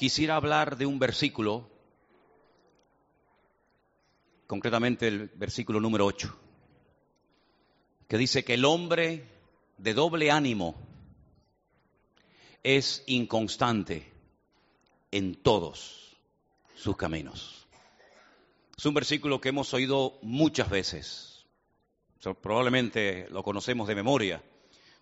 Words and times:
quisiera 0.00 0.36
hablar 0.36 0.78
de 0.78 0.86
un 0.86 0.98
versículo, 0.98 1.68
concretamente 4.46 5.06
el 5.06 5.28
versículo 5.34 5.78
número 5.78 6.06
8, 6.06 6.34
que 8.08 8.16
dice 8.16 8.42
que 8.42 8.54
el 8.54 8.64
hombre 8.64 9.28
de 9.76 9.92
doble 9.92 10.30
ánimo 10.30 10.74
es 12.62 13.04
inconstante 13.08 14.10
en 15.10 15.34
todos 15.34 16.16
sus 16.74 16.96
caminos. 16.96 17.66
Es 18.78 18.86
un 18.86 18.94
versículo 18.94 19.38
que 19.38 19.50
hemos 19.50 19.74
oído 19.74 20.18
muchas 20.22 20.70
veces. 20.70 21.44
Probablemente 22.40 23.28
lo 23.28 23.42
conocemos 23.42 23.86
de 23.86 23.96
memoria, 23.96 24.42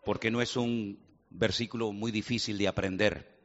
porque 0.05 0.33
no 0.33 0.43
es 0.43 0.57
un 0.57 0.99
versículo 1.31 1.93
muy 1.93 2.11
difícil 2.11 2.59
de 2.59 2.67
aprender. 2.67 3.38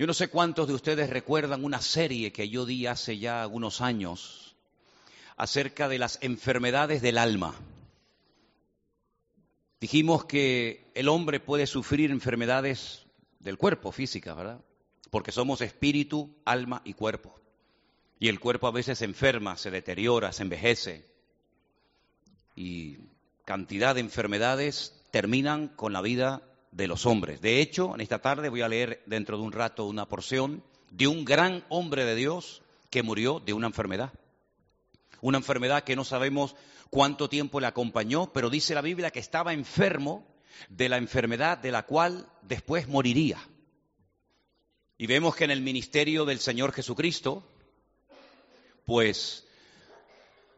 Yo 0.00 0.06
no 0.06 0.14
sé 0.14 0.28
cuántos 0.28 0.66
de 0.66 0.72
ustedes 0.72 1.10
recuerdan 1.10 1.62
una 1.62 1.82
serie 1.82 2.32
que 2.32 2.48
yo 2.48 2.64
di 2.64 2.86
hace 2.86 3.18
ya 3.18 3.42
algunos 3.42 3.82
años 3.82 4.56
acerca 5.36 5.90
de 5.90 5.98
las 5.98 6.16
enfermedades 6.22 7.02
del 7.02 7.18
alma. 7.18 7.54
Dijimos 9.78 10.24
que 10.24 10.90
el 10.94 11.06
hombre 11.06 11.38
puede 11.38 11.66
sufrir 11.66 12.10
enfermedades 12.10 13.04
del 13.40 13.58
cuerpo, 13.58 13.92
físicas, 13.92 14.34
¿verdad? 14.34 14.62
Porque 15.10 15.32
somos 15.32 15.60
espíritu, 15.60 16.34
alma 16.46 16.80
y 16.86 16.94
cuerpo. 16.94 17.38
Y 18.18 18.28
el 18.28 18.40
cuerpo 18.40 18.68
a 18.68 18.72
veces 18.72 18.96
se 18.96 19.04
enferma, 19.04 19.58
se 19.58 19.70
deteriora, 19.70 20.32
se 20.32 20.44
envejece. 20.44 21.04
Y 22.56 22.96
cantidad 23.44 23.94
de 23.94 24.00
enfermedades 24.00 24.98
terminan 25.10 25.68
con 25.68 25.92
la 25.92 26.00
vida 26.00 26.40
de 26.70 26.86
los 26.86 27.06
hombres. 27.06 27.40
De 27.40 27.60
hecho, 27.60 27.94
en 27.94 28.00
esta 28.00 28.20
tarde 28.20 28.48
voy 28.48 28.62
a 28.62 28.68
leer 28.68 29.02
dentro 29.06 29.36
de 29.36 29.42
un 29.42 29.52
rato 29.52 29.86
una 29.86 30.06
porción 30.06 30.62
de 30.90 31.06
un 31.06 31.24
gran 31.24 31.64
hombre 31.68 32.04
de 32.04 32.14
Dios 32.14 32.62
que 32.90 33.02
murió 33.02 33.40
de 33.40 33.52
una 33.52 33.68
enfermedad. 33.68 34.12
Una 35.20 35.38
enfermedad 35.38 35.84
que 35.84 35.96
no 35.96 36.04
sabemos 36.04 36.56
cuánto 36.90 37.28
tiempo 37.28 37.60
le 37.60 37.66
acompañó, 37.66 38.32
pero 38.32 38.50
dice 38.50 38.74
la 38.74 38.80
Biblia 38.80 39.10
que 39.10 39.20
estaba 39.20 39.52
enfermo 39.52 40.26
de 40.68 40.88
la 40.88 40.96
enfermedad 40.96 41.58
de 41.58 41.72
la 41.72 41.84
cual 41.84 42.28
después 42.42 42.88
moriría. 42.88 43.38
Y 44.98 45.06
vemos 45.06 45.34
que 45.34 45.44
en 45.44 45.50
el 45.50 45.62
ministerio 45.62 46.24
del 46.24 46.40
Señor 46.40 46.72
Jesucristo, 46.72 47.46
pues 48.84 49.46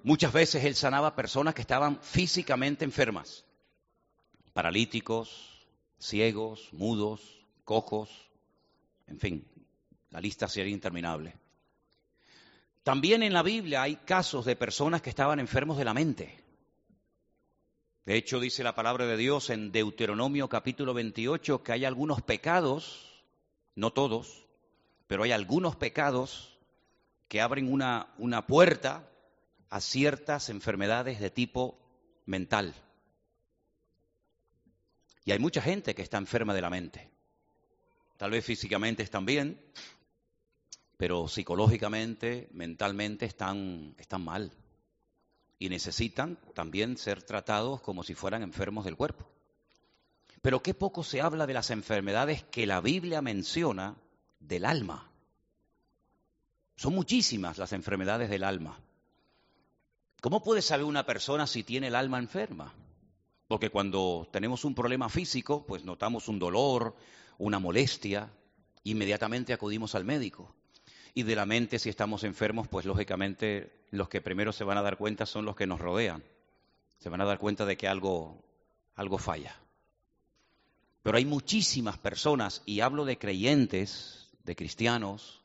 muchas 0.02 0.32
veces 0.32 0.64
Él 0.64 0.74
sanaba 0.74 1.14
personas 1.14 1.54
que 1.54 1.60
estaban 1.60 2.00
físicamente 2.00 2.84
enfermas, 2.84 3.44
paralíticos, 4.52 5.51
ciegos, 6.02 6.68
mudos, 6.72 7.46
cojos, 7.64 8.10
en 9.06 9.18
fin, 9.18 9.48
la 10.10 10.20
lista 10.20 10.48
sería 10.48 10.72
interminable. 10.72 11.36
También 12.82 13.22
en 13.22 13.32
la 13.32 13.42
Biblia 13.42 13.82
hay 13.82 13.96
casos 13.96 14.44
de 14.44 14.56
personas 14.56 15.00
que 15.02 15.10
estaban 15.10 15.38
enfermos 15.38 15.78
de 15.78 15.84
la 15.84 15.94
mente. 15.94 16.42
De 18.04 18.16
hecho, 18.16 18.40
dice 18.40 18.64
la 18.64 18.74
palabra 18.74 19.06
de 19.06 19.16
Dios 19.16 19.48
en 19.50 19.70
Deuteronomio 19.70 20.48
capítulo 20.48 20.92
28 20.92 21.62
que 21.62 21.72
hay 21.72 21.84
algunos 21.84 22.20
pecados, 22.20 23.24
no 23.76 23.92
todos, 23.92 24.44
pero 25.06 25.22
hay 25.22 25.30
algunos 25.30 25.76
pecados 25.76 26.58
que 27.28 27.40
abren 27.40 27.72
una, 27.72 28.08
una 28.18 28.48
puerta 28.48 29.08
a 29.70 29.80
ciertas 29.80 30.48
enfermedades 30.48 31.20
de 31.20 31.30
tipo 31.30 31.78
mental. 32.26 32.74
Y 35.24 35.32
hay 35.32 35.38
mucha 35.38 35.62
gente 35.62 35.94
que 35.94 36.02
está 36.02 36.18
enferma 36.18 36.54
de 36.54 36.60
la 36.60 36.70
mente. 36.70 37.10
Tal 38.16 38.30
vez 38.30 38.44
físicamente 38.44 39.02
están 39.02 39.24
bien, 39.24 39.60
pero 40.96 41.28
psicológicamente, 41.28 42.48
mentalmente 42.52 43.26
están, 43.26 43.94
están 43.98 44.24
mal. 44.24 44.52
Y 45.58 45.68
necesitan 45.68 46.38
también 46.54 46.96
ser 46.96 47.22
tratados 47.22 47.80
como 47.80 48.02
si 48.02 48.14
fueran 48.14 48.42
enfermos 48.42 48.84
del 48.84 48.96
cuerpo. 48.96 49.28
Pero 50.40 50.62
qué 50.62 50.74
poco 50.74 51.04
se 51.04 51.20
habla 51.20 51.46
de 51.46 51.54
las 51.54 51.70
enfermedades 51.70 52.42
que 52.44 52.66
la 52.66 52.80
Biblia 52.80 53.22
menciona 53.22 53.96
del 54.40 54.64
alma. 54.64 55.08
Son 56.74 56.94
muchísimas 56.94 57.58
las 57.58 57.72
enfermedades 57.72 58.28
del 58.28 58.42
alma. 58.42 58.80
¿Cómo 60.20 60.42
puede 60.42 60.62
saber 60.62 60.84
una 60.84 61.06
persona 61.06 61.46
si 61.46 61.62
tiene 61.62 61.88
el 61.88 61.94
alma 61.94 62.18
enferma? 62.18 62.74
Porque 63.52 63.68
cuando 63.68 64.26
tenemos 64.32 64.64
un 64.64 64.74
problema 64.74 65.10
físico, 65.10 65.66
pues 65.66 65.84
notamos 65.84 66.26
un 66.28 66.38
dolor, 66.38 66.96
una 67.36 67.58
molestia, 67.58 68.32
inmediatamente 68.82 69.52
acudimos 69.52 69.94
al 69.94 70.06
médico. 70.06 70.54
Y 71.12 71.24
de 71.24 71.36
la 71.36 71.44
mente, 71.44 71.78
si 71.78 71.90
estamos 71.90 72.24
enfermos, 72.24 72.66
pues 72.66 72.86
lógicamente 72.86 73.84
los 73.90 74.08
que 74.08 74.22
primero 74.22 74.52
se 74.52 74.64
van 74.64 74.78
a 74.78 74.82
dar 74.82 74.96
cuenta 74.96 75.26
son 75.26 75.44
los 75.44 75.54
que 75.54 75.66
nos 75.66 75.82
rodean. 75.82 76.24
Se 76.96 77.10
van 77.10 77.20
a 77.20 77.26
dar 77.26 77.38
cuenta 77.38 77.66
de 77.66 77.76
que 77.76 77.86
algo, 77.86 78.42
algo 78.94 79.18
falla. 79.18 79.54
Pero 81.02 81.18
hay 81.18 81.26
muchísimas 81.26 81.98
personas, 81.98 82.62
y 82.64 82.80
hablo 82.80 83.04
de 83.04 83.18
creyentes, 83.18 84.30
de 84.44 84.56
cristianos, 84.56 85.42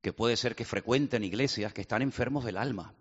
que 0.00 0.14
puede 0.14 0.38
ser 0.38 0.56
que 0.56 0.64
frecuenten 0.64 1.22
iglesias 1.22 1.74
que 1.74 1.82
están 1.82 2.00
enfermos 2.00 2.46
del 2.46 2.56
alma. 2.56 2.94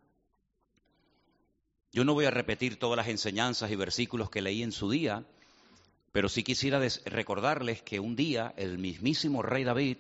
Yo 1.91 2.03
no 2.03 2.13
voy 2.13 2.25
a 2.25 2.31
repetir 2.31 2.77
todas 2.77 2.97
las 2.97 3.07
enseñanzas 3.07 3.72
y 3.72 3.75
versículos 3.75 4.29
que 4.29 4.41
leí 4.41 4.61
en 4.61 4.72
su 4.72 4.91
día, 4.91 5.25
pero 6.11 6.29
sí 6.29 6.44
quisiera 6.44 6.79
recordarles 7.05 7.81
que 7.81 8.00
un 8.00 8.16
día 8.16 8.53
el 8.57 8.77
mismísimo 8.77 9.41
rey 9.41 9.63
David, 9.63 9.97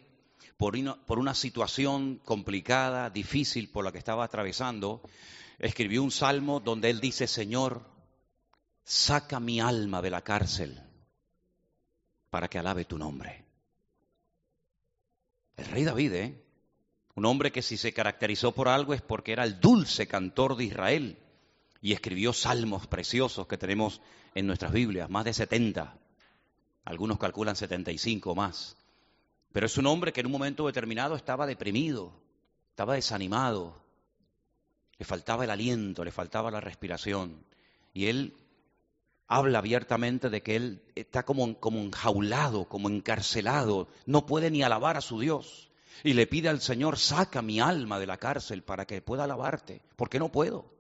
por 0.57 0.75
una, 0.75 1.33
situación 1.33 2.21
complicada, 2.23 3.09
difícil 3.09 3.69
por 3.69 3.85
la 3.85 3.91
que 3.91 3.97
estaba 3.97 4.23
atravesando, 4.23 5.01
escribió 5.57 6.03
un 6.03 6.11
salmo 6.11 6.59
donde 6.59 6.89
él 6.89 6.99
dice, 6.99 7.27
Señor, 7.27 7.83
saca 8.83 9.39
mi 9.39 9.59
alma 9.59 10.01
de 10.01 10.09
la 10.11 10.21
cárcel 10.21 10.79
para 12.29 12.47
que 12.49 12.59
alabe 12.59 12.85
tu 12.85 12.97
nombre. 12.97 13.45
El 15.57 15.65
rey 15.65 15.83
David, 15.83 16.13
¿eh? 16.13 16.45
un 17.15 17.25
hombre 17.25 17.51
que 17.51 17.63
si 17.63 17.77
se 17.77 17.93
caracterizó 17.93 18.53
por 18.53 18.67
algo 18.67 18.93
es 18.93 19.01
porque 19.01 19.31
era 19.31 19.43
el 19.43 19.59
dulce 19.59 20.07
cantor 20.07 20.55
de 20.55 20.65
Israel 20.65 21.17
y 21.81 21.93
escribió 21.93 22.33
salmos 22.33 22.87
preciosos 22.87 23.47
que 23.47 23.57
tenemos 23.57 24.01
en 24.35 24.47
nuestras 24.47 24.71
Biblias, 24.71 25.09
más 25.09 25.25
de 25.25 25.33
70. 25.33 25.97
Algunos 26.85 27.19
calculan 27.19 27.55
75 27.55 28.31
o 28.31 28.35
más. 28.35 28.75
Pero 29.51 29.65
es 29.65 29.77
un 29.77 29.87
hombre 29.87 30.13
que 30.13 30.19
en 30.19 30.27
un 30.27 30.31
momento 30.31 30.67
determinado 30.67 31.15
estaba 31.15 31.47
deprimido, 31.47 32.13
estaba 32.69 32.95
desanimado, 32.95 33.81
le 34.97 35.05
faltaba 35.05 35.45
el 35.45 35.49
aliento, 35.49 36.03
le 36.03 36.11
faltaba 36.11 36.51
la 36.51 36.59
respiración. 36.59 37.43
Y 37.93 38.07
él 38.07 38.35
habla 39.27 39.59
abiertamente 39.59 40.29
de 40.29 40.43
que 40.43 40.55
él 40.55 40.83
está 40.95 41.23
como, 41.23 41.59
como 41.59 41.79
enjaulado, 41.79 42.65
como 42.65 42.89
encarcelado, 42.89 43.87
no 44.05 44.25
puede 44.25 44.51
ni 44.51 44.61
alabar 44.61 44.97
a 44.97 45.01
su 45.01 45.19
Dios. 45.19 45.69
Y 46.03 46.13
le 46.13 46.27
pide 46.27 46.49
al 46.49 46.61
Señor, 46.61 46.97
saca 46.97 47.41
mi 47.41 47.59
alma 47.59 47.99
de 47.99 48.07
la 48.07 48.17
cárcel 48.17 48.63
para 48.63 48.85
que 48.85 49.01
pueda 49.01 49.23
alabarte, 49.23 49.81
porque 49.95 50.19
no 50.19 50.31
puedo. 50.31 50.78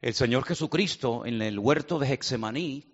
El 0.00 0.14
Señor 0.14 0.44
Jesucristo 0.44 1.26
en 1.26 1.42
el 1.42 1.58
huerto 1.58 1.98
de 1.98 2.12
Hexemaní 2.12 2.84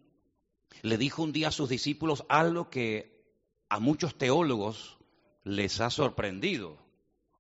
le 0.82 0.96
dijo 0.96 1.22
un 1.22 1.32
día 1.32 1.48
a 1.48 1.52
sus 1.52 1.68
discípulos 1.68 2.24
algo 2.28 2.70
que 2.70 3.22
a 3.68 3.78
muchos 3.78 4.16
teólogos 4.16 4.96
les 5.42 5.80
ha 5.80 5.90
sorprendido. 5.90 6.78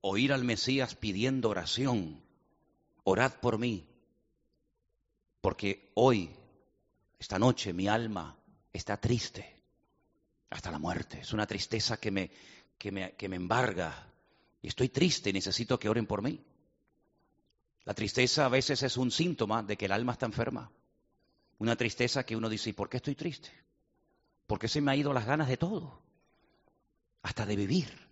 Oír 0.02 0.34
al 0.34 0.44
Mesías 0.44 0.94
pidiendo 0.94 1.48
oración. 1.48 2.22
Orad 3.04 3.32
por 3.40 3.58
mí. 3.58 3.86
Porque 5.40 5.90
hoy, 5.94 6.30
esta 7.18 7.38
noche, 7.38 7.72
mi 7.72 7.88
alma 7.88 8.36
está 8.70 8.98
triste 8.98 9.62
hasta 10.50 10.70
la 10.70 10.78
muerte. 10.78 11.20
Es 11.20 11.32
una 11.32 11.46
tristeza 11.46 11.96
que 11.96 12.10
me, 12.10 12.30
que 12.76 12.92
me, 12.92 13.12
que 13.12 13.30
me 13.30 13.36
embarga. 13.36 14.12
Y 14.60 14.68
estoy 14.68 14.90
triste 14.90 15.30
y 15.30 15.32
necesito 15.32 15.78
que 15.78 15.88
oren 15.88 16.06
por 16.06 16.20
mí. 16.20 16.44
La 17.84 17.94
tristeza 17.94 18.46
a 18.46 18.48
veces 18.48 18.82
es 18.82 18.96
un 18.96 19.10
síntoma 19.10 19.62
de 19.62 19.76
que 19.76 19.84
el 19.86 19.92
alma 19.92 20.12
está 20.12 20.26
enferma. 20.26 20.70
Una 21.58 21.76
tristeza 21.76 22.24
que 22.24 22.36
uno 22.36 22.48
dice, 22.48 22.70
¿y 22.70 22.72
por 22.72 22.88
qué 22.88 22.96
estoy 22.96 23.14
triste? 23.14 23.50
¿Por 24.46 24.58
qué 24.58 24.68
se 24.68 24.80
me 24.80 24.90
ha 24.90 24.96
ido 24.96 25.12
las 25.12 25.26
ganas 25.26 25.48
de 25.48 25.56
todo? 25.56 26.00
Hasta 27.22 27.46
de 27.46 27.56
vivir. 27.56 28.04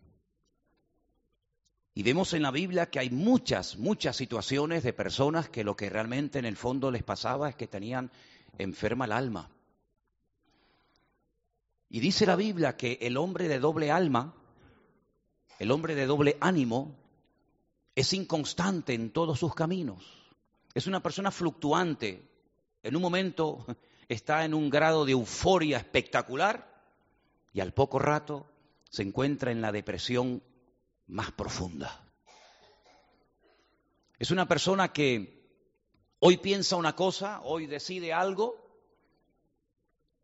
Y 1.95 2.03
vemos 2.03 2.33
en 2.33 2.43
la 2.43 2.51
Biblia 2.51 2.89
que 2.89 2.99
hay 2.99 3.11
muchas, 3.11 3.77
muchas 3.77 4.17
situaciones 4.17 4.83
de 4.83 4.93
personas 4.93 5.49
que 5.49 5.65
lo 5.65 5.77
que 5.77 5.91
realmente 5.91 6.39
en 6.39 6.47
el 6.47 6.57
fondo 6.57 6.91
les 6.91 7.03
pasaba 7.03 7.51
es 7.51 7.57
que 7.57 7.67
tenían 7.67 8.11
enferma 8.59 9.05
el 9.05 9.13
alma. 9.13 9.51
Y 11.91 12.01
dice 12.01 12.25
la 12.25 12.37
Biblia 12.37 12.77
que 12.77 12.99
el 13.03 13.19
hombre 13.19 13.49
de 13.49 13.59
doble 13.59 13.91
alma, 13.91 14.35
el 15.59 15.71
hombre 15.71 15.95
de 15.95 16.07
doble 16.07 16.39
ánimo, 16.41 16.97
es 17.94 18.12
inconstante 18.12 18.94
en 18.94 19.11
todos 19.11 19.39
sus 19.39 19.55
caminos. 19.55 20.05
Es 20.75 20.87
una 20.87 21.03
persona 21.03 21.31
fluctuante. 21.31 22.23
En 22.83 22.97
un 22.97 23.03
momento 23.03 23.67
está 24.09 24.44
en 24.44 24.55
un 24.55 24.71
grado 24.71 25.05
de 25.05 25.12
euforia 25.12 25.79
espectacular 25.79 26.73
y 27.53 27.61
al 27.61 27.73
poco 27.73 27.99
rato 27.99 28.47
se 28.89 29.03
encuentra 29.03 29.53
en 29.53 29.61
la 29.61 29.73
depresión 29.73 30.43
más 31.06 31.33
profunda. 31.33 32.05
Es 34.19 34.31
una 34.31 34.47
persona 34.47 34.93
que 34.93 35.43
hoy 36.21 36.39
piensa 36.39 36.77
una 36.77 36.94
cosa, 36.94 37.41
hoy 37.43 37.67
decide 37.67 38.12
algo 38.12 38.56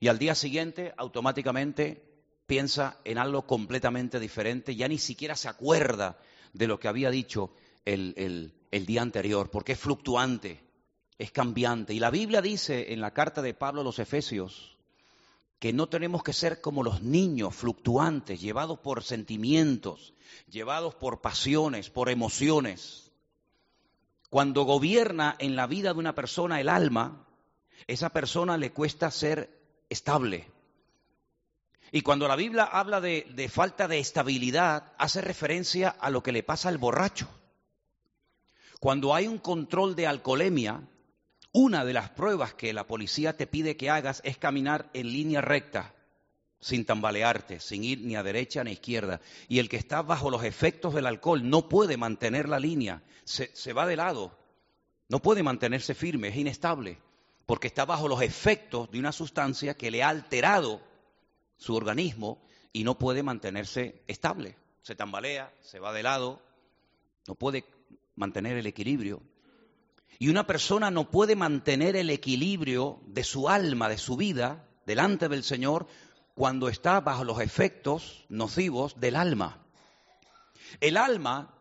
y 0.00 0.08
al 0.08 0.18
día 0.18 0.34
siguiente 0.34 0.94
automáticamente 0.96 2.04
piensa 2.46 2.98
en 3.04 3.18
algo 3.18 3.46
completamente 3.46 4.20
diferente, 4.20 4.74
ya 4.74 4.88
ni 4.88 4.98
siquiera 4.98 5.36
se 5.36 5.48
acuerda 5.48 6.18
de 6.58 6.66
lo 6.66 6.80
que 6.80 6.88
había 6.88 7.10
dicho 7.10 7.52
el, 7.84 8.52
el 8.70 8.86
día 8.86 9.00
anterior, 9.00 9.48
porque 9.48 9.72
es 9.72 9.78
fluctuante, 9.78 10.60
es 11.16 11.30
cambiante. 11.30 11.94
Y 11.94 12.00
la 12.00 12.10
Biblia 12.10 12.42
dice 12.42 12.92
en 12.92 13.00
la 13.00 13.14
carta 13.14 13.40
de 13.42 13.54
Pablo 13.54 13.80
a 13.80 13.84
los 13.84 14.00
Efesios 14.00 14.76
que 15.60 15.72
no 15.72 15.88
tenemos 15.88 16.22
que 16.24 16.32
ser 16.32 16.60
como 16.60 16.82
los 16.82 17.02
niños 17.02 17.54
fluctuantes, 17.54 18.40
llevados 18.40 18.80
por 18.80 19.04
sentimientos, 19.04 20.14
llevados 20.48 20.96
por 20.96 21.20
pasiones, 21.20 21.90
por 21.90 22.10
emociones. 22.10 23.12
Cuando 24.28 24.64
gobierna 24.64 25.36
en 25.38 25.54
la 25.54 25.68
vida 25.68 25.92
de 25.92 25.98
una 26.00 26.14
persona 26.14 26.60
el 26.60 26.68
alma, 26.68 27.24
esa 27.86 28.10
persona 28.10 28.58
le 28.58 28.72
cuesta 28.72 29.10
ser 29.12 29.48
estable. 29.88 30.50
Y 31.90 32.02
cuando 32.02 32.28
la 32.28 32.36
Biblia 32.36 32.64
habla 32.64 33.00
de, 33.00 33.50
falta 33.52 33.88
de 33.88 33.98
estabilidad, 33.98 34.92
hace 34.98 35.20
referencia 35.20 35.88
a 35.88 36.10
lo 36.10 36.22
que 36.22 36.32
le 36.32 36.42
pasa 36.42 36.68
al 36.68 36.78
borracho. 36.78 37.28
Cuando 38.80 39.14
hay 39.14 39.26
un 39.26 39.38
control 39.38 39.96
de 39.96 40.06
alcoholemia, 40.06 40.82
una 41.52 41.84
de 41.84 41.94
las 41.94 42.10
pruebas 42.10 42.54
que 42.54 42.72
la 42.72 42.86
policía 42.86 43.36
te 43.36 43.46
pide 43.46 43.76
que 43.76 43.90
hagas 43.90 44.20
es 44.24 44.36
caminar 44.36 44.90
en 44.92 45.12
línea 45.12 45.40
recta, 45.40 45.94
sin 46.60 46.84
tambalearte, 46.84 47.58
sin 47.60 47.84
ir 47.84 48.00
ni 48.02 48.16
a 48.16 48.22
derecha 48.22 48.62
ni 48.62 48.70
a 48.70 48.74
izquierda. 48.74 49.20
Y 49.48 49.58
el 49.58 49.68
que 49.68 49.78
está 49.78 50.02
bajo 50.02 50.30
los 50.30 50.44
efectos 50.44 50.94
del 50.94 51.06
alcohol 51.06 51.48
no 51.48 51.68
puede 51.68 51.96
mantener 51.96 52.48
la 52.48 52.60
línea, 52.60 53.02
se, 53.24 53.50
se 53.56 53.72
va 53.72 53.86
de 53.86 53.96
lado, 53.96 54.38
no 55.08 55.20
puede 55.20 55.42
mantenerse 55.42 55.94
firme, 55.94 56.28
es 56.28 56.36
inestable, 56.36 56.98
porque 57.46 57.66
está 57.66 57.86
bajo 57.86 58.08
los 58.08 58.20
efectos 58.20 58.90
de 58.90 58.98
una 58.98 59.12
sustancia 59.12 59.74
que 59.74 59.90
le 59.90 60.02
ha 60.02 60.10
alterado 60.10 60.87
su 61.58 61.74
organismo 61.74 62.40
y 62.72 62.84
no 62.84 62.98
puede 62.98 63.22
mantenerse 63.22 64.02
estable. 64.06 64.56
Se 64.82 64.94
tambalea, 64.94 65.52
se 65.60 65.80
va 65.80 65.92
de 65.92 66.02
lado, 66.02 66.40
no 67.26 67.34
puede 67.34 67.64
mantener 68.16 68.56
el 68.56 68.66
equilibrio. 68.66 69.20
Y 70.18 70.28
una 70.28 70.46
persona 70.46 70.90
no 70.90 71.10
puede 71.10 71.36
mantener 71.36 71.94
el 71.94 72.10
equilibrio 72.10 73.00
de 73.06 73.22
su 73.22 73.48
alma, 73.48 73.88
de 73.88 73.98
su 73.98 74.16
vida, 74.16 74.66
delante 74.86 75.28
del 75.28 75.44
Señor, 75.44 75.86
cuando 76.34 76.68
está 76.68 77.00
bajo 77.00 77.24
los 77.24 77.40
efectos 77.40 78.24
nocivos 78.28 78.98
del 78.98 79.16
alma. 79.16 79.58
El 80.80 80.96
alma 80.96 81.54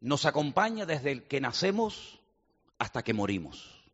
nos 0.00 0.26
acompaña 0.26 0.86
desde 0.86 1.24
que 1.24 1.40
nacemos 1.40 2.20
hasta 2.78 3.02
que 3.02 3.14
morimos. 3.14 3.84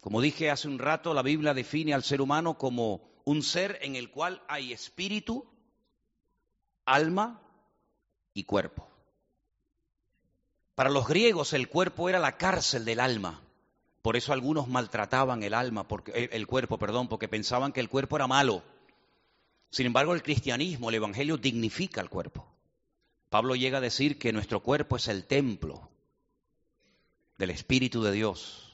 Como 0.00 0.20
dije 0.20 0.50
hace 0.50 0.68
un 0.68 0.78
rato, 0.78 1.12
la 1.14 1.22
Biblia 1.22 1.54
define 1.54 1.94
al 1.94 2.02
ser 2.02 2.20
humano 2.20 2.56
como 2.56 3.09
un 3.30 3.44
ser 3.44 3.78
en 3.82 3.94
el 3.94 4.10
cual 4.10 4.42
hay 4.48 4.72
espíritu, 4.72 5.46
alma 6.84 7.40
y 8.34 8.42
cuerpo. 8.42 8.88
Para 10.74 10.90
los 10.90 11.06
griegos 11.06 11.52
el 11.52 11.68
cuerpo 11.68 12.08
era 12.08 12.18
la 12.18 12.36
cárcel 12.36 12.84
del 12.84 12.98
alma. 12.98 13.40
Por 14.02 14.16
eso 14.16 14.32
algunos 14.32 14.66
maltrataban 14.66 15.44
el 15.44 15.54
alma, 15.54 15.86
porque, 15.86 16.10
eh, 16.12 16.30
el 16.32 16.48
cuerpo, 16.48 16.76
perdón, 16.76 17.06
porque 17.06 17.28
pensaban 17.28 17.70
que 17.72 17.78
el 17.78 17.88
cuerpo 17.88 18.16
era 18.16 18.26
malo. 18.26 18.64
Sin 19.70 19.86
embargo, 19.86 20.12
el 20.12 20.24
cristianismo, 20.24 20.88
el 20.88 20.96
evangelio 20.96 21.36
dignifica 21.36 22.00
el 22.00 22.10
cuerpo. 22.10 22.44
Pablo 23.28 23.54
llega 23.54 23.78
a 23.78 23.80
decir 23.80 24.18
que 24.18 24.32
nuestro 24.32 24.58
cuerpo 24.58 24.96
es 24.96 25.06
el 25.06 25.24
templo 25.24 25.88
del 27.38 27.50
Espíritu 27.50 28.02
de 28.02 28.10
Dios 28.10 28.69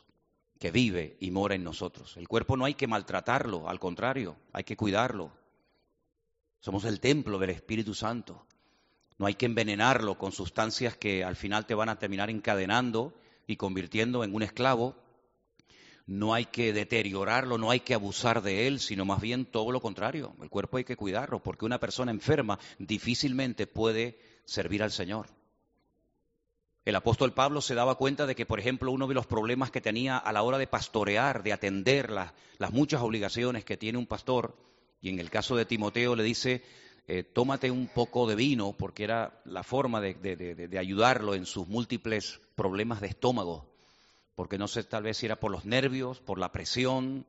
que 0.59 0.71
vive 0.71 1.17
y 1.21 1.31
mora 1.31 1.55
en 1.55 1.65
nosotros. 1.65 2.17
El 2.17 2.29
cuerpo 2.29 2.57
no 2.57 2.65
hay 2.65 2.75
que 2.75 2.87
maltratarlo, 2.87 3.69
al 3.69 3.79
contrario, 3.79 4.37
hay 4.53 4.65
que 4.65 4.77
cuidarlo. 4.77 5.33
Somos 6.61 6.85
el 6.85 7.01
templo 7.01 7.39
del 7.39 7.51
Espíritu 7.51 7.95
Santo. 7.95 8.47
No 9.19 9.27
hay 9.27 9.35
que 9.35 9.47
envenenarlo 9.47 10.19
con 10.19 10.33
sustancias 10.33 10.97
que 10.97 11.25
al 11.25 11.37
final 11.37 11.67
te 11.67 11.75
van 11.75 11.89
a 11.89 11.99
terminar 11.99 12.31
encadenando 12.31 13.15
y 13.47 13.57
convirtiendo 13.57 14.25
en 14.25 14.35
un 14.35 14.43
esclavo. 14.43 14.97
No 16.07 16.35
hay 16.35 16.47
que 16.47 16.73
deteriorarlo, 16.73 17.59
no 17.59 17.71
hay 17.71 17.81
que 17.81 17.95
abusar 17.95 18.43
de 18.43 18.67
él, 18.67 18.79
sino 18.81 19.05
más 19.05 19.21
bien 19.21 19.45
todo 19.45 19.73
lo 19.73 19.81
contrario. 19.81 20.35
El 20.41 20.51
cuerpo 20.51 20.77
hay 20.77 20.85
que 20.85 20.97
cuidarlo, 20.97 21.43
porque 21.43 21.65
una 21.65 21.81
persona 21.81 22.13
enferma 22.13 22.59
difícilmente 22.79 23.67
puede 23.67 24.19
servir 24.45 24.83
al 24.83 24.93
Señor. 24.93 25.36
El 26.87 26.97
apóstol 26.97 27.35
Pablo 27.35 27.61
se 27.61 27.75
daba 27.75 27.97
cuenta 27.97 28.27
de 28.27 28.35
que, 28.35 28.47
por 28.47 28.59
ejemplo, 28.59 28.93
uno 28.93 29.07
de 29.07 29.15
los 29.15 29.27
problemas 29.27 29.71
que 29.71 29.83
tenía 29.83 30.17
a 30.17 30.33
la 30.33 30.43
hora 30.43 30.57
de 30.57 30.69
pastorear, 30.69 31.43
de 31.43 31.53
atender 31.53 32.11
las, 32.11 32.33
las 32.57 32.73
muchas 32.73 33.03
obligaciones 33.03 33.65
que 33.65 33.77
tiene 33.77 33.99
un 33.99 34.07
pastor, 34.07 34.57
y 35.01 35.11
en 35.11 35.19
el 35.19 35.29
caso 35.29 35.57
de 35.57 35.67
Timoteo 35.67 36.17
le 36.17 36.23
dice, 36.23 36.63
eh, 37.09 37.23
tómate 37.23 37.71
un 37.71 37.87
poco 37.87 38.27
de 38.27 38.35
vino, 38.35 38.73
porque 38.73 39.05
era 39.05 39.41
la 39.45 39.63
forma 39.63 40.01
de, 40.01 40.77
ayudarlo 40.79 41.35
en 41.35 41.47
sus 41.47 41.69
múltiples 41.69 42.41
problemas 42.55 43.01
de 43.01 43.09
estómago, 43.09 43.69
porque 44.35 44.59
no 44.59 44.67
sé 44.67 44.83
tal 44.83 45.05
vez 45.05 45.19
si 45.19 45.27
era 45.27 45.39
por 45.39 45.53
los 45.53 45.65
nervios, 45.65 46.21
por 46.21 46.39
la 46.39 46.51
presión, 46.51 47.27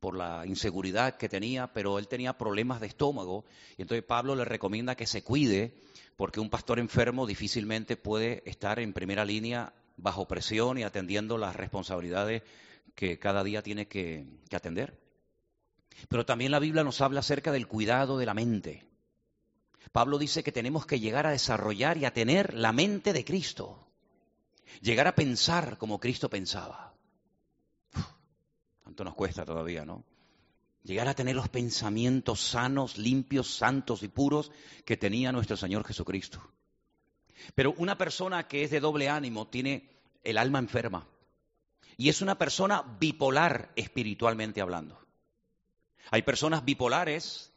por 0.00 0.16
la 0.16 0.44
inseguridad 0.46 1.16
que 1.16 1.28
tenía, 1.28 1.72
pero 1.72 1.98
él 1.98 2.08
tenía 2.08 2.38
problemas 2.38 2.80
de 2.80 2.86
estómago, 2.86 3.44
y 3.76 3.82
entonces 3.82 4.04
Pablo 4.04 4.34
le 4.34 4.44
recomienda 4.44 4.96
que 4.96 5.06
se 5.06 5.22
cuide, 5.22 5.74
porque 6.16 6.40
un 6.40 6.50
pastor 6.50 6.78
enfermo 6.78 7.26
difícilmente 7.26 7.96
puede 7.96 8.42
estar 8.46 8.80
en 8.80 8.92
primera 8.92 9.24
línea 9.24 9.72
bajo 9.96 10.26
presión 10.26 10.78
y 10.78 10.82
atendiendo 10.82 11.38
las 11.38 11.54
responsabilidades 11.54 12.42
que 12.94 13.18
cada 13.18 13.44
día 13.44 13.62
tiene 13.62 13.86
que 13.86 14.26
atender. 14.52 14.98
Pero 16.08 16.24
también 16.24 16.50
la 16.50 16.58
Biblia 16.58 16.84
nos 16.84 17.00
habla 17.00 17.20
acerca 17.20 17.52
del 17.52 17.68
cuidado 17.68 18.18
de 18.18 18.26
la 18.26 18.34
mente. 18.34 18.86
Pablo 19.92 20.18
dice 20.18 20.42
que 20.42 20.52
tenemos 20.52 20.86
que 20.86 21.00
llegar 21.00 21.26
a 21.26 21.30
desarrollar 21.30 21.98
y 21.98 22.04
a 22.04 22.12
tener 22.12 22.54
la 22.54 22.72
mente 22.72 23.12
de 23.12 23.24
Cristo. 23.24 23.86
Llegar 24.80 25.06
a 25.06 25.14
pensar 25.14 25.78
como 25.78 25.98
Cristo 25.98 26.30
pensaba. 26.30 26.89
Tanto 28.90 29.04
nos 29.04 29.14
cuesta 29.14 29.44
todavía, 29.44 29.84
¿no? 29.84 30.04
Llegar 30.82 31.08
a 31.08 31.14
tener 31.14 31.36
los 31.36 31.48
pensamientos 31.48 32.40
sanos, 32.40 32.98
limpios, 32.98 33.54
santos 33.54 34.02
y 34.02 34.08
puros 34.08 34.50
que 34.84 34.96
tenía 34.96 35.32
nuestro 35.32 35.56
Señor 35.56 35.84
Jesucristo. 35.84 36.40
Pero 37.54 37.72
una 37.76 37.96
persona 37.96 38.48
que 38.48 38.62
es 38.62 38.70
de 38.70 38.80
doble 38.80 39.08
ánimo 39.08 39.48
tiene 39.48 39.88
el 40.24 40.38
alma 40.38 40.58
enferma. 40.58 41.06
Y 41.96 42.08
es 42.08 42.22
una 42.22 42.38
persona 42.38 42.82
bipolar 42.98 43.72
espiritualmente 43.76 44.60
hablando. 44.60 44.98
Hay 46.10 46.22
personas 46.22 46.64
bipolares 46.64 47.52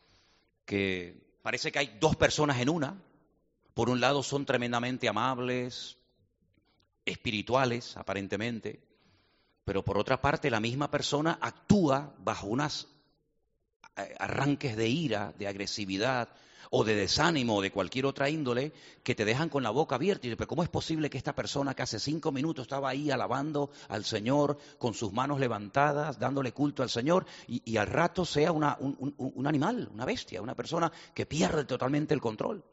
que 0.65 1.23
Parece 1.43 1.73
que 1.73 1.79
hay 1.79 1.97
dos 1.99 2.15
personas 2.15 2.59
en 2.61 2.69
una. 2.69 3.03
Por 3.73 3.89
un 3.89 3.99
lado 3.99 4.23
son 4.23 4.45
tremendamente 4.45 5.09
amables, 5.09 5.97
espirituales, 7.05 7.97
aparentemente, 7.97 8.81
pero 9.65 9.83
por 9.83 9.97
otra 9.97 10.21
parte 10.21 10.49
la 10.49 10.59
misma 10.59 10.89
persona 10.89 11.37
actúa 11.41 12.13
bajo 12.19 12.47
unos 12.47 12.87
eh, 13.95 14.15
arranques 14.19 14.75
de 14.75 14.87
ira, 14.87 15.33
de 15.37 15.47
agresividad, 15.47 16.29
o 16.75 16.83
de 16.83 16.95
desánimo 16.95 17.57
o 17.57 17.61
de 17.61 17.71
cualquier 17.71 18.07
otra 18.07 18.31
índole 18.31 18.73
que 19.03 19.13
te 19.13 19.25
dejan 19.25 19.47
con 19.47 19.61
la 19.61 19.69
boca 19.69 19.93
abierta. 19.93 20.25
Y 20.25 20.29
dices, 20.29 20.37
pero 20.37 20.47
¿cómo 20.47 20.63
es 20.63 20.69
posible 20.69 21.07
que 21.07 21.19
esta 21.19 21.35
persona 21.35 21.75
que 21.75 21.83
hace 21.83 21.99
cinco 21.99 22.31
minutos 22.31 22.63
estaba 22.63 22.89
ahí 22.89 23.11
alabando 23.11 23.69
al 23.89 24.03
Señor 24.03 24.57
con 24.79 24.95
sus 24.95 25.13
manos 25.13 25.39
levantadas, 25.39 26.17
dándole 26.17 26.51
culto 26.51 26.81
al 26.81 26.89
Señor, 26.89 27.27
y, 27.47 27.77
al 27.77 27.85
rato 27.85 28.25
sea 28.25 28.51
un, 28.51 28.63
animal, 29.45 29.87
una 29.93 30.05
bestia, 30.05 30.41
una 30.41 30.55
persona 30.55 30.91
que 31.13 31.27
pierde 31.27 31.65
totalmente 31.65 32.15
el 32.15 32.21
control? 32.21 32.63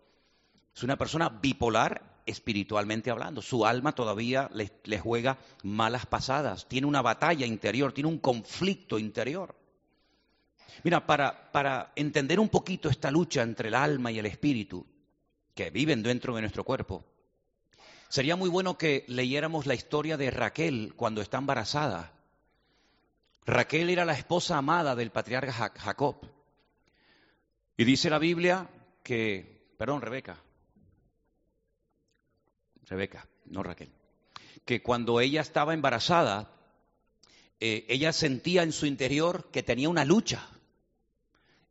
Es 0.75 0.82
una 0.82 0.97
persona 0.97 1.28
bipolar 1.28 2.19
espiritualmente 2.30 3.10
hablando. 3.10 3.42
Su 3.42 3.66
alma 3.66 3.94
todavía 3.94 4.50
le, 4.52 4.99
juega 4.99 5.38
malas 5.62 6.06
pasadas, 6.06 6.66
tiene 6.66 6.87
una 6.87 7.02
batalla 7.02 7.46
interior, 7.46 7.92
tiene 7.92 8.08
un 8.08 8.18
conflicto 8.18 8.99
interior. 8.99 9.54
Mira, 10.82 11.06
para, 11.06 11.52
para 11.52 11.92
entender 11.96 12.40
un 12.40 12.49
poquito 12.49 12.88
esta 12.88 13.10
lucha 13.10 13.42
entre 13.42 13.68
el 13.68 13.75
alma 13.75 14.10
y 14.10 14.18
el 14.18 14.26
espíritu 14.26 14.87
que 15.54 15.70
viven 15.70 16.02
dentro 16.02 16.34
de 16.34 16.40
nuestro 16.40 16.64
cuerpo, 16.64 17.04
sería 18.08 18.37
muy 18.37 18.49
bueno 18.49 18.78
que 18.78 19.04
leyéramos 19.08 19.66
la 19.66 19.75
historia 19.75 20.16
de 20.16 20.30
Raquel 20.30 20.94
cuando 20.96 21.20
está 21.20 21.38
embarazada. 21.38 22.12
Raquel 23.46 23.90
era 23.90 24.04
la 24.04 24.14
esposa 24.14 24.56
amada 24.56 24.94
del 24.94 25.10
patriarca 25.10 25.52
Jacob. 25.52 26.16
Y 27.76 27.84
dice 27.84 28.10
la 28.10 28.18
Biblia 28.18 28.68
que, 29.02 29.75
perdón, 29.78 30.02
Rebeca, 30.02 30.42
Rebeca, 32.90 33.28
no 33.47 33.62
Raquel, 33.62 33.88
que 34.64 34.82
cuando 34.82 35.20
ella 35.20 35.40
estaba 35.40 35.75
embarazada, 35.75 36.50
eh, 37.61 37.87
ella 37.88 38.12
sentía 38.12 38.64
en 38.64 38.73
su 38.73 38.85
interior 38.85 39.49
que 39.52 39.62
tenía 39.62 39.88
una 39.88 40.04
lucha 40.04 40.49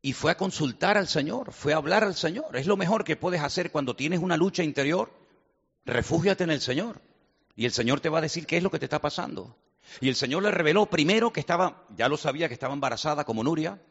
y 0.01 0.13
fue 0.13 0.31
a 0.31 0.37
consultar 0.37 0.97
al 0.97 1.09
Señor, 1.09 1.51
fue 1.51 1.73
a 1.73 1.77
hablar 1.77 2.05
al 2.05 2.15
Señor. 2.15 2.55
Es 2.55 2.67
lo 2.67 2.77
mejor 2.77 3.03
que 3.03 3.17
puedes 3.17 3.41
hacer 3.41 3.69
cuando 3.69 3.97
tienes 3.97 4.21
una 4.21 4.37
lucha 4.37 4.63
interior. 4.63 5.11
Refúgiate 5.85 6.45
en 6.45 6.51
el 6.51 6.61
Señor 6.61 7.01
y 7.57 7.65
el 7.65 7.73
Señor 7.73 7.99
te 7.99 8.07
va 8.07 8.19
a 8.19 8.21
decir 8.21 8.45
qué 8.45 8.55
es 8.55 8.63
lo 8.63 8.71
que 8.71 8.79
te 8.79 8.85
está 8.85 9.01
pasando. 9.01 9.57
Y 9.99 10.07
el 10.07 10.15
Señor 10.15 10.43
le 10.43 10.51
reveló 10.51 10.85
primero 10.85 11.33
que 11.33 11.41
estaba, 11.41 11.85
ya 11.97 12.07
lo 12.07 12.15
sabía 12.15 12.47
que 12.47 12.53
estaba 12.53 12.73
embarazada 12.73 13.25
como 13.25 13.43
Nuria, 13.43 13.81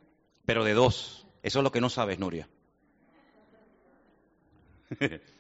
pero 0.47 0.65
de 0.65 0.73
dos. 0.73 1.27
Eso 1.43 1.59
es 1.59 1.63
lo 1.63 1.73
que 1.73 1.83
no 1.83 1.91
sabes, 1.91 2.19
Nuria. 2.19 2.49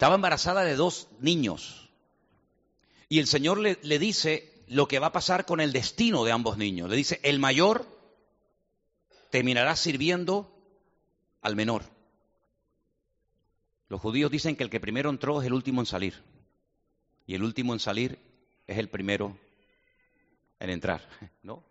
estaba 0.00 0.14
embarazada 0.14 0.64
de 0.64 0.76
dos 0.76 1.08
niños. 1.20 1.90
Y 3.10 3.18
el 3.18 3.26
Señor 3.26 3.58
le, 3.58 3.98
dice 3.98 4.50
lo 4.66 4.88
que 4.88 4.98
va 4.98 5.08
a 5.08 5.12
pasar 5.12 5.44
con 5.44 5.60
el 5.60 5.74
destino 5.74 6.24
de 6.24 6.32
ambos 6.32 6.56
niños. 6.56 6.88
Le 6.88 6.96
dice, 6.96 7.20
el 7.22 7.38
mayor 7.38 7.86
terminará 9.28 9.76
sirviendo 9.76 10.50
al 11.42 11.54
menor. 11.54 11.82
Los 13.90 14.00
judíos 14.00 14.30
dicen 14.30 14.56
que 14.56 14.64
el 14.64 14.70
que 14.70 14.80
primero 14.80 15.10
entró 15.10 15.42
es 15.42 15.46
el 15.46 15.52
último 15.52 15.82
en 15.82 15.86
salir. 15.86 16.14
Y 17.26 17.34
el 17.34 17.42
último 17.42 17.74
en 17.74 17.80
salir 17.80 18.18
es 18.66 18.78
el 18.78 18.88
primero 18.88 19.36
en 20.60 20.70
entrar, 20.70 21.06
¿no? 21.42 21.62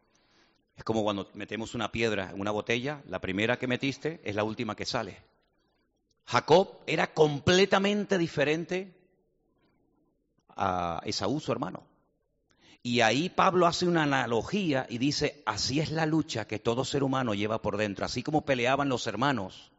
Es 0.77 0.83
como 0.83 1.01
cuando 1.01 1.31
metemos 1.33 1.74
una 1.74 1.91
piedra 1.91 2.29
en 2.29 2.39
una 2.39 2.51
botella, 2.51 3.01
la 3.07 3.21
primera 3.21 3.57
que 3.57 3.65
metiste 3.65 4.21
es 4.24 4.36
la 4.36 4.43
última 4.43 4.75
que 4.75 4.86
sale. 4.86 5.17
Jacob 6.29 6.77
era 6.86 7.12
completamente 7.12 8.19
diferente 8.19 8.93
a 10.55 11.01
Esaú, 11.03 11.39
su 11.39 11.51
hermano. 11.51 11.88
Y 12.83 13.01
ahí 13.01 13.29
Pablo 13.29 13.65
hace 13.65 13.88
una 13.88 14.03
analogía 14.03 14.86
y 14.91 15.00
dice, 15.00 15.41
así 15.48 15.79
es 15.79 15.89
la 15.89 16.05
lucha 16.05 16.45
que 16.45 16.59
todo 16.59 16.86
ser 16.86 17.01
humano 17.01 17.33
lleva 17.33 17.63
por 17.63 17.77
dentro, 17.77 18.05
así 18.05 18.21
como 18.21 18.45
peleaban 18.45 18.89
los 18.89 19.07
hermanos, 19.07 19.71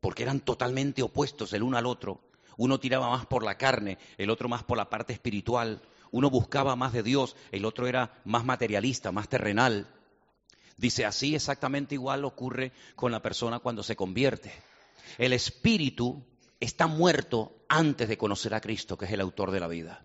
porque 0.00 0.22
eran 0.22 0.40
totalmente 0.40 1.02
opuestos 1.02 1.54
el 1.54 1.62
uno 1.62 1.78
al 1.78 1.86
otro. 1.86 2.20
Uno 2.58 2.78
tiraba 2.78 3.08
más 3.08 3.24
por 3.24 3.42
la 3.42 3.56
carne, 3.56 3.96
el 4.18 4.28
otro 4.28 4.50
más 4.50 4.62
por 4.62 4.76
la 4.76 4.90
parte 4.90 5.14
espiritual. 5.14 5.80
Uno 6.10 6.28
buscaba 6.28 6.76
más 6.76 6.92
de 6.92 7.02
Dios, 7.02 7.36
el 7.52 7.64
otro 7.64 7.86
era 7.86 8.20
más 8.26 8.44
materialista, 8.44 9.12
más 9.12 9.30
terrenal. 9.30 9.86
Dice, 10.76 11.06
así 11.06 11.34
exactamente 11.34 11.94
igual 11.94 12.26
ocurre 12.26 12.72
con 12.96 13.12
la 13.12 13.22
persona 13.22 13.60
cuando 13.60 13.82
se 13.82 13.96
convierte. 13.96 14.52
El 15.18 15.32
espíritu 15.32 16.24
está 16.60 16.86
muerto 16.86 17.64
antes 17.68 18.08
de 18.08 18.18
conocer 18.18 18.54
a 18.54 18.60
Cristo, 18.60 18.96
que 18.98 19.06
es 19.06 19.12
el 19.12 19.20
autor 19.20 19.50
de 19.50 19.60
la 19.60 19.68
vida. 19.68 20.04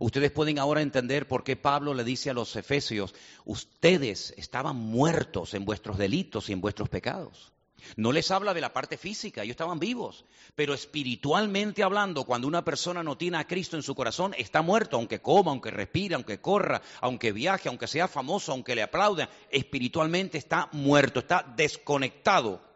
Ustedes 0.00 0.32
pueden 0.32 0.58
ahora 0.58 0.82
entender 0.82 1.28
por 1.28 1.44
qué 1.44 1.56
Pablo 1.56 1.94
le 1.94 2.04
dice 2.04 2.30
a 2.30 2.34
los 2.34 2.56
efesios, 2.56 3.14
ustedes 3.44 4.34
estaban 4.36 4.76
muertos 4.76 5.54
en 5.54 5.64
vuestros 5.64 5.98
delitos 5.98 6.48
y 6.48 6.52
en 6.52 6.60
vuestros 6.60 6.88
pecados. 6.88 7.52
No 7.96 8.12
les 8.12 8.30
habla 8.30 8.54
de 8.54 8.60
la 8.60 8.72
parte 8.72 8.96
física, 8.96 9.42
ellos 9.42 9.52
estaban 9.52 9.78
vivos, 9.78 10.24
pero 10.54 10.74
espiritualmente 10.74 11.82
hablando, 11.82 12.24
cuando 12.24 12.48
una 12.48 12.64
persona 12.64 13.02
no 13.02 13.18
tiene 13.18 13.36
a 13.36 13.46
Cristo 13.46 13.76
en 13.76 13.82
su 13.82 13.94
corazón, 13.94 14.34
está 14.38 14.62
muerto, 14.62 14.96
aunque 14.96 15.20
coma, 15.20 15.50
aunque 15.50 15.70
respire, 15.70 16.14
aunque 16.14 16.40
corra, 16.40 16.80
aunque 17.00 17.32
viaje, 17.32 17.68
aunque 17.68 17.86
sea 17.86 18.08
famoso, 18.08 18.52
aunque 18.52 18.74
le 18.74 18.82
aplaudan, 18.82 19.28
espiritualmente 19.50 20.38
está 20.38 20.68
muerto, 20.72 21.20
está 21.20 21.44
desconectado 21.56 22.73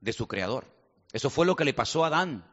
de 0.00 0.12
su 0.12 0.26
Creador. 0.26 0.66
Eso 1.12 1.30
fue 1.30 1.46
lo 1.46 1.56
que 1.56 1.64
le 1.64 1.74
pasó 1.74 2.04
a 2.04 2.08
Adán. 2.08 2.44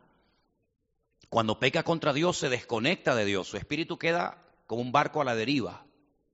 Cuando 1.30 1.60
peca 1.60 1.84
contra 1.84 2.14
Dios 2.14 2.38
se 2.38 2.50
desconecta 2.50 3.16
de 3.16 3.26
Dios, 3.26 3.48
su 3.48 3.58
espíritu 3.58 3.98
queda 3.98 4.42
como 4.68 4.82
un 4.82 4.92
barco 4.92 5.22
a 5.22 5.26
la 5.26 5.36
deriva, 5.36 5.86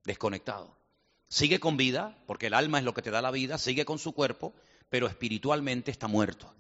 desconectado. 0.04 0.78
Sigue 1.28 1.60
con 1.60 1.78
vida, 1.78 2.18
porque 2.28 2.48
el 2.48 2.54
alma 2.54 2.80
es 2.80 2.86
lo 2.86 2.94
que 2.94 3.02
te 3.02 3.12
da 3.12 3.22
la 3.22 3.32
vida, 3.32 3.58
sigue 3.58 3.86
con 3.86 4.00
su 4.00 4.14
cuerpo, 4.14 4.54
pero 4.90 5.08
espiritualmente 5.08 5.90
está 5.90 6.08
muerto. 6.08 6.54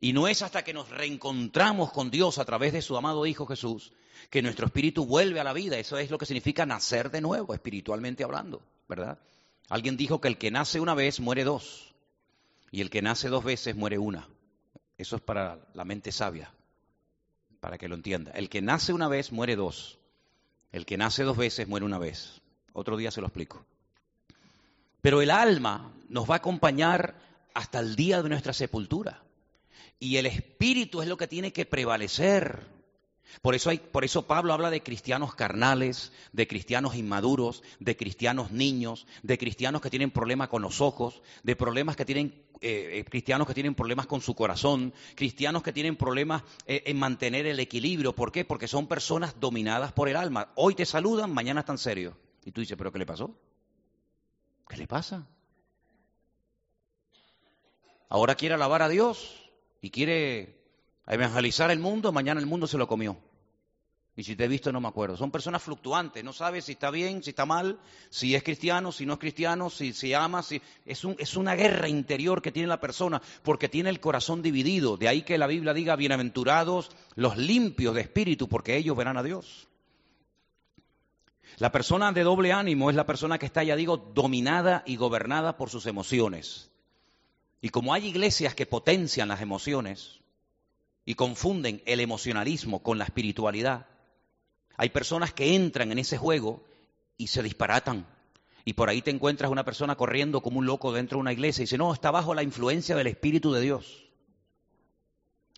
Y 0.00 0.12
no 0.12 0.28
es 0.28 0.42
hasta 0.42 0.62
que 0.62 0.74
nos 0.74 0.90
reencontramos 0.90 1.92
con 1.92 2.10
Dios 2.10 2.38
a 2.38 2.44
través 2.44 2.72
de 2.72 2.82
su 2.82 2.96
amado 2.96 3.26
Hijo 3.26 3.46
Jesús 3.46 3.92
que 4.28 4.42
nuestro 4.42 4.66
espíritu 4.66 5.06
vuelve 5.06 5.40
a 5.40 5.44
la 5.44 5.52
vida. 5.52 5.78
Eso 5.78 5.96
es 5.98 6.10
lo 6.10 6.18
que 6.18 6.26
significa 6.26 6.66
nacer 6.66 7.10
de 7.10 7.20
nuevo, 7.20 7.54
espiritualmente 7.54 8.24
hablando, 8.24 8.62
¿verdad? 8.88 9.18
Alguien 9.68 9.96
dijo 9.96 10.20
que 10.20 10.28
el 10.28 10.36
que 10.36 10.50
nace 10.50 10.80
una 10.80 10.94
vez 10.94 11.20
muere 11.20 11.44
dos 11.44 11.89
y 12.70 12.80
el 12.80 12.90
que 12.90 13.02
nace 13.02 13.28
dos 13.28 13.44
veces 13.44 13.76
muere 13.76 13.98
una. 13.98 14.28
Eso 14.98 15.16
es 15.16 15.22
para 15.22 15.58
la 15.74 15.84
mente 15.84 16.12
sabia 16.12 16.52
para 17.60 17.78
que 17.78 17.88
lo 17.88 17.94
entienda. 17.94 18.32
El 18.32 18.48
que 18.48 18.62
nace 18.62 18.92
una 18.92 19.08
vez 19.08 19.32
muere 19.32 19.54
dos. 19.54 19.98
El 20.72 20.86
que 20.86 20.96
nace 20.96 21.22
dos 21.22 21.36
veces 21.36 21.68
muere 21.68 21.86
una 21.86 21.98
vez. 21.98 22.40
Otro 22.72 22.96
día 22.96 23.10
se 23.10 23.20
lo 23.20 23.26
explico. 23.26 23.64
Pero 25.00 25.22
el 25.22 25.30
alma 25.30 25.92
nos 26.08 26.28
va 26.28 26.34
a 26.34 26.38
acompañar 26.38 27.14
hasta 27.54 27.80
el 27.80 27.96
día 27.96 28.22
de 28.22 28.28
nuestra 28.28 28.52
sepultura. 28.52 29.22
Y 29.98 30.16
el 30.16 30.26
espíritu 30.26 31.02
es 31.02 31.08
lo 31.08 31.16
que 31.16 31.28
tiene 31.28 31.52
que 31.52 31.66
prevalecer. 31.66 32.66
Por 33.42 33.54
eso, 33.54 33.70
por 33.92 34.04
eso 34.04 34.26
Pablo 34.26 34.52
habla 34.52 34.70
de 34.70 34.82
cristianos 34.82 35.34
carnales, 35.34 36.12
de 36.32 36.48
cristianos 36.48 36.96
inmaduros, 36.96 37.62
de 37.78 37.96
cristianos 37.96 38.50
niños, 38.50 39.06
de 39.22 39.38
cristianos 39.38 39.82
que 39.82 39.90
tienen 39.90 40.10
problemas 40.10 40.48
con 40.48 40.62
los 40.62 40.80
ojos, 40.80 41.22
de 41.42 41.56
problemas 41.56 41.96
que 41.96 42.04
tienen 42.04 42.42
eh, 42.62 42.98
eh, 42.98 43.04
cristianos 43.04 43.46
que 43.46 43.54
tienen 43.54 43.74
problemas 43.74 44.06
con 44.06 44.20
su 44.20 44.34
corazón, 44.34 44.92
cristianos 45.14 45.62
que 45.62 45.72
tienen 45.72 45.96
problemas 45.96 46.42
eh, 46.66 46.82
en 46.86 46.98
mantener 46.98 47.46
el 47.46 47.58
equilibrio. 47.58 48.14
¿Por 48.14 48.32
qué? 48.32 48.44
Porque 48.44 48.68
son 48.68 48.86
personas 48.86 49.40
dominadas 49.40 49.92
por 49.92 50.10
el 50.10 50.16
alma. 50.16 50.52
Hoy 50.56 50.74
te 50.74 50.84
saludan, 50.84 51.32
mañana 51.32 51.60
están 51.60 51.78
serios. 51.78 52.14
Y 52.44 52.52
tú 52.52 52.60
dices, 52.60 52.76
¿pero 52.76 52.92
qué 52.92 52.98
le 52.98 53.06
pasó? 53.06 53.34
¿Qué 54.68 54.76
le 54.76 54.86
pasa? 54.86 55.26
Ahora 58.10 58.34
quiere 58.34 58.56
alabar 58.56 58.82
a 58.82 58.88
Dios 58.88 59.50
y 59.80 59.90
quiere 59.90 60.60
evangelizar 61.06 61.70
el 61.70 61.78
mundo, 61.78 62.12
mañana 62.12 62.40
el 62.40 62.46
mundo 62.46 62.66
se 62.66 62.76
lo 62.76 62.86
comió. 62.86 63.16
Y 64.16 64.24
si 64.24 64.36
te 64.36 64.44
he 64.44 64.48
visto 64.48 64.72
no 64.72 64.80
me 64.80 64.88
acuerdo. 64.88 65.16
Son 65.16 65.30
personas 65.30 65.62
fluctuantes, 65.62 66.22
no 66.24 66.32
sabes 66.32 66.64
si 66.64 66.72
está 66.72 66.90
bien, 66.90 67.22
si 67.22 67.30
está 67.30 67.46
mal, 67.46 67.78
si 68.10 68.34
es 68.34 68.42
cristiano, 68.42 68.92
si 68.92 69.06
no 69.06 69.14
es 69.14 69.18
cristiano, 69.18 69.70
si, 69.70 69.92
si 69.92 70.12
ama, 70.14 70.42
si... 70.42 70.60
Es, 70.84 71.04
un, 71.04 71.16
es 71.18 71.36
una 71.36 71.54
guerra 71.54 71.88
interior 71.88 72.42
que 72.42 72.52
tiene 72.52 72.68
la 72.68 72.80
persona 72.80 73.22
porque 73.42 73.68
tiene 73.68 73.88
el 73.88 74.00
corazón 74.00 74.42
dividido. 74.42 74.96
De 74.96 75.08
ahí 75.08 75.22
que 75.22 75.38
la 75.38 75.46
Biblia 75.46 75.72
diga, 75.72 75.96
bienaventurados 75.96 76.90
los 77.14 77.36
limpios 77.36 77.94
de 77.94 78.02
espíritu 78.02 78.48
porque 78.48 78.76
ellos 78.76 78.96
verán 78.96 79.16
a 79.16 79.22
Dios. 79.22 79.68
La 81.58 81.72
persona 81.72 82.12
de 82.12 82.22
doble 82.22 82.52
ánimo 82.52 82.90
es 82.90 82.96
la 82.96 83.06
persona 83.06 83.38
que 83.38 83.46
está, 83.46 83.62
ya 83.62 83.76
digo, 83.76 83.96
dominada 83.96 84.82
y 84.86 84.96
gobernada 84.96 85.56
por 85.56 85.70
sus 85.70 85.86
emociones. 85.86 86.70
Y 87.60 87.68
como 87.68 87.92
hay 87.92 88.06
iglesias 88.06 88.54
que 88.54 88.66
potencian 88.66 89.28
las 89.28 89.42
emociones 89.42 90.20
y 91.04 91.14
confunden 91.14 91.82
el 91.84 92.00
emocionalismo 92.00 92.82
con 92.82 92.98
la 92.98 93.04
espiritualidad, 93.04 93.86
hay 94.80 94.88
personas 94.88 95.34
que 95.34 95.54
entran 95.54 95.92
en 95.92 95.98
ese 95.98 96.16
juego 96.16 96.64
y 97.18 97.26
se 97.26 97.42
disparatan. 97.42 98.06
Y 98.64 98.72
por 98.72 98.88
ahí 98.88 99.02
te 99.02 99.10
encuentras 99.10 99.50
una 99.50 99.62
persona 99.62 99.94
corriendo 99.94 100.40
como 100.40 100.58
un 100.58 100.64
loco 100.64 100.90
dentro 100.90 101.18
de 101.18 101.20
una 101.20 101.34
iglesia 101.34 101.60
y 101.60 101.64
dice, 101.64 101.76
no, 101.76 101.92
está 101.92 102.10
bajo 102.10 102.32
la 102.32 102.42
influencia 102.42 102.96
del 102.96 103.08
Espíritu 103.08 103.52
de 103.52 103.60
Dios. 103.60 104.08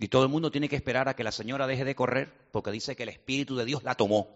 Y 0.00 0.09
todo 0.09 0.25
el 0.25 0.29
mundo 0.29 0.50
tiene 0.50 0.69
que 0.69 0.75
esperar 0.75 1.09
a 1.09 1.14
que 1.14 1.23
la 1.23 1.31
señora 1.31 1.69
deje 1.69 1.85
de 1.85 1.95
correr 1.95 2.49
porque 2.50 2.73
dice 2.73 2.97
que 2.97 3.05
el 3.05 3.11
Espíritu 3.11 3.55
de 3.55 3.64
Dios 3.64 3.85
la 3.85 3.95
tomó. 3.95 4.29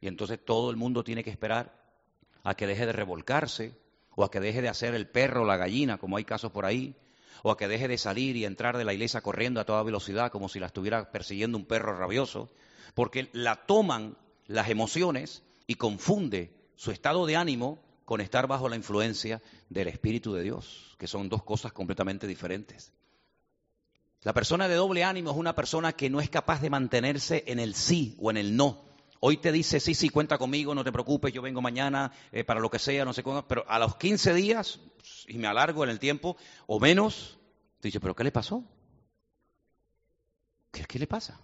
Y 0.00 0.08
entonces 0.08 0.44
todo 0.44 0.72
el 0.72 0.76
mundo 0.76 1.04
tiene 1.04 1.22
que 1.22 1.30
esperar 1.30 1.72
a 2.42 2.56
que 2.56 2.66
deje 2.66 2.84
de 2.84 2.92
revolcarse 2.92 3.78
o 4.16 4.24
a 4.24 4.30
que 4.32 4.40
deje 4.40 4.60
de 4.60 4.70
hacer 4.70 4.92
el 4.96 5.06
perro 5.06 5.42
o 5.42 5.46
la 5.46 5.56
gallina, 5.56 5.98
como 5.98 6.16
hay 6.16 6.24
casos 6.24 6.50
por 6.50 6.66
ahí, 6.66 6.96
o 7.44 7.52
a 7.52 7.56
que 7.56 7.68
deje 7.68 7.86
de 7.86 7.96
salir 7.96 8.34
y 8.34 8.44
entrar 8.44 8.76
de 8.76 8.84
la 8.84 8.92
iglesia 8.92 9.20
corriendo 9.20 9.60
a 9.60 9.64
toda 9.64 9.84
velocidad 9.84 10.32
como 10.32 10.48
si 10.48 10.58
la 10.58 10.66
estuviera 10.66 11.12
persiguiendo 11.12 11.56
un 11.56 11.64
perro 11.64 11.96
rabioso 11.96 12.50
porque 12.94 13.30
la 13.32 13.66
toman 13.66 14.16
las 14.46 14.68
emociones 14.68 15.42
y 15.66 15.76
confunde 15.76 16.52
su 16.76 16.90
estado 16.90 17.26
de 17.26 17.36
ánimo 17.36 17.78
con 18.04 18.20
estar 18.20 18.48
bajo 18.48 18.68
la 18.68 18.76
influencia 18.76 19.40
del 19.68 19.86
Espíritu 19.86 20.32
de 20.32 20.42
Dios, 20.42 20.96
que 20.98 21.06
son 21.06 21.28
dos 21.28 21.44
cosas 21.44 21.72
completamente 21.72 22.26
diferentes. 22.26 22.92
La 24.22 24.32
persona 24.32 24.66
de 24.66 24.74
doble 24.74 25.04
ánimo 25.04 25.30
es 25.30 25.36
una 25.36 25.54
persona 25.54 25.92
que 25.92 26.10
no 26.10 26.20
es 26.20 26.28
capaz 26.28 26.60
de 26.60 26.70
mantenerse 26.70 27.44
en 27.46 27.58
el 27.60 27.74
sí 27.74 28.16
o 28.20 28.30
en 28.30 28.36
el 28.36 28.56
no. 28.56 28.84
Hoy 29.20 29.36
te 29.36 29.52
dice, 29.52 29.80
sí, 29.80 29.94
sí, 29.94 30.08
cuenta 30.08 30.38
conmigo, 30.38 30.74
no 30.74 30.82
te 30.82 30.90
preocupes, 30.90 31.32
yo 31.32 31.40
vengo 31.40 31.62
mañana 31.62 32.10
eh, 32.32 32.42
para 32.42 32.58
lo 32.58 32.70
que 32.70 32.78
sea, 32.78 33.04
no 33.04 33.12
sé 33.12 33.22
cómo, 33.22 33.46
pero 33.46 33.64
a 33.68 33.78
los 33.78 33.96
15 33.96 34.34
días, 34.34 34.80
y 35.28 35.38
me 35.38 35.46
alargo 35.46 35.84
en 35.84 35.90
el 35.90 35.98
tiempo, 35.98 36.36
o 36.66 36.80
menos, 36.80 37.38
te 37.80 37.88
dice, 37.88 38.00
pero 38.00 38.16
¿qué 38.16 38.24
le 38.24 38.32
pasó? 38.32 38.64
¿Qué, 40.72 40.84
qué 40.84 40.98
le 40.98 41.06
pasa? 41.06 41.38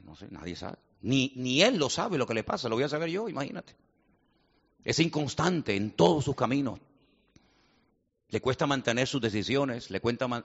Ah, 0.00 0.02
no 0.04 0.16
sé, 0.16 0.28
nadie 0.30 0.56
sabe. 0.56 0.78
Ni, 1.02 1.32
ni 1.36 1.62
él 1.62 1.78
lo 1.78 1.90
sabe 1.90 2.18
lo 2.18 2.26
que 2.26 2.34
le 2.34 2.44
pasa, 2.44 2.68
lo 2.68 2.76
voy 2.76 2.84
a 2.84 2.88
saber 2.88 3.10
yo, 3.10 3.28
imagínate. 3.28 3.76
Es 4.84 4.98
inconstante 4.98 5.76
en 5.76 5.92
todos 5.92 6.24
sus 6.24 6.34
caminos. 6.34 6.80
Le 8.30 8.40
cuesta 8.40 8.66
mantener 8.66 9.08
sus 9.08 9.20
decisiones, 9.20 9.90
le, 9.90 10.00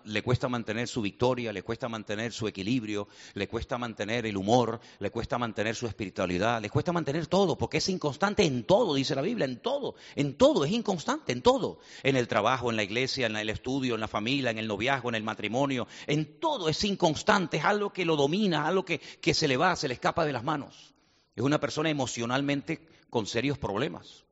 le, 0.05 0.23
cuesta 0.23 0.49
mantener 0.49 0.87
su 0.87 1.01
victoria, 1.01 1.53
le 1.53 1.61
cuesta 1.61 1.87
mantener 1.87 2.33
su 2.33 2.47
equilibrio, 2.47 3.07
le 3.35 3.47
cuesta 3.47 3.77
mantener 3.77 4.25
el 4.25 4.37
humor, 4.37 4.79
le 4.99 5.11
cuesta 5.11 5.37
mantener 5.37 5.75
su 5.75 5.85
espiritualidad, 5.85 6.61
le 6.61 6.69
cuesta 6.71 6.91
mantener 6.91 7.27
todo, 7.27 7.57
porque 7.57 7.77
es 7.77 7.89
inconstante 7.89 8.43
en 8.43 8.63
todo, 8.63 8.95
dice 8.95 9.13
la 9.13 9.21
Biblia, 9.21 9.45
en 9.45 9.59
todo, 9.59 9.95
en 10.15 10.35
todo, 10.35 10.65
es 10.65 10.71
inconstante, 10.71 11.31
en 11.31 11.43
todo. 11.43 11.79
En 12.01 12.15
el 12.15 12.27
trabajo, 12.27 12.71
en 12.71 12.75
la 12.75 12.83
iglesia, 12.83 13.27
en 13.27 13.35
el 13.35 13.51
estudio, 13.51 13.93
en 13.93 14.01
la 14.01 14.07
familia, 14.07 14.49
en 14.49 14.57
el 14.57 14.67
noviazgo, 14.67 15.09
en 15.09 15.15
el 15.15 15.23
matrimonio, 15.23 15.87
en 16.07 16.39
todo 16.39 16.69
es 16.69 16.83
inconstante, 16.83 17.57
es 17.57 17.65
algo 17.65 17.93
que 17.93 18.05
lo 18.05 18.15
domina, 18.15 18.65
algo 18.67 18.83
que, 18.83 18.99
que 18.99 19.33
se 19.35 19.47
le 19.47 19.57
va, 19.57 19.75
se 19.75 19.87
le 19.87 19.93
escapa 19.93 20.25
de 20.25 20.33
las 20.33 20.43
manos. 20.43 20.95
Es 21.35 21.43
una 21.43 21.59
persona 21.59 21.89
emocionalmente 21.89 22.87
con 23.09 23.27
serios 23.27 23.57
problemas. 23.57 24.25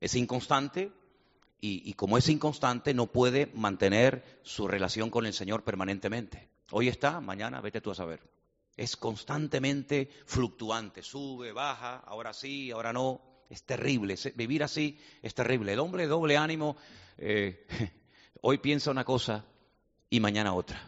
Es 0.00 0.14
inconstante, 0.16 0.92
y, 1.64 1.94
como 1.94 2.18
es 2.18 2.28
inconstante, 2.28 2.92
no 2.92 3.06
puede 3.06 3.46
mantener 3.54 4.40
su 4.42 4.66
relación 4.66 5.10
con 5.10 5.26
el 5.26 5.32
Señor 5.32 5.62
permanentemente. 5.62 6.48
Hoy 6.72 6.88
está, 6.88 7.20
mañana 7.20 7.60
vete 7.60 7.80
tú 7.80 7.92
a 7.92 7.94
saber. 7.94 8.20
Es 8.76 8.96
constantemente 8.96 10.10
fluctuante, 10.26 11.04
sube, 11.04 11.52
baja, 11.52 11.98
ahora 11.98 12.32
sí, 12.32 12.72
ahora 12.72 12.92
no. 12.92 13.20
Es 13.48 13.62
terrible, 13.62 14.16
vivir 14.34 14.64
así 14.64 14.98
es 15.22 15.34
terrible. 15.34 15.74
El 15.74 15.78
hombre 15.78 16.02
de 16.02 16.08
doble 16.08 16.36
ánimo 16.36 16.76
eh, 17.16 17.64
hoy 18.40 18.58
piensa 18.58 18.90
una 18.90 19.04
cosa 19.04 19.44
y 20.10 20.18
mañana 20.18 20.54
otra, 20.54 20.82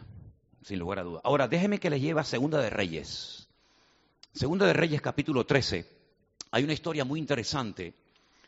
sin 0.61 0.79
lugar 0.79 0.99
a 0.99 1.03
duda. 1.03 1.21
Ahora, 1.23 1.47
déjeme 1.47 1.79
que 1.79 1.89
le 1.89 2.01
lleve 2.01 2.19
a 2.19 2.25
Segunda 2.25 2.59
de 2.59 2.69
Reyes. 2.69 3.47
Segunda 4.33 4.65
de 4.65 4.73
Reyes 4.73 5.01
capítulo 5.01 5.45
13. 5.45 5.89
Hay 6.51 6.63
una 6.65 6.73
historia 6.73 7.05
muy 7.05 7.19
interesante 7.19 7.93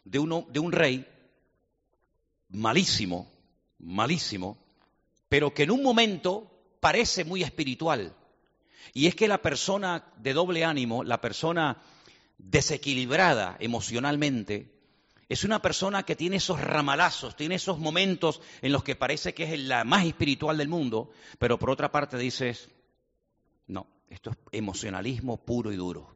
de 0.04 0.20
un 0.20 0.72
rey 0.74 1.08
malísimo, 2.50 3.32
malísimo, 3.80 4.58
pero 5.30 5.54
que 5.54 5.63
en 5.63 5.72
un 5.72 5.84
momento 5.84 6.51
parece 6.80 7.25
muy 7.25 7.44
espiritual. 7.44 8.16
Y 8.94 9.08
es 9.08 9.16
que 9.16 9.27
la 9.27 9.42
persona 9.42 10.06
de 10.18 10.34
doble 10.34 10.63
ánimo, 10.63 11.04
la 11.04 11.22
persona 11.22 11.82
desequilibrada 12.38 13.58
emocionalmente, 13.60 14.72
es 15.30 15.44
una 15.44 15.62
persona 15.62 16.04
que 16.04 16.16
tiene 16.16 16.38
esos 16.38 16.62
ramalazos, 16.62 17.36
tiene 17.36 17.56
esos 17.56 17.80
momentos 17.80 18.42
en 18.62 18.72
los 18.72 18.84
que 18.84 18.96
parece 18.96 19.34
que 19.34 19.44
es 19.44 19.60
la 19.60 19.84
más 19.84 20.06
espiritual 20.06 20.58
del 20.58 20.70
mundo, 20.70 21.12
pero 21.38 21.60
por 21.60 21.70
otra 21.70 21.92
parte 21.92 22.18
dices, 22.18 22.70
no, 23.68 23.88
esto 24.10 24.32
es 24.32 24.38
emocionalismo 24.54 25.38
puro 25.38 25.72
y 25.74 25.75
duro. 25.75 26.16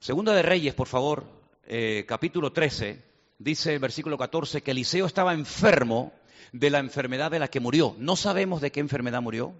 Segunda 0.00 0.34
de 0.34 0.42
Reyes, 0.42 0.74
por 0.74 0.88
favor, 0.88 1.24
eh, 1.64 2.04
capítulo 2.08 2.52
13, 2.52 3.11
dice 3.42 3.74
el 3.74 3.80
versículo 3.80 4.16
14 4.16 4.62
que 4.62 4.70
Eliseo 4.70 5.06
estaba 5.06 5.32
enfermo 5.32 6.12
de 6.52 6.70
la 6.70 6.78
enfermedad 6.78 7.30
de 7.30 7.38
la 7.38 7.48
que 7.48 7.60
murió. 7.60 7.96
No 7.98 8.16
sabemos 8.16 8.60
de 8.60 8.70
qué 8.70 8.80
enfermedad 8.80 9.22
murió. 9.22 9.54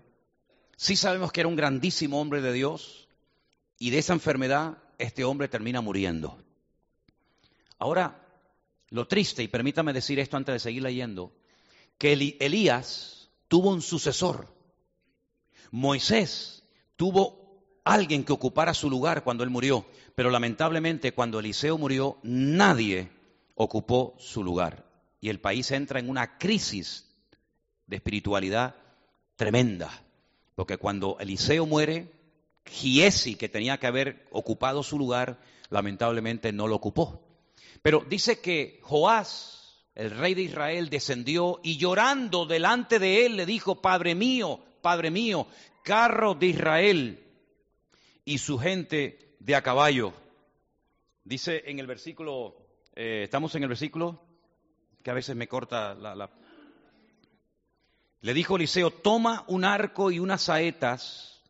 Sí 0.77 0.97
sabemos 0.97 1.33
que 1.33 1.41
era 1.41 1.49
un 1.49 1.57
grandísimo 1.57 2.21
hombre 2.21 2.41
de 2.41 2.53
Dios 2.53 3.09
y 3.79 3.91
de 3.91 3.99
esa 3.99 4.13
enfermedad 4.13 4.79
este 4.99 5.25
hombre 5.25 5.49
termina 5.49 5.81
muriendo. 5.81 6.39
Ahora, 7.79 8.27
lo 8.91 9.09
triste, 9.09 9.43
y 9.43 9.49
permítame 9.49 9.93
decir 9.93 10.21
esto 10.21 10.37
antes 10.37 10.53
de 10.53 10.59
seguir 10.61 10.83
leyendo, 10.83 11.33
que 11.99 12.13
Elías 12.13 13.31
tuvo 13.49 13.71
un 13.71 13.83
sucesor. 13.83 14.55
Moisés 15.71 16.63
tuvo 16.97 17.63
alguien 17.85 18.25
que 18.25 18.33
ocupara 18.33 18.75
su 18.75 18.89
lugar 18.89 19.25
cuando 19.25 19.43
él 19.43 19.51
murió, 19.51 19.87
pero 20.15 20.31
lamentablemente 20.31 21.13
cuando 21.13 21.41
Eliseo 21.41 21.79
murió 21.79 22.19
nadie 22.23 23.11
ocupó 23.55 24.15
su 24.19 24.43
lugar. 24.43 24.85
Y 25.21 25.29
el 25.29 25.41
país 25.41 25.71
entra 25.71 26.01
en 26.01 26.11
una 26.11 26.39
crisis 26.39 27.09
de 27.87 27.97
espiritualidad 27.97 28.75
tremenda. 29.37 29.91
Porque 30.55 30.77
cuando 30.77 31.17
Eliseo 31.21 31.67
muere, 31.67 32.13
Giesi, 32.67 33.37
que 33.37 33.49
tenía 33.49 33.79
que 33.79 33.87
haber 33.87 34.27
ocupado 34.31 34.83
su 34.83 34.99
lugar, 34.99 35.39
lamentablemente 35.71 36.53
no 36.53 36.67
lo 36.67 36.77
ocupó. 36.77 37.23
Pero 37.83 38.05
dice 38.09 38.41
que 38.41 38.79
Joás, 38.83 39.85
el 39.95 40.11
rey 40.11 40.35
de 40.35 40.43
Israel, 40.43 40.89
descendió 40.89 41.61
y 41.63 41.77
llorando 41.77 42.47
delante 42.47 42.99
de 42.99 43.27
él 43.27 43.37
le 43.37 43.47
dijo, 43.47 43.81
Padre 43.81 44.15
mío, 44.15 44.61
Padre 44.81 45.11
mío, 45.11 45.47
carro 45.83 46.35
de 46.35 46.47
Israel 46.47 47.23
y 48.25 48.39
su 48.39 48.59
gente 48.59 49.37
de 49.41 49.55
a 49.55 49.63
caballo. 49.63 50.13
Dice 51.25 51.63
en 51.67 51.79
el 51.79 51.87
versículo 51.87 52.57
eh, 52.95 53.23
estamos 53.25 53.55
en 53.55 53.63
el 53.63 53.69
versículo 53.69 54.23
que 55.03 55.11
a 55.11 55.15
veces 55.15 55.35
me 55.35 55.49
corta 55.49 55.95
la, 55.95 56.31
Le 58.21 58.35
dijo 58.35 58.57
Eliseo, 58.57 58.91
toma 58.91 59.45
un 59.49 59.65
arco 59.65 60.11
y 60.11 60.19
unas 60.19 60.43
saetas. 60.43 61.43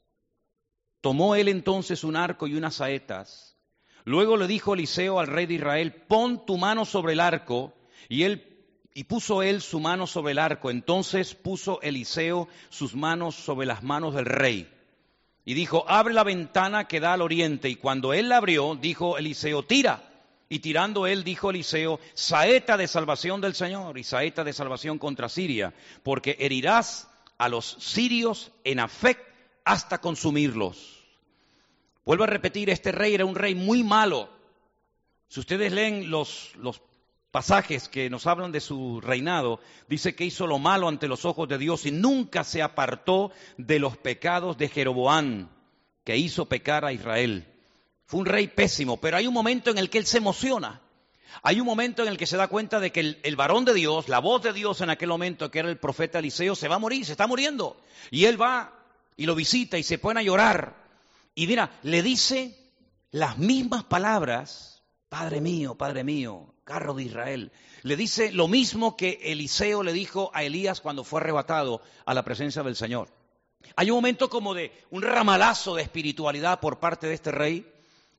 Tomó 1.01 1.35
él 1.35 1.49
entonces 1.49 2.05
un 2.05 2.17
arco 2.17 2.47
y 2.47 2.55
unas 2.55 2.77
saetas. 2.77 3.57
Luego 4.05 4.37
le 4.37 4.47
dijo 4.47 4.75
Eliseo 4.75 5.21
al 5.21 5.27
rey 5.27 5.47
de 5.47 5.55
Israel, 5.55 5.93
pon 5.93 6.47
tu 6.47 6.57
mano 6.57 6.85
sobre 6.85 7.13
el 7.13 7.21
arco. 7.21 7.75
Y 8.09 8.23
él 8.23 8.49
y 8.95 9.05
puso 9.05 9.43
él 9.43 9.61
su 9.61 9.81
mano 9.81 10.07
sobre 10.07 10.33
el 10.33 10.39
arco. 10.39 10.71
Entonces 10.71 11.35
puso 11.35 11.81
Eliseo 11.83 12.49
sus 12.69 12.95
manos 12.95 13.35
sobre 13.35 13.67
las 13.67 13.83
manos 13.83 14.15
del 14.15 14.27
rey. 14.27 14.73
Y 15.45 15.55
dijo, 15.55 15.85
abre 15.89 16.15
la 16.15 16.25
ventana 16.25 16.87
que 16.87 17.01
da 17.01 17.15
al 17.15 17.23
oriente. 17.23 17.69
Y 17.69 17.77
cuando 17.77 18.13
él 18.13 18.29
la 18.29 18.37
abrió, 18.37 18.77
dijo 18.77 19.19
Eliseo, 19.19 19.65
tira. 19.65 20.12
Y 20.53 20.59
tirando 20.59 21.07
él, 21.07 21.25
dijo 21.25 21.49
Eliseo, 21.49 21.99
saeta 22.13 22.77
de 22.77 22.87
salvación 22.87 23.41
del 23.41 23.55
Señor 23.55 23.97
y 23.97 24.05
saeta 24.05 24.45
de 24.45 24.53
salvación 24.53 24.99
contra 24.99 25.31
Siria, 25.31 25.73
porque 26.03 26.37
herirás 26.41 27.09
a 27.39 27.49
los 27.49 27.65
sirios 27.81 28.53
en 28.63 28.79
Afec 28.79 29.19
hasta 29.65 30.03
consumirlos. 30.03 31.07
Vuelvo 32.05 32.25
a 32.25 32.27
repetir, 32.27 32.69
este 32.69 32.93
rey 32.93 33.15
era 33.15 33.25
un 33.25 33.35
rey 33.35 33.55
muy 33.55 33.83
malo. 33.83 34.29
Si 35.27 35.41
ustedes 35.41 35.73
leen 35.73 36.11
los, 36.11 36.55
los 36.57 36.83
pasajes 37.31 37.89
que 37.89 38.11
nos 38.11 38.27
hablan 38.27 38.53
de 38.53 38.61
su 38.61 39.01
reinado, 39.01 39.59
dice 39.89 40.15
que 40.15 40.27
hizo 40.27 40.47
lo 40.47 40.59
malo 40.59 40.87
ante 40.87 41.09
los 41.09 41.25
ojos 41.25 41.49
de 41.49 41.57
Dios 41.57 41.87
y 41.87 41.93
nunca 41.93 42.45
se 42.45 42.61
apartó 42.61 43.33
de 43.57 43.79
los 43.79 43.97
pecados 43.97 44.59
de 44.59 44.69
Jeroboán, 44.69 45.49
que 46.05 46.19
hizo 46.19 46.45
pecar 46.45 46.85
a 46.85 46.93
Israel. 46.93 47.52
Fue 48.07 48.21
un 48.21 48.27
rey 48.27 48.49
pésimo, 48.49 48.99
pero 48.99 49.17
hay 49.17 49.27
un 49.27 49.35
momento 49.35 49.71
en 49.71 49.79
el 49.79 49.91
que 49.91 49.99
él 49.99 50.07
se 50.07 50.19
emociona. 50.19 50.81
Hay 51.43 51.61
un 51.61 51.67
momento 51.67 52.03
en 52.03 52.09
el 52.09 52.19
que 52.19 52.27
se 52.27 52.37
da 52.37 52.49
cuenta 52.49 52.79
de 52.79 52.93
que 52.93 53.19
el, 53.23 53.37
varón 53.37 53.65
de 53.65 53.75
Dios, 53.75 54.09
la 54.09 54.19
voz 54.19 54.43
de 54.43 54.53
Dios 54.53 54.81
en 54.81 54.91
aquel 54.91 55.09
momento, 55.09 55.51
que 55.51 55.61
era 55.61 55.71
el 55.71 55.79
profeta 55.79 56.19
Eliseo, 56.19 56.55
se 56.55 56.69
va 56.69 56.77
a 56.77 56.79
morir, 56.79 57.07
se 57.07 57.13
está 57.13 57.27
muriendo. 57.27 57.81
Y 58.11 58.27
él 58.27 58.41
va 58.41 58.73
y 59.17 59.27
lo 59.27 59.35
visita 59.35 59.79
y 59.79 59.83
se 59.83 59.99
pone 59.99 60.21
a 60.21 60.23
llorar. 60.23 60.77
Y 61.35 61.47
mira, 61.47 61.71
le 61.83 62.03
dice 62.03 62.59
las 63.11 63.39
mismas 63.39 63.85
palabras, 63.85 64.83
Padre 65.09 65.41
mío, 65.41 65.75
Padre 65.75 66.05
mío, 66.05 66.55
carro 66.65 66.95
de 66.95 67.05
Israel. 67.05 67.53
Le 67.83 67.97
dice 67.97 68.31
lo 68.31 68.47
mismo 68.47 68.97
que 68.97 69.19
Eliseo 69.25 69.83
le 69.83 69.93
dijo 69.93 70.31
a 70.35 70.45
Elías 70.45 70.81
cuando 70.81 71.03
fue 71.03 71.21
arrebatado 71.21 71.81
a 72.05 72.15
la 72.15 72.25
presencia 72.25 72.63
del 72.63 72.77
Señor. 72.77 73.09
Hay 73.77 73.91
un 73.91 73.97
momento 73.97 74.29
como 74.29 74.55
de 74.55 74.73
un 74.91 75.03
ramalazo 75.03 75.75
de 75.75 75.83
espiritualidad 75.83 76.61
por 76.61 76.79
parte 76.79 77.07
de 77.07 77.15
este 77.15 77.33
rey 77.33 77.72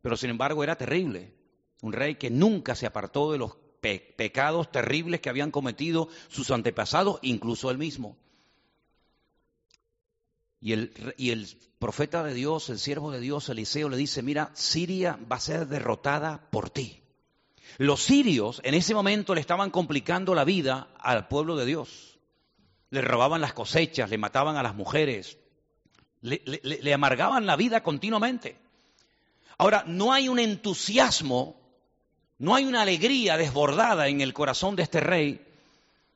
pero 0.03 0.17
sin 0.17 0.29
embargo 0.29 0.63
era 0.63 0.75
terrible. 0.75 1.33
Un 1.81 1.93
rey 1.93 2.15
que 2.15 2.29
nunca 2.29 2.75
se 2.75 2.85
apartó 2.85 3.31
de 3.31 3.37
los 3.37 3.55
pecados 3.79 4.69
terribles 4.69 5.21
que 5.21 5.29
habían 5.29 5.49
cometido 5.49 6.09
sus 6.27 6.51
antepasados, 6.51 7.19
incluso 7.21 7.71
él 7.71 7.77
mismo. 7.77 8.17
Y 10.59 10.73
el, 10.73 11.47
profeta 11.79 12.23
de 12.23 12.33
Dios, 12.33 12.69
el 12.69 12.79
siervo 12.79 13.11
de 13.11 13.21
Dios, 13.21 13.47
Eliseo, 13.47 13.89
le 13.89 13.97
dice, 13.97 14.21
mira, 14.21 14.51
Siria 14.53 15.17
va 15.31 15.37
a 15.37 15.41
ser 15.41 15.67
derrotada 15.67 16.49
por 16.51 16.69
ti. 16.69 17.01
Los 17.77 18.03
sirios 18.03 18.61
en 18.65 18.73
ese 18.73 18.93
momento 18.93 19.33
le 19.33 19.41
estaban 19.41 19.71
complicando 19.71 20.35
la 20.35 20.43
vida 20.43 20.89
al 20.99 21.29
pueblo 21.29 21.55
de 21.55 21.65
Dios. 21.65 22.19
Le 22.89 23.01
robaban 23.01 23.41
las 23.41 23.53
cosechas, 23.53 24.09
le 24.09 24.17
mataban 24.17 24.57
a 24.57 24.63
las 24.63 24.75
mujeres, 24.75 25.37
le 26.21 26.93
amargaban 26.93 27.45
la 27.45 27.55
vida 27.55 27.83
continuamente. 27.83 28.62
Ahora, 29.57 29.83
no 29.87 30.13
hay 30.13 30.29
un 30.29 30.39
entusiasmo, 30.39 31.55
no 32.37 32.55
hay 32.55 32.65
una 32.65 32.81
alegría 32.81 33.37
desbordada 33.37 34.07
en 34.07 34.21
el 34.21 34.33
corazón 34.33 34.75
de 34.75 34.83
este 34.83 34.99
rey, 34.99 35.41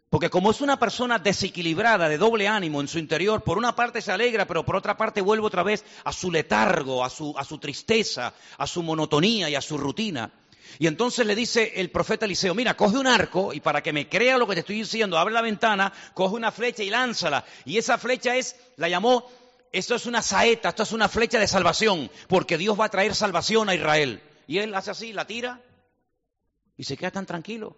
porque 0.09 0.29
como 0.29 0.51
es 0.51 0.61
una 0.61 0.79
persona 0.79 1.19
desequilibrada, 1.19 2.07
de 2.07 2.17
doble 2.17 2.47
ánimo 2.47 2.79
en 2.79 2.87
su 2.87 2.97
interior, 2.97 3.43
por 3.43 3.57
una 3.57 3.75
parte 3.75 4.01
se 4.01 4.11
alegra, 4.11 4.47
pero 4.47 4.65
por 4.65 4.77
otra 4.77 4.95
parte 4.95 5.21
vuelve 5.21 5.45
otra 5.45 5.63
vez 5.63 5.83
a 6.05 6.13
su 6.13 6.31
letargo, 6.31 7.03
a 7.03 7.09
su, 7.09 7.33
a 7.37 7.43
su 7.43 7.57
tristeza, 7.57 8.33
a 8.57 8.67
su 8.67 8.83
monotonía 8.83 9.49
y 9.49 9.55
a 9.55 9.61
su 9.61 9.77
rutina. 9.77 10.31
Y 10.79 10.87
entonces 10.87 11.25
le 11.25 11.35
dice 11.35 11.73
el 11.75 11.89
profeta 11.89 12.25
Eliseo, 12.25 12.53
mira, 12.53 12.75
coge 12.75 12.97
un 12.97 13.07
arco 13.07 13.53
y 13.53 13.59
para 13.59 13.81
que 13.81 13.93
me 13.93 14.07
crea 14.07 14.37
lo 14.37 14.47
que 14.47 14.53
te 14.53 14.59
estoy 14.61 14.77
diciendo, 14.77 15.17
abre 15.17 15.33
la 15.33 15.41
ventana, 15.41 15.91
coge 16.13 16.35
una 16.35 16.51
flecha 16.51 16.83
y 16.83 16.89
lánzala. 16.89 17.45
Y 17.65 17.77
esa 17.77 17.97
flecha 17.97 18.35
es, 18.35 18.55
la 18.77 18.87
llamó 18.87 19.29
esto 19.71 19.95
es 19.95 20.05
una 20.05 20.21
saeta, 20.21 20.69
esto 20.69 20.83
es 20.83 20.91
una 20.91 21.09
flecha 21.09 21.39
de 21.39 21.47
salvación, 21.47 22.09
porque 22.27 22.57
Dios 22.57 22.79
va 22.79 22.85
a 22.85 22.89
traer 22.89 23.15
salvación 23.15 23.69
a 23.69 23.75
Israel. 23.75 24.21
Y 24.47 24.59
él 24.59 24.73
hace 24.75 24.91
así, 24.91 25.13
la 25.13 25.27
tira 25.27 25.61
y 26.77 26.83
se 26.83 26.95
queda 26.95 27.11
tan 27.11 27.25
tranquilo. 27.25 27.75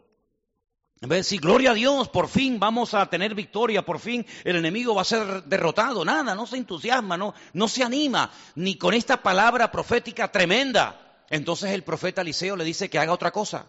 En 1.02 1.08
vez 1.08 1.16
de 1.18 1.22
decir, 1.22 1.42
gloria 1.42 1.72
a 1.72 1.74
Dios, 1.74 2.10
por 2.10 2.28
fin 2.28 2.60
vamos 2.60 2.94
a 2.94 3.06
tener 3.06 3.34
victoria, 3.34 3.86
por 3.86 4.00
fin 4.00 4.26
el 4.44 4.58
enemigo 4.58 4.94
va 4.94 5.04
a 5.04 5.06
ser 5.06 5.44
derrotado. 5.46 6.04
Nada, 6.04 6.36
no 6.36 6.46
se 6.46 6.58
entusiasma, 6.58 7.16
no, 7.16 7.34
no 7.54 7.68
se 7.70 7.84
anima, 7.84 8.30
ni 8.56 8.76
con 8.76 8.94
esta 8.94 9.24
palabra 9.24 9.72
profética 9.72 10.30
tremenda. 10.30 11.24
Entonces 11.30 11.72
el 11.72 11.84
profeta 11.84 12.22
Eliseo 12.22 12.58
le 12.58 12.66
dice 12.66 12.90
que 12.90 13.00
haga 13.00 13.14
otra 13.14 13.32
cosa. 13.32 13.68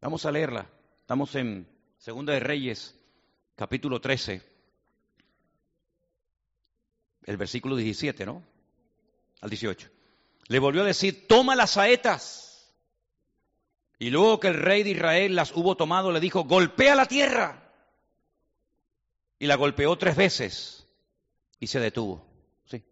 Vamos 0.00 0.24
a 0.24 0.30
leerla. 0.30 0.70
Estamos 1.00 1.34
en 1.34 1.68
Segunda 1.98 2.32
de 2.32 2.40
Reyes, 2.40 2.94
capítulo 3.56 4.00
13, 4.00 4.51
el 7.24 7.36
versículo 7.36 7.76
17, 7.76 8.26
¿no? 8.26 8.42
Al 9.40 9.50
18. 9.50 9.88
Le 10.48 10.58
volvió 10.58 10.82
a 10.82 10.86
decir, 10.86 11.26
toma 11.26 11.54
las 11.54 11.72
saetas 11.72 12.42
y 13.98 14.10
luego 14.10 14.40
que 14.40 14.48
el 14.48 14.54
rey 14.54 14.82
de 14.82 14.90
Israel 14.90 15.36
las 15.36 15.52
hubo 15.54 15.76
tomado, 15.76 16.10
le 16.10 16.18
dijo, 16.18 16.42
golpea 16.42 16.96
la 16.96 17.06
tierra. 17.06 17.72
Y 19.38 19.46
la 19.46 19.54
golpeó 19.54 19.96
tres 19.96 20.16
veces 20.16 20.88
y 21.60 21.68
se 21.68 21.78
detuvo. 21.78 22.26
Sí. 22.66 22.82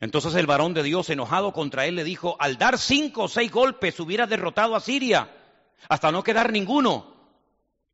Entonces 0.00 0.34
el 0.34 0.46
varón 0.46 0.72
de 0.74 0.82
Dios, 0.82 1.10
enojado 1.10 1.52
contra 1.52 1.86
él, 1.86 1.94
le 1.94 2.04
dijo, 2.04 2.36
al 2.38 2.58
dar 2.58 2.78
cinco 2.78 3.22
o 3.22 3.28
seis 3.28 3.50
golpes 3.50 3.98
hubiera 4.00 4.26
derrotado 4.26 4.76
a 4.76 4.80
Siria, 4.80 5.30
hasta 5.88 6.12
no 6.12 6.22
quedar 6.22 6.52
ninguno. 6.52 7.14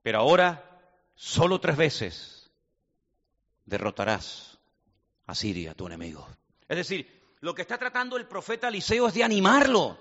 Pero 0.03 0.19
ahora, 0.19 0.93
solo 1.15 1.61
tres 1.61 1.77
veces 1.77 2.36
derrotarás 3.67 4.59
a 5.27 5.35
Siria, 5.35 5.75
tu 5.75 5.87
enemigo. 5.87 6.27
Es 6.69 6.77
decir, 6.77 7.17
lo 7.41 7.55
que 7.55 7.63
está 7.63 7.77
tratando 7.77 8.17
el 8.17 8.27
profeta 8.27 8.69
Eliseo 8.69 9.09
es 9.09 9.15
de 9.15 9.25
animarlo, 9.25 9.99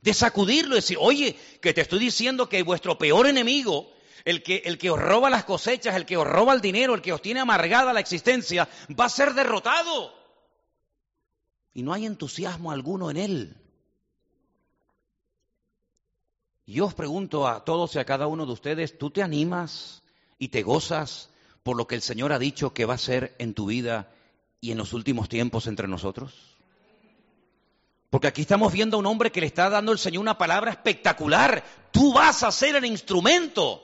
de 0.00 0.14
sacudirlo, 0.14 0.70
de 0.70 0.80
decir, 0.80 0.98
oye, 1.00 1.36
que 1.60 1.74
te 1.74 1.80
estoy 1.80 1.98
diciendo 1.98 2.48
que 2.48 2.62
vuestro 2.62 2.98
peor 2.98 3.26
enemigo, 3.26 3.92
el 4.24 4.42
que, 4.42 4.62
el 4.64 4.78
que 4.78 4.90
os 4.90 5.00
roba 5.00 5.30
las 5.30 5.44
cosechas, 5.44 5.96
el 5.96 6.06
que 6.06 6.16
os 6.16 6.26
roba 6.26 6.52
el 6.52 6.60
dinero, 6.60 6.94
el 6.94 7.02
que 7.02 7.12
os 7.12 7.22
tiene 7.22 7.40
amargada 7.40 7.92
la 7.92 8.00
existencia, 8.00 8.68
va 8.98 9.06
a 9.06 9.10
ser 9.10 9.34
derrotado. 9.34 10.14
Y 11.74 11.82
no 11.82 11.92
hay 11.92 12.06
entusiasmo 12.06 12.70
alguno 12.70 13.10
en 13.10 13.16
él. 13.16 13.56
Yo 16.66 16.86
os 16.86 16.94
pregunto 16.94 17.48
a 17.48 17.64
todos 17.64 17.94
y 17.96 17.98
a 17.98 18.04
cada 18.04 18.26
uno 18.26 18.46
de 18.46 18.52
ustedes, 18.52 18.96
¿tú 18.98 19.10
te 19.10 19.22
animas 19.22 20.02
y 20.38 20.48
te 20.48 20.62
gozas 20.62 21.31
por 21.62 21.76
lo 21.76 21.86
que 21.86 21.94
el 21.94 22.02
Señor 22.02 22.32
ha 22.32 22.38
dicho 22.38 22.72
que 22.74 22.84
va 22.84 22.94
a 22.94 22.98
ser 22.98 23.34
en 23.38 23.54
tu 23.54 23.66
vida 23.66 24.10
y 24.60 24.72
en 24.72 24.78
los 24.78 24.92
últimos 24.92 25.28
tiempos 25.28 25.66
entre 25.66 25.88
nosotros? 25.88 26.52
Porque 28.10 28.26
aquí 28.26 28.42
estamos 28.42 28.72
viendo 28.72 28.98
a 28.98 29.00
un 29.00 29.06
hombre 29.06 29.32
que 29.32 29.40
le 29.40 29.46
está 29.46 29.70
dando 29.70 29.90
el 29.90 29.98
Señor 29.98 30.20
una 30.20 30.36
palabra 30.36 30.70
espectacular. 30.70 31.64
Tú 31.90 32.12
vas 32.12 32.42
a 32.42 32.52
ser 32.52 32.76
el 32.76 32.84
instrumento 32.84 33.82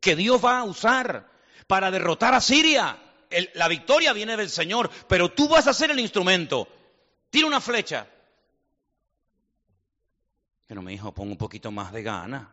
que 0.00 0.16
Dios 0.16 0.44
va 0.44 0.58
a 0.58 0.64
usar 0.64 1.30
para 1.68 1.92
derrotar 1.92 2.34
a 2.34 2.40
Siria. 2.40 2.98
la 3.54 3.68
victoria 3.68 4.12
viene 4.12 4.36
del 4.36 4.50
Señor, 4.50 4.90
pero 5.08 5.30
tú 5.30 5.48
vas 5.48 5.68
a 5.68 5.72
ser 5.72 5.92
el 5.92 6.00
instrumento. 6.00 6.66
Tira 7.30 7.46
una 7.46 7.60
flecha. 7.60 8.08
Pero 10.66 10.82
mi 10.82 10.94
hijo, 10.94 11.12
pon 11.12 11.28
un 11.28 11.36
poquito 11.36 11.70
más 11.70 11.92
de 11.92 12.02
gana. 12.02 12.52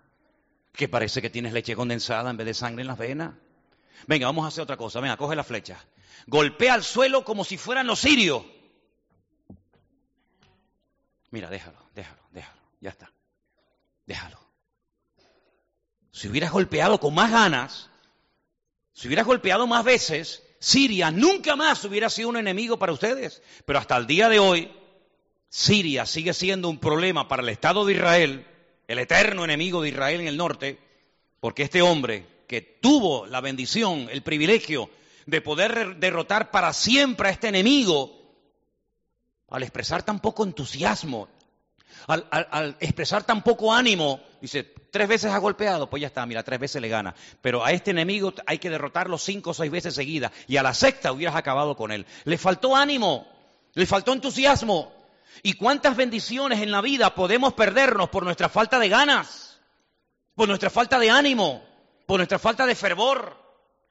Que 0.71 0.87
parece 0.87 1.19
que 1.21 1.31
tienes 1.31 1.53
leche 1.53 1.75
condensada 1.75 2.29
en 2.29 2.37
vez 2.37 2.45
de 2.45 2.53
sangre 2.53 2.81
en 2.81 2.87
las 2.87 2.99
venas. 2.99 3.33
Venga, 4.07 4.27
vamos 4.27 4.45
a 4.45 4.47
hacer 4.49 4.63
otra 4.63 4.77
cosa. 4.77 4.99
Venga, 4.99 5.17
coge 5.17 5.35
la 5.35 5.43
flecha. 5.43 5.83
Golpea 6.27 6.75
al 6.75 6.83
suelo 6.83 7.23
como 7.23 7.43
si 7.43 7.57
fueran 7.57 7.87
los 7.87 7.99
sirios. 7.99 8.43
Mira, 11.29 11.49
déjalo, 11.49 11.77
déjalo, 11.95 12.21
déjalo, 12.31 12.61
ya 12.81 12.89
está. 12.89 13.11
Déjalo. 14.05 14.39
Si 16.11 16.27
hubieras 16.27 16.51
golpeado 16.51 16.99
con 16.99 17.13
más 17.13 17.31
ganas, 17.31 17.89
si 18.93 19.07
hubieras 19.07 19.25
golpeado 19.25 19.65
más 19.65 19.85
veces, 19.85 20.43
Siria 20.59 21.09
nunca 21.09 21.55
más 21.55 21.83
hubiera 21.85 22.09
sido 22.09 22.29
un 22.29 22.37
enemigo 22.37 22.77
para 22.77 22.91
ustedes. 22.91 23.41
Pero 23.65 23.79
hasta 23.79 23.97
el 23.97 24.05
día 24.07 24.29
de 24.29 24.39
hoy, 24.39 24.71
Siria 25.49 26.05
sigue 26.05 26.33
siendo 26.33 26.69
un 26.69 26.79
problema 26.79 27.27
para 27.27 27.41
el 27.41 27.49
Estado 27.49 27.85
de 27.85 27.93
Israel, 27.93 28.45
el 28.87 28.99
eterno 28.99 29.43
enemigo 29.43 29.81
de 29.81 29.89
Israel 29.89 30.21
en 30.21 30.27
el 30.27 30.37
norte, 30.37 30.79
porque 31.39 31.63
este 31.63 31.81
hombre 31.81 32.27
que 32.51 32.59
tuvo 32.81 33.25
la 33.27 33.39
bendición, 33.39 34.09
el 34.11 34.23
privilegio 34.23 34.89
de 35.25 35.39
poder 35.39 35.95
derrotar 35.95 36.51
para 36.51 36.73
siempre 36.73 37.29
a 37.29 37.31
este 37.31 37.47
enemigo, 37.47 38.11
al 39.47 39.63
expresar 39.63 40.03
tan 40.03 40.19
poco 40.19 40.43
entusiasmo, 40.43 41.29
al, 42.07 42.75
expresar 42.81 43.23
tan 43.23 43.41
poco 43.41 43.73
ánimo, 43.73 44.19
dice, 44.41 44.65
tres 44.91 45.07
veces 45.07 45.31
ha 45.31 45.37
golpeado, 45.37 45.89
pues 45.89 46.01
ya 46.01 46.07
está, 46.07 46.25
mira, 46.25 46.43
tres 46.43 46.59
veces 46.59 46.81
le 46.81 46.89
gana. 46.89 47.15
Pero 47.41 47.63
a 47.63 47.71
este 47.71 47.91
enemigo 47.91 48.33
hay 48.45 48.57
que 48.57 48.69
derrotarlo 48.69 49.17
cinco 49.17 49.51
o 49.51 49.53
seis 49.53 49.71
veces 49.71 49.95
seguidas. 49.95 50.33
Y 50.49 50.57
a 50.57 50.63
la 50.63 50.73
sexta 50.73 51.13
hubieras 51.13 51.37
acabado 51.37 51.77
con 51.77 51.93
él. 51.93 52.05
Le 52.25 52.37
faltó 52.37 52.75
ánimo, 52.75 53.29
le 53.75 53.85
faltó 53.85 54.11
entusiasmo. 54.11 54.91
¿Y 55.41 55.53
cuántas 55.53 55.95
bendiciones 55.95 56.59
en 56.59 56.71
la 56.71 56.81
vida 56.81 57.15
podemos 57.15 57.53
perdernos 57.53 58.09
por 58.09 58.25
nuestra 58.25 58.49
falta 58.49 58.77
de 58.77 58.89
ganas? 58.89 59.61
Por 60.35 60.49
nuestra 60.49 60.69
falta 60.69 60.99
de 60.99 61.09
ánimo, 61.09 61.70
por 62.11 62.19
nuestra 62.19 62.39
falta 62.39 62.65
de 62.65 62.75
fervor. 62.75 63.37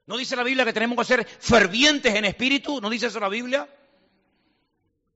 ¿No 0.04 0.18
dice 0.18 0.36
la 0.36 0.42
Biblia 0.42 0.66
que 0.66 0.74
tenemos 0.74 0.98
que 0.98 1.04
ser 1.06 1.26
fervientes 1.26 2.14
en 2.14 2.26
espíritu? 2.26 2.78
¿No 2.78 2.90
dice 2.90 3.06
eso 3.06 3.18
la 3.18 3.30
Biblia? 3.30 3.66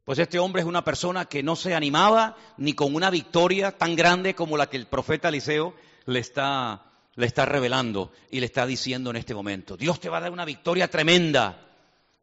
Pues 0.04 0.18
este 0.18 0.38
hombre 0.38 0.62
es 0.62 0.66
una 0.66 0.82
persona 0.82 1.26
que 1.26 1.42
no 1.42 1.54
se 1.54 1.74
animaba 1.74 2.34
ni 2.56 2.72
con 2.72 2.94
una 2.94 3.10
victoria 3.10 3.72
tan 3.72 3.94
grande 3.94 4.34
como 4.34 4.56
la 4.56 4.70
que 4.70 4.78
el 4.78 4.86
profeta 4.86 5.28
Eliseo 5.28 5.74
le 6.06 6.18
está, 6.18 6.86
le 7.16 7.26
está 7.26 7.44
revelando 7.44 8.10
y 8.30 8.40
le 8.40 8.46
está 8.46 8.64
diciendo 8.64 9.10
en 9.10 9.16
este 9.16 9.34
momento. 9.34 9.76
Dios 9.76 10.00
te 10.00 10.08
va 10.08 10.16
a 10.16 10.20
dar 10.22 10.32
una 10.32 10.46
victoria 10.46 10.88
tremenda. 10.88 11.60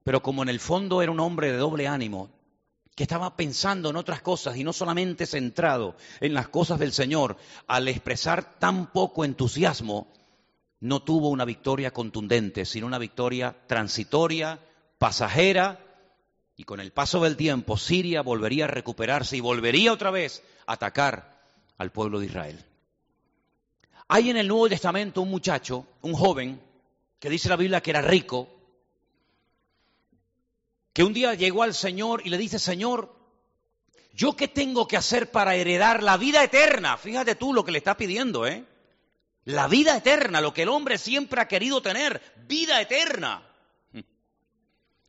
Pero 0.04 0.24
como 0.24 0.42
en 0.42 0.50
el 0.50 0.60
fondo 0.60 1.04
era 1.04 1.12
un 1.12 1.20
hombre 1.20 1.52
de 1.52 1.60
doble 1.60 1.88
ánimo, 1.88 2.32
que 2.96 3.04
estaba 3.04 3.38
pensando 3.38 3.92
en 3.92 3.98
otras 3.98 4.24
cosas 4.24 4.58
y 4.58 4.64
no 4.64 4.74
solamente 4.74 5.28
centrado 5.28 5.96
en 6.22 6.34
las 6.34 6.48
cosas 6.48 6.80
del 6.80 6.92
Señor, 6.92 7.38
al 7.68 7.88
expresar 7.88 8.58
tan 8.58 8.92
poco 8.92 9.24
entusiasmo, 9.24 10.08
no 10.82 11.04
tuvo 11.04 11.30
una 11.30 11.46
victoria 11.46 11.92
contundente, 11.92 12.66
sino 12.66 12.88
una 12.88 12.98
victoria 12.98 13.56
transitoria, 13.68 14.60
pasajera, 14.98 15.80
y 16.58 16.64
con 16.64 16.80
el 16.80 16.92
paso 16.92 17.22
del 17.22 17.38
tiempo, 17.38 17.78
Siria 17.78 18.22
volvería 18.22 18.66
a 18.66 18.68
recuperarse 18.68 19.38
y 19.38 19.42
volvería 19.42 19.94
otra 19.94 20.12
vez 20.12 20.44
a 20.66 20.74
atacar 20.74 21.40
al 21.78 21.92
pueblo 21.92 22.20
de 22.20 22.26
Israel. 22.26 22.66
Hay 24.08 24.30
en 24.30 24.38
el 24.38 24.48
Nuevo 24.48 24.70
Testamento 24.70 25.22
un 25.22 25.30
muchacho, 25.30 25.88
un 26.02 26.14
joven, 26.14 26.62
que 27.20 27.30
dice 27.30 27.50
la 27.50 27.56
Biblia 27.56 27.82
que 27.82 27.92
era 27.92 28.02
rico, 28.02 28.50
que 30.94 31.04
un 31.04 31.14
día 31.14 31.34
llegó 31.36 31.64
al 31.64 31.74
Señor 31.74 32.22
y 32.26 32.30
le 32.30 32.38
dice, 32.38 32.60
Señor, 32.60 33.16
¿yo 34.14 34.36
qué 34.36 34.48
tengo 34.48 34.88
que 34.88 34.98
hacer 34.98 35.32
para 35.32 35.56
heredar 35.56 36.04
la 36.04 36.18
vida 36.18 36.44
eterna? 36.44 36.98
Fíjate 36.98 37.36
tú 37.36 37.54
lo 37.54 37.64
que 37.64 37.72
le 37.72 37.78
está 37.78 37.96
pidiendo, 37.96 38.46
¿eh? 38.46 38.66
La 39.46 39.68
vida 39.68 39.98
eterna, 39.98 40.40
lo 40.42 40.54
que 40.54 40.64
el 40.64 40.70
hombre 40.70 40.98
siempre 40.98 41.42
ha 41.42 41.48
querido 41.48 41.82
tener, 41.82 42.22
vida 42.48 42.80
eterna. 42.80 43.44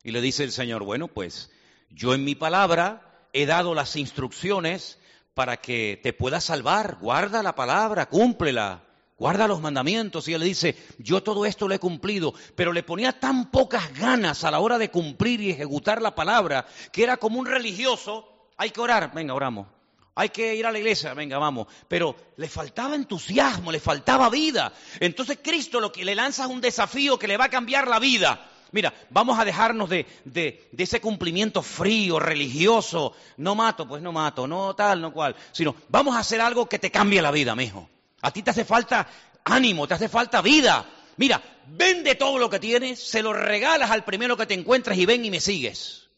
Y 0.03 0.11
le 0.11 0.21
dice 0.21 0.43
el 0.43 0.51
Señor, 0.51 0.83
bueno, 0.83 1.07
pues 1.07 1.51
yo 1.89 2.13
en 2.13 2.25
mi 2.25 2.35
palabra 2.35 3.27
he 3.31 3.45
dado 3.45 3.75
las 3.75 3.95
instrucciones 3.95 4.99
para 5.33 5.57
que 5.57 5.99
te 6.01 6.13
puedas 6.13 6.43
salvar. 6.45 6.97
Guarda 6.99 7.43
la 7.43 7.55
palabra, 7.55 8.07
cúmplela, 8.07 8.83
guarda 9.17 9.47
los 9.47 9.61
mandamientos. 9.61 10.27
Y 10.27 10.33
él 10.33 10.41
le 10.41 10.47
dice, 10.47 10.75
yo 10.97 11.21
todo 11.23 11.45
esto 11.45 11.67
lo 11.67 11.75
he 11.75 11.79
cumplido, 11.79 12.33
pero 12.55 12.73
le 12.73 12.83
ponía 12.83 13.19
tan 13.19 13.51
pocas 13.51 13.93
ganas 13.97 14.43
a 14.43 14.51
la 14.51 14.59
hora 14.59 14.77
de 14.77 14.91
cumplir 14.91 15.41
y 15.41 15.51
ejecutar 15.51 16.01
la 16.01 16.15
palabra, 16.15 16.65
que 16.91 17.03
era 17.03 17.17
como 17.17 17.39
un 17.39 17.45
religioso, 17.45 18.49
hay 18.57 18.71
que 18.71 18.81
orar, 18.81 19.13
venga, 19.13 19.33
oramos. 19.33 19.67
Hay 20.15 20.29
que 20.29 20.55
ir 20.55 20.65
a 20.65 20.71
la 20.71 20.77
iglesia, 20.77 21.13
venga, 21.13 21.39
vamos. 21.39 21.67
Pero 21.87 22.15
le 22.37 22.47
faltaba 22.47 22.95
entusiasmo, 22.95 23.71
le 23.71 23.79
faltaba 23.79 24.29
vida. 24.29 24.71
Entonces 24.99 25.39
Cristo 25.41 25.79
lo 25.79 25.91
que 25.91 26.05
le 26.05 26.13
lanza 26.13 26.43
es 26.43 26.49
un 26.49 26.61
desafío 26.61 27.17
que 27.17 27.27
le 27.27 27.37
va 27.37 27.45
a 27.45 27.49
cambiar 27.49 27.87
la 27.87 27.99
vida. 27.99 28.49
Mira, 28.71 28.93
vamos 29.09 29.39
a 29.39 29.45
dejarnos 29.45 29.89
de, 29.89 30.69
ese 30.77 30.99
cumplimiento 31.01 31.61
frío, 31.61 32.19
religioso. 32.19 33.13
No 33.37 33.55
mato, 33.55 33.87
pues 33.87 34.01
no 34.01 34.11
mato, 34.11 34.47
no 34.47 34.75
tal, 34.75 35.01
no 35.01 35.13
cual. 35.13 35.35
Sino, 35.51 35.75
vamos 35.89 36.15
a 36.15 36.19
hacer 36.19 36.41
algo 36.41 36.67
que 36.67 36.79
te 36.79 36.91
cambie 36.91 37.21
la 37.21 37.31
vida, 37.31 37.55
mijo. 37.55 37.89
A 38.21 38.31
ti 38.31 38.41
te 38.41 38.51
hace 38.51 38.65
falta 38.65 39.07
ánimo, 39.43 39.87
te 39.87 39.95
hace 39.95 40.09
falta 40.09 40.41
vida. 40.41 40.89
Mira, 41.17 41.41
vende 41.67 42.15
todo 42.15 42.37
lo 42.37 42.49
que 42.49 42.59
tienes, 42.59 42.99
se 42.99 43.21
lo 43.21 43.33
regalas 43.33 43.91
al 43.91 44.03
primero 44.03 44.37
que 44.37 44.45
te 44.45 44.55
encuentres 44.55 44.97
y 44.97 45.05
ven 45.05 45.25
y 45.25 45.31
me 45.31 45.39
sigues. 45.39 46.09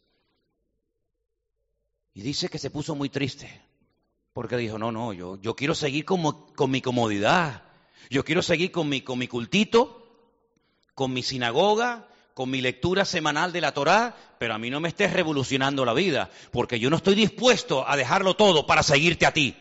Y 2.13 2.21
dice 2.21 2.47
que 2.47 2.57
se 2.57 2.69
puso 2.69 2.95
muy 2.95 3.09
triste. 3.09 3.61
Porque 4.35 4.57
dijo, 4.57 4.77
no, 4.77 4.91
no, 4.91 5.13
yo, 5.13 5.37
yo 5.37 5.55
quiero 5.55 5.73
seguir 5.73 6.03
con, 6.03 6.21
mi 6.69 6.81
comodidad. 6.81 7.63
Yo 8.09 8.25
quiero 8.25 8.41
seguir 8.41 8.69
con 8.69 8.89
mi, 8.89 8.99
con 8.99 9.17
mi 9.17 9.29
cultito, 9.29 10.05
con 10.93 11.13
mi 11.13 11.23
sinagoga, 11.23 12.09
con 12.33 12.49
mi 12.49 12.59
lectura 12.59 13.05
semanal 13.05 13.53
de 13.53 13.61
la 13.61 13.73
Torá, 13.73 14.13
pero 14.37 14.53
a 14.53 14.57
mí 14.57 14.69
no 14.69 14.81
me 14.81 14.89
estés 14.89 15.13
revolucionando 15.13 15.85
la 15.85 15.93
vida, 15.93 16.29
porque 16.51 16.81
yo 16.81 16.89
no 16.89 16.97
estoy 16.97 17.15
dispuesto 17.15 17.87
a 17.87 17.95
dejarlo 17.95 18.35
todo 18.35 18.67
para 18.67 18.83
seguirte 18.83 19.25
a 19.25 19.31
ti. 19.31 19.55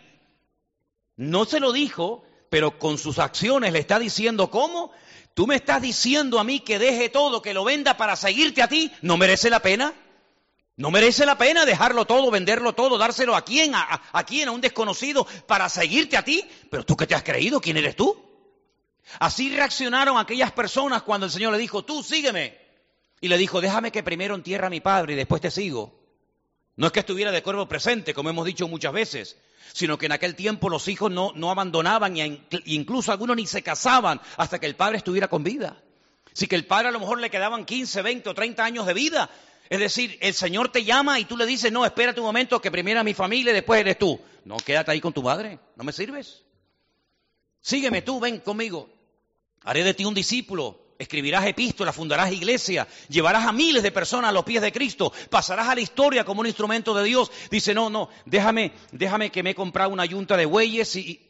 No 1.15 1.45
se 1.45 1.61
lo 1.61 1.71
dijo, 1.71 2.25
pero 2.51 2.77
con 2.77 2.99
sus 2.99 3.21
acciones 3.21 3.73
le 3.73 3.79
está 3.79 4.01
diciendo, 4.01 4.51
¿cómo? 4.51 4.91
Tú 5.35 5.47
me 5.47 5.55
estás 5.55 5.83
diciendo 5.83 6.41
a 6.41 6.45
mí 6.45 6.59
que 6.59 6.81
deje 6.81 7.11
todo, 7.11 7.43
que 7.43 7.55
lo 7.55 7.63
venda 7.63 7.97
para 7.97 8.17
seguirte 8.17 8.61
a 8.61 8.67
ti. 8.67 8.91
¿No 9.03 9.19
merece 9.19 9.51
la 9.51 9.61
pena? 9.61 9.95
¿No 10.77 10.91
merece 10.91 11.25
la 11.25 11.39
pena 11.39 11.65
dejarlo 11.65 12.05
todo, 12.05 12.31
venderlo 12.31 12.73
todo, 12.73 12.99
dárselo 12.99 13.37
a 13.37 13.45
quién? 13.45 13.73
¿A, 13.75 14.25
quién? 14.27 14.49
¿A 14.49 14.53
un 14.53 14.61
desconocido 14.61 15.27
para 15.47 15.69
seguirte 15.69 16.17
a 16.17 16.25
ti? 16.25 16.45
Pero 16.71 16.85
tú 16.85 16.97
qué 16.97 17.07
te 17.07 17.15
has 17.15 17.23
creído, 17.23 17.61
¿quién 17.61 17.77
eres 17.77 17.95
tú? 17.95 18.21
Así 19.21 19.55
reaccionaron 19.55 20.19
aquellas 20.19 20.51
personas 20.51 21.03
cuando 21.03 21.27
el 21.27 21.33
Señor 21.33 21.53
le 21.53 21.59
dijo, 21.59 21.85
tú 21.85 22.03
sígueme. 22.03 22.59
Y 23.21 23.29
le 23.29 23.39
dijo, 23.39 23.61
déjame 23.61 23.93
que 23.93 24.03
primero 24.03 24.35
entierre 24.35 24.67
a 24.67 24.71
mi 24.71 24.81
padre 24.81 25.13
y 25.13 25.17
después 25.17 25.41
te 25.41 25.51
sigo. 25.51 25.95
No 26.77 26.87
es 26.87 26.93
que 26.93 27.01
estuviera 27.01 27.31
de 27.31 27.43
cuerpo 27.43 27.69
presente, 27.69 28.13
como 28.13 28.31
hemos 28.31 28.45
dicho 28.45 28.67
muchas 28.67 28.93
veces, 28.93 29.37
sino 29.73 29.97
que 29.97 30.07
en 30.07 30.13
aquel 30.13 30.35
tiempo 30.35 30.69
los 30.69 30.89
hijos 30.89 31.11
no, 31.11 31.33
no 31.37 31.53
abandonaban 31.53 32.17
e 32.17 32.47
incluso 32.65 33.13
algunos 33.13 33.37
ni 33.37 33.47
se 33.47 33.63
casaban 33.63 34.21
hasta 34.37 34.59
que 34.59 34.67
el 34.67 34.75
padre 34.75 34.97
estuviera 34.97 35.29
con 35.29 35.45
vida. 35.45 35.81
Así 36.33 36.49
que 36.49 36.57
el 36.57 36.67
padre 36.67 36.89
a 36.89 36.91
lo 36.91 36.99
mejor 36.99 37.21
le 37.21 37.31
quedaban 37.31 37.65
15, 37.65 38.03
20 38.03 38.29
o 38.29 38.35
30 38.35 38.65
años 38.65 38.87
de 38.87 38.95
vida. 38.95 39.31
Es 39.75 39.81
decir, 39.81 40.17
el 40.21 40.35
Señor 40.35 40.69
te 40.69 40.85
llama 40.85 41.19
y 41.19 41.25
tú 41.25 41.37
le 41.37 41.47
dices, 41.47 41.73
no, 41.73 41.85
espérate 41.85 42.21
un 42.21 42.27
momento 42.27 42.61
que 42.61 42.71
primero 42.71 43.01
a 43.01 43.03
mi 43.03 43.13
familia 43.13 43.51
y 43.51 43.55
después 43.55 43.81
eres 43.81 43.99
tú. 43.99 44.21
No, 44.45 44.57
quédate 44.57 44.93
ahí 44.93 45.01
con 45.01 45.13
tu 45.13 45.21
madre, 45.21 45.59
no 45.75 45.83
me 45.83 45.91
sirves. 45.91 46.45
Sígueme 47.61 48.01
tú, 48.01 48.21
ven 48.21 48.39
conmigo. 48.39 48.89
Haré 49.65 49.83
de 49.83 49.93
ti 49.93 50.05
un 50.05 50.15
discípulo 50.15 50.85
escribirás 50.97 51.45
epístolas, 51.45 51.97
fundarás 51.97 52.31
iglesia, 52.31 52.87
llevarás 53.09 53.49
a 53.49 53.53
miles 53.53 53.83
de 53.83 53.91
personas 53.91 54.31
a 54.31 54.33
los 54.33 54.45
pies 54.45 54.63
de 54.63 54.71
Cristo, 54.71 55.13
pasarás 55.29 55.69
a 55.69 55.75
la 55.75 55.81
historia 55.81 56.25
como 56.25 56.41
un 56.41 56.47
instrumento 56.47 56.95
de 56.95 57.03
Dios. 57.03 57.33
Dice, 57.51 57.75
no, 57.75 57.91
no, 57.91 58.11
déjame, 58.27 58.71
déjame 58.93 59.31
que 59.31 59.43
me 59.43 59.51
he 59.51 59.55
comprado 59.57 59.91
una 59.91 60.05
yunta 60.05 60.37
de 60.37 60.47
bueyes 60.47 60.95
y... 60.95 61.24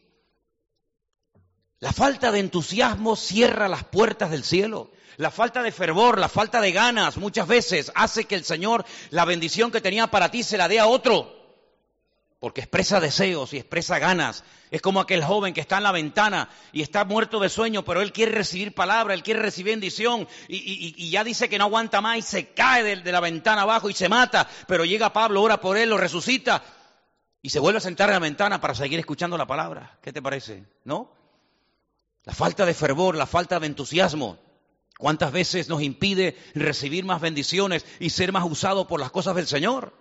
La 1.85 1.93
falta 1.93 2.33
de 2.33 2.39
entusiasmo 2.39 3.15
cierra 3.15 3.69
las 3.69 3.85
puertas 3.85 4.31
del 4.31 4.43
cielo. 4.43 4.91
La 5.19 5.31
falta 5.31 5.63
de 5.63 5.71
fervor, 5.71 6.19
la 6.19 6.31
falta 6.31 6.63
de 6.63 6.73
ganas 6.73 7.19
muchas 7.19 7.47
veces 7.47 7.93
hace 7.95 8.25
que 8.25 8.37
el 8.37 8.45
Señor 8.47 8.87
la 9.11 9.27
bendición 9.27 9.71
que 9.71 9.83
tenía 9.83 10.07
para 10.07 10.31
ti 10.31 10.43
se 10.43 10.57
la 10.57 10.67
dé 10.67 10.81
a 10.81 10.87
otro 10.87 11.45
porque 12.41 12.63
expresa 12.63 13.01
deseos 13.01 13.53
y 13.53 13.59
expresa 13.59 13.99
ganas. 13.99 14.45
Es 14.71 14.81
como 14.81 14.99
aquel 14.99 15.23
joven 15.23 15.53
que 15.53 15.61
está 15.61 15.77
en 15.77 15.83
la 15.83 15.93
ventana 15.93 16.49
y 16.73 16.81
está 16.81 17.05
muerto 17.05 17.39
de 17.39 17.51
sueño, 17.51 17.85
pero 17.85 18.01
él 18.01 18.13
quiere 18.13 18.33
recibir 18.33 18.75
palabra, 18.75 19.13
él 19.13 19.23
quiere 19.23 19.41
recibir 19.41 19.73
bendición 19.75 20.27
y, 20.49 21.11
ya 21.11 21.23
dice 21.23 21.51
que 21.51 21.59
no 21.59 21.65
aguanta 21.65 22.01
más 22.01 22.17
y 22.17 22.23
se 22.23 22.55
cae 22.55 22.83
de, 22.83 22.97
de, 22.97 23.13
la 23.13 23.21
ventana 23.21 23.61
abajo 23.61 23.91
y 23.91 23.93
se 23.93 24.09
mata, 24.09 24.49
pero 24.67 24.87
llega 24.87 25.13
Pablo, 25.13 25.43
ora 25.43 25.61
por 25.61 25.77
él, 25.77 25.91
lo 25.91 25.99
resucita 25.99 26.63
y 27.43 27.51
se 27.51 27.61
vuelve 27.61 27.77
a 27.77 27.83
sentar 27.83 28.09
en 28.09 28.15
la 28.15 28.21
ventana 28.21 28.59
para 28.59 28.75
seguir 28.75 28.99
escuchando 28.99 29.37
la 29.37 29.47
palabra. 29.47 29.99
¿Qué 30.01 30.15
te 30.15 30.23
parece? 30.23 30.65
¿No? 30.85 31.24
La 32.25 32.35
falta 32.35 32.65
de 32.65 32.75
fervor, 32.75 33.17
la 33.17 33.27
falta 33.27 33.61
de 33.61 33.67
entusiasmo. 33.67 34.39
¿Cuántas 34.99 35.33
veces 35.33 35.69
nos 35.69 35.83
impide 35.83 36.37
recibir 36.55 37.05
más 37.05 37.21
bendiciones 37.21 37.85
y 38.01 38.11
ser 38.11 38.33
más 38.33 38.45
usado 38.45 38.89
por 38.89 39.01
las 39.01 39.11
cosas 39.11 39.35
del 39.37 39.47
Señor? 39.47 39.93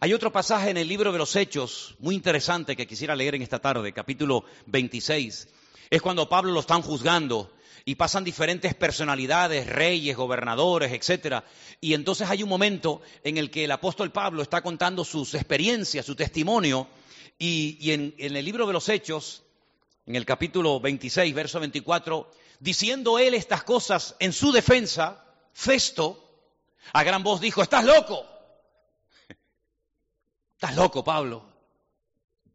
Hay 0.00 0.12
otro 0.12 0.32
pasaje 0.32 0.70
en 0.70 0.76
el 0.76 0.88
libro 0.88 1.12
de 1.12 1.18
los 1.18 1.34
Hechos 1.34 1.96
muy 1.98 2.14
interesante 2.14 2.76
que 2.76 2.86
quisiera 2.86 3.16
leer 3.16 3.34
en 3.34 3.42
esta 3.42 3.58
tarde, 3.58 3.92
capítulo 3.92 4.44
26. 4.66 5.48
Es 5.90 6.02
cuando 6.02 6.28
Pablo 6.28 6.52
lo 6.52 6.60
están 6.60 6.82
juzgando 6.82 7.52
y 7.84 7.96
pasan 7.96 8.24
diferentes 8.24 8.74
personalidades, 8.74 9.66
reyes, 9.66 10.16
gobernadores, 10.16 10.92
etcétera. 10.92 11.44
Y 11.80 11.94
entonces 11.94 12.28
hay 12.30 12.42
un 12.42 12.48
momento 12.48 13.02
en 13.24 13.38
el 13.38 13.50
que 13.50 13.64
el 13.64 13.72
apóstol 13.72 14.12
Pablo 14.12 14.42
está 14.42 14.62
contando 14.62 15.04
sus 15.04 15.34
experiencias, 15.34 16.06
su 16.06 16.14
testimonio, 16.14 16.88
y, 17.38 17.90
en 17.90 18.14
el 18.18 18.44
libro 18.44 18.66
de 18.66 18.72
los 18.72 18.88
Hechos, 18.88 19.44
en 20.06 20.16
el 20.16 20.26
capítulo 20.26 20.80
26, 20.80 21.34
verso 21.34 21.60
24, 21.60 22.30
diciendo 22.60 23.18
él 23.18 23.34
estas 23.34 23.64
cosas 23.64 24.16
en 24.18 24.32
su 24.32 24.52
defensa, 24.52 25.24
Festo, 25.52 26.20
a 26.92 27.02
gran 27.04 27.22
voz 27.22 27.40
dijo, 27.40 27.62
estás 27.62 27.84
loco. 27.84 28.26
Estás 30.54 30.76
loco, 30.76 31.04
Pablo. 31.04 31.44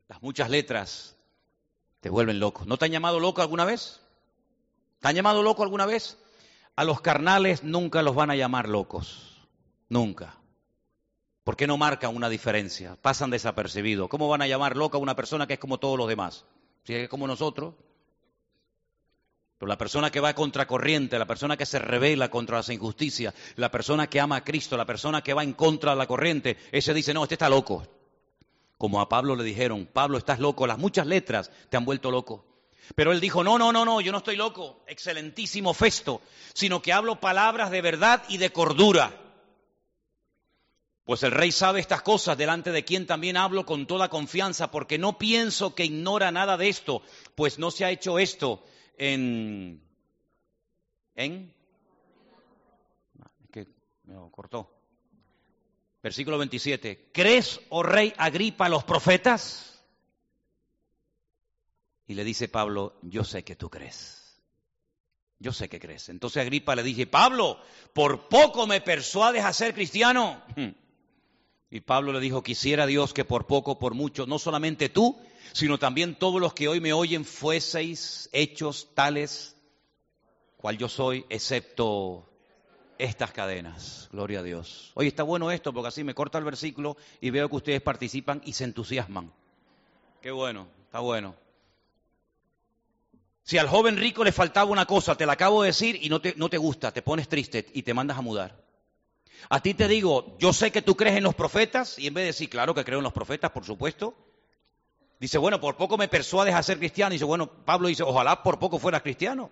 Las 0.07 0.21
muchas 0.21 0.49
letras 0.49 1.15
te 2.01 2.09
vuelven 2.09 2.39
loco. 2.39 2.65
¿No 2.65 2.77
te 2.77 2.85
han 2.85 2.91
llamado 2.91 3.19
loco 3.19 3.41
alguna 3.41 3.65
vez? 3.65 4.01
¿Te 4.99 5.07
han 5.07 5.15
llamado 5.15 5.43
loco 5.43 5.63
alguna 5.63 5.85
vez? 5.85 6.17
A 6.75 6.83
los 6.83 7.01
carnales 7.01 7.63
nunca 7.63 8.01
los 8.01 8.15
van 8.15 8.31
a 8.31 8.35
llamar 8.35 8.67
locos. 8.67 9.47
Nunca. 9.87 10.35
¿Por 11.43 11.55
qué 11.55 11.67
no 11.67 11.77
marcan 11.77 12.15
una 12.15 12.29
diferencia? 12.29 12.95
Pasan 13.01 13.29
desapercibidos. 13.29 14.09
¿Cómo 14.09 14.27
van 14.27 14.41
a 14.41 14.47
llamar 14.47 14.75
loca 14.75 14.97
a 14.97 15.01
una 15.01 15.15
persona 15.15 15.47
que 15.47 15.53
es 15.53 15.59
como 15.59 15.79
todos 15.79 15.97
los 15.97 16.07
demás? 16.07 16.45
Si 16.89 16.95
es 16.95 17.07
como 17.07 17.27
nosotros. 17.27 17.75
Pero 19.59 19.69
la 19.69 19.77
persona 19.77 20.09
que 20.09 20.19
va 20.19 20.29
a 20.29 20.33
contracorriente, 20.33 21.19
la 21.19 21.27
persona 21.27 21.55
que 21.55 21.67
se 21.67 21.77
revela 21.77 22.31
contra 22.31 22.57
las 22.57 22.69
injusticias, 22.69 23.35
la 23.57 23.69
persona 23.69 24.09
que 24.09 24.19
ama 24.19 24.37
a 24.37 24.43
Cristo, 24.43 24.75
la 24.75 24.87
persona 24.87 25.21
que 25.21 25.35
va 25.35 25.43
en 25.43 25.53
contra 25.53 25.91
de 25.91 25.97
la 25.97 26.07
corriente, 26.07 26.57
ese 26.71 26.95
dice, 26.95 27.13
no, 27.13 27.21
este 27.21 27.35
está 27.35 27.47
loco. 27.47 27.85
Como 28.79 29.01
a 29.01 29.07
Pablo 29.07 29.35
le 29.35 29.43
dijeron, 29.43 29.85
Pablo, 29.85 30.17
estás 30.17 30.39
loco, 30.39 30.65
las 30.65 30.79
muchas 30.79 31.05
letras 31.05 31.51
te 31.69 31.77
han 31.77 31.85
vuelto 31.85 32.09
loco. 32.09 32.43
Pero 32.95 33.11
él 33.11 33.19
dijo, 33.19 33.43
no, 33.43 33.59
no, 33.59 33.71
no, 33.71 33.85
no, 33.85 34.01
yo 34.01 34.11
no 34.11 34.17
estoy 34.17 34.35
loco, 34.35 34.81
excelentísimo 34.87 35.75
Festo, 35.75 36.23
sino 36.55 36.81
que 36.81 36.91
hablo 36.91 37.19
palabras 37.19 37.69
de 37.69 37.83
verdad 37.83 38.23
y 38.29 38.37
de 38.37 38.51
cordura. 38.51 39.28
Pues 41.09 41.23
el 41.23 41.31
rey 41.31 41.51
sabe 41.51 41.79
estas 41.79 42.03
cosas, 42.03 42.37
delante 42.37 42.71
de 42.71 42.85
quien 42.85 43.07
también 43.07 43.35
hablo 43.35 43.65
con 43.65 43.87
toda 43.87 44.09
confianza, 44.09 44.69
porque 44.69 44.99
no 44.99 45.17
pienso 45.17 45.73
que 45.73 45.85
ignora 45.85 46.31
nada 46.31 46.55
de 46.55 46.69
esto, 46.69 47.01
pues 47.33 47.57
no 47.57 47.71
se 47.71 47.83
ha 47.83 47.89
hecho 47.89 48.19
esto 48.19 48.63
en... 48.95 49.81
en... 51.15 51.51
Es 53.43 53.49
que 53.49 53.67
me 54.03 54.13
lo 54.13 54.29
cortó. 54.29 54.71
Versículo 56.03 56.37
27. 56.37 57.09
¿Crees, 57.11 57.59
oh 57.69 57.81
rey 57.81 58.13
Agripa, 58.15 58.69
los 58.69 58.83
profetas? 58.83 59.83
Y 62.05 62.13
le 62.13 62.23
dice 62.23 62.49
Pablo, 62.49 62.99
yo 63.01 63.23
sé 63.23 63.43
que 63.43 63.55
tú 63.55 63.67
crees. 63.67 64.39
Yo 65.39 65.53
sé 65.53 65.69
que 65.69 65.79
crees. 65.79 66.09
Entonces 66.09 66.43
Agripa 66.43 66.75
le 66.75 66.83
dice, 66.83 67.07
Pablo, 67.07 67.59
por 67.93 68.29
poco 68.29 68.67
me 68.67 68.79
persuades 68.79 69.43
a 69.43 69.53
ser 69.53 69.73
cristiano. 69.73 70.43
Y 71.71 71.81
Pablo 71.81 72.13
le 72.13 72.19
dijo, 72.19 72.41
quisiera 72.41 72.87
Dios 72.87 73.13
que 73.13 73.25
por 73.25 73.45
poco, 73.45 73.77
por 73.77 73.93
mucho, 73.93 74.25
no 74.25 74.39
solamente 74.39 74.89
tú, 74.89 75.17
sino 75.53 75.77
también 75.77 76.15
todos 76.15 76.41
los 76.41 76.53
que 76.53 76.67
hoy 76.67 76.79
me 76.79 76.93
oyen 76.93 77.25
fueseis 77.25 78.29
hechos 78.31 78.89
tales 78.95 79.55
cual 80.57 80.77
yo 80.77 80.89
soy, 80.89 81.25
excepto 81.29 82.27
estas 82.97 83.31
cadenas. 83.31 84.09
Gloria 84.11 84.39
a 84.39 84.43
Dios. 84.43 84.91
Oye, 84.95 85.07
está 85.07 85.23
bueno 85.23 85.51
esto 85.51 85.73
porque 85.73 85.87
así 85.87 86.03
me 86.03 86.13
corta 86.13 86.37
el 86.37 86.43
versículo 86.43 86.97
y 87.21 87.29
veo 87.29 87.49
que 87.49 87.55
ustedes 87.55 87.81
participan 87.81 88.41
y 88.43 88.53
se 88.53 88.65
entusiasman. 88.65 89.31
Qué 90.21 90.31
bueno, 90.31 90.67
está 90.85 90.99
bueno. 90.99 91.35
Si 93.43 93.57
al 93.57 93.69
joven 93.69 93.97
rico 93.97 94.23
le 94.23 94.33
faltaba 94.33 94.69
una 94.69 94.85
cosa, 94.85 95.15
te 95.15 95.25
la 95.25 95.33
acabo 95.33 95.63
de 95.63 95.69
decir 95.69 95.97
y 96.01 96.09
no 96.09 96.19
te, 96.19 96.35
no 96.35 96.49
te 96.49 96.57
gusta, 96.57 96.91
te 96.91 97.01
pones 97.01 97.29
triste 97.29 97.65
y 97.73 97.83
te 97.83 97.93
mandas 97.93 98.17
a 98.17 98.21
mudar. 98.21 98.68
A 99.47 99.61
ti 99.61 99.73
te 99.73 99.87
digo, 99.87 100.35
yo 100.39 100.51
sé 100.51 100.71
que 100.71 100.81
tú 100.81 100.97
crees 100.97 101.15
en 101.17 101.23
los 101.23 101.35
profetas 101.35 101.97
y 101.97 102.07
en 102.07 102.13
vez 102.13 102.23
de 102.23 102.27
decir, 102.27 102.49
claro 102.49 102.73
que 102.73 102.83
creo 102.83 102.99
en 102.99 103.03
los 103.03 103.13
profetas, 103.13 103.51
por 103.51 103.63
supuesto, 103.63 104.15
Dice, 105.19 105.37
bueno, 105.37 105.59
por 105.59 105.75
poco 105.75 105.97
me 105.97 106.07
persuades 106.07 106.55
a 106.55 106.63
ser 106.63 106.79
cristiano. 106.79 107.11
Dice, 107.11 107.25
bueno, 107.25 107.47
Pablo 107.47 107.89
dice, 107.89 108.03
ojalá 108.03 108.41
por 108.41 108.57
poco 108.57 108.79
fuera 108.79 109.01
cristiano. 109.01 109.51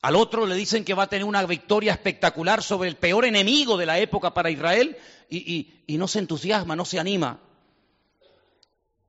Al 0.00 0.16
otro 0.16 0.46
le 0.46 0.54
dicen 0.54 0.84
que 0.84 0.94
va 0.94 1.04
a 1.04 1.08
tener 1.08 1.24
una 1.24 1.44
victoria 1.44 1.92
espectacular 1.92 2.62
sobre 2.62 2.88
el 2.88 2.96
peor 2.96 3.24
enemigo 3.24 3.76
de 3.76 3.86
la 3.86 3.98
época 3.98 4.32
para 4.32 4.50
Israel 4.50 4.96
y, 5.28 5.82
y 5.86 5.98
no 5.98 6.08
se 6.08 6.20
entusiasma, 6.20 6.76
no 6.76 6.84
se 6.84 6.98
anima. 6.98 7.40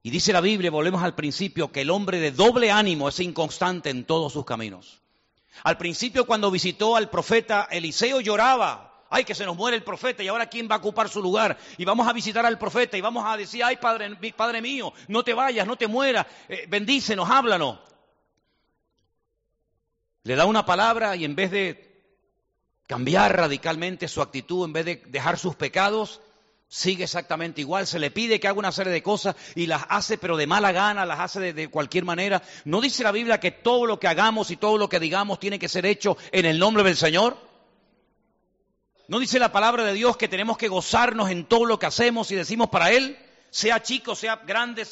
Y 0.04 0.10
dice 0.10 0.34
la 0.34 0.42
Biblia, 0.42 0.72
volvemos 0.72 1.04
al 1.04 1.16
principio, 1.16 1.72
que 1.72 1.82
el 1.82 1.90
hombre 1.90 2.20
de 2.20 2.32
doble 2.32 2.72
ánimo 2.72 3.10
es 3.10 3.20
inconstante 3.20 3.90
en 3.90 4.06
todos 4.06 4.34
sus 4.34 4.46
caminos. 4.46 5.02
Al 5.64 5.78
principio 5.78 6.26
cuando 6.26 6.52
visitó 6.52 6.96
al 6.96 7.10
profeta 7.10 7.68
Eliseo 7.72 8.20
lloraba, 8.20 8.87
ay, 9.10 9.24
que 9.24 9.36
se 9.36 9.46
nos 9.46 9.56
muere 9.56 9.78
el 9.78 9.84
profeta 9.84 10.24
y 10.24 10.28
ahora 10.28 10.48
quién 10.48 10.68
va 10.70 10.76
a 10.76 10.80
ocupar 10.80 11.10
su 11.10 11.22
lugar. 11.22 11.58
Y 11.78 11.86
vamos 11.86 12.08
a 12.08 12.14
visitar 12.14 12.46
al 12.46 12.58
profeta 12.58 12.98
y 12.98 13.02
vamos 13.02 13.24
a 13.26 13.38
decir, 13.38 13.64
ay, 13.64 13.78
Padre, 13.78 14.16
padre 14.34 14.62
mío, 14.62 14.94
no 15.08 15.24
te 15.24 15.34
vayas, 15.34 15.66
no 15.66 15.76
te 15.76 15.88
mueras, 15.88 16.26
eh, 16.50 16.66
bendícenos, 16.68 17.30
háblanos. 17.30 17.80
Le 20.24 20.36
da 20.36 20.46
una 20.46 20.66
palabra 20.66 21.16
y 21.16 21.24
en 21.24 21.36
vez 21.36 21.52
de 21.52 21.88
cambiar 22.88 23.36
radicalmente 23.36 24.08
su 24.08 24.22
actitud, 24.22 24.66
en 24.66 24.74
vez 24.74 24.86
de 24.86 25.04
dejar 25.08 25.38
sus 25.38 25.56
pecados, 25.56 26.22
sigue 26.68 27.04
exactamente 27.04 27.62
igual. 27.62 27.88
Se 27.88 28.00
le 28.00 28.12
pide 28.12 28.40
que 28.40 28.48
haga 28.48 28.60
una 28.60 28.72
serie 28.72 28.92
de 28.92 29.04
cosas 29.04 29.36
y 29.56 29.68
las 29.68 29.86
hace, 29.90 30.18
pero 30.18 30.38
de 30.38 30.48
mala 30.48 30.72
gana, 30.72 31.06
las 31.06 31.20
hace 31.20 31.54
de, 31.54 31.68
cualquier 31.70 32.06
manera. 32.06 32.42
¿No 32.66 32.82
dice 32.82 33.04
la 33.04 33.12
Biblia 33.12 33.40
que 33.40 33.52
todo 33.52 33.86
lo 33.86 34.00
que 34.00 34.08
hagamos 34.08 34.52
y 34.52 34.58
todo 34.58 34.78
lo 34.78 34.90
que 34.90 35.00
digamos 35.00 35.40
tiene 35.40 35.60
que 35.60 35.70
ser 35.70 35.86
hecho 35.86 36.18
en 36.32 36.46
el 36.46 36.60
nombre 36.60 36.84
del 36.84 36.98
Señor? 36.98 37.38
¿No 39.08 39.20
dice 39.20 39.40
la 39.40 39.52
palabra 39.52 39.84
de 39.84 39.94
Dios 39.94 40.18
que 40.18 40.28
tenemos 40.28 40.58
que 40.58 40.68
gozarnos 40.68 41.30
en 41.30 41.46
todo 41.46 41.66
lo 41.66 41.80
que 41.80 41.86
hacemos 41.86 42.32
y 42.32 42.36
decimos 42.36 42.70
para 42.70 42.92
Él? 42.92 43.18
sea 43.50 43.82
chico, 43.82 44.16
sea 44.16 44.36
grande, 44.46 44.86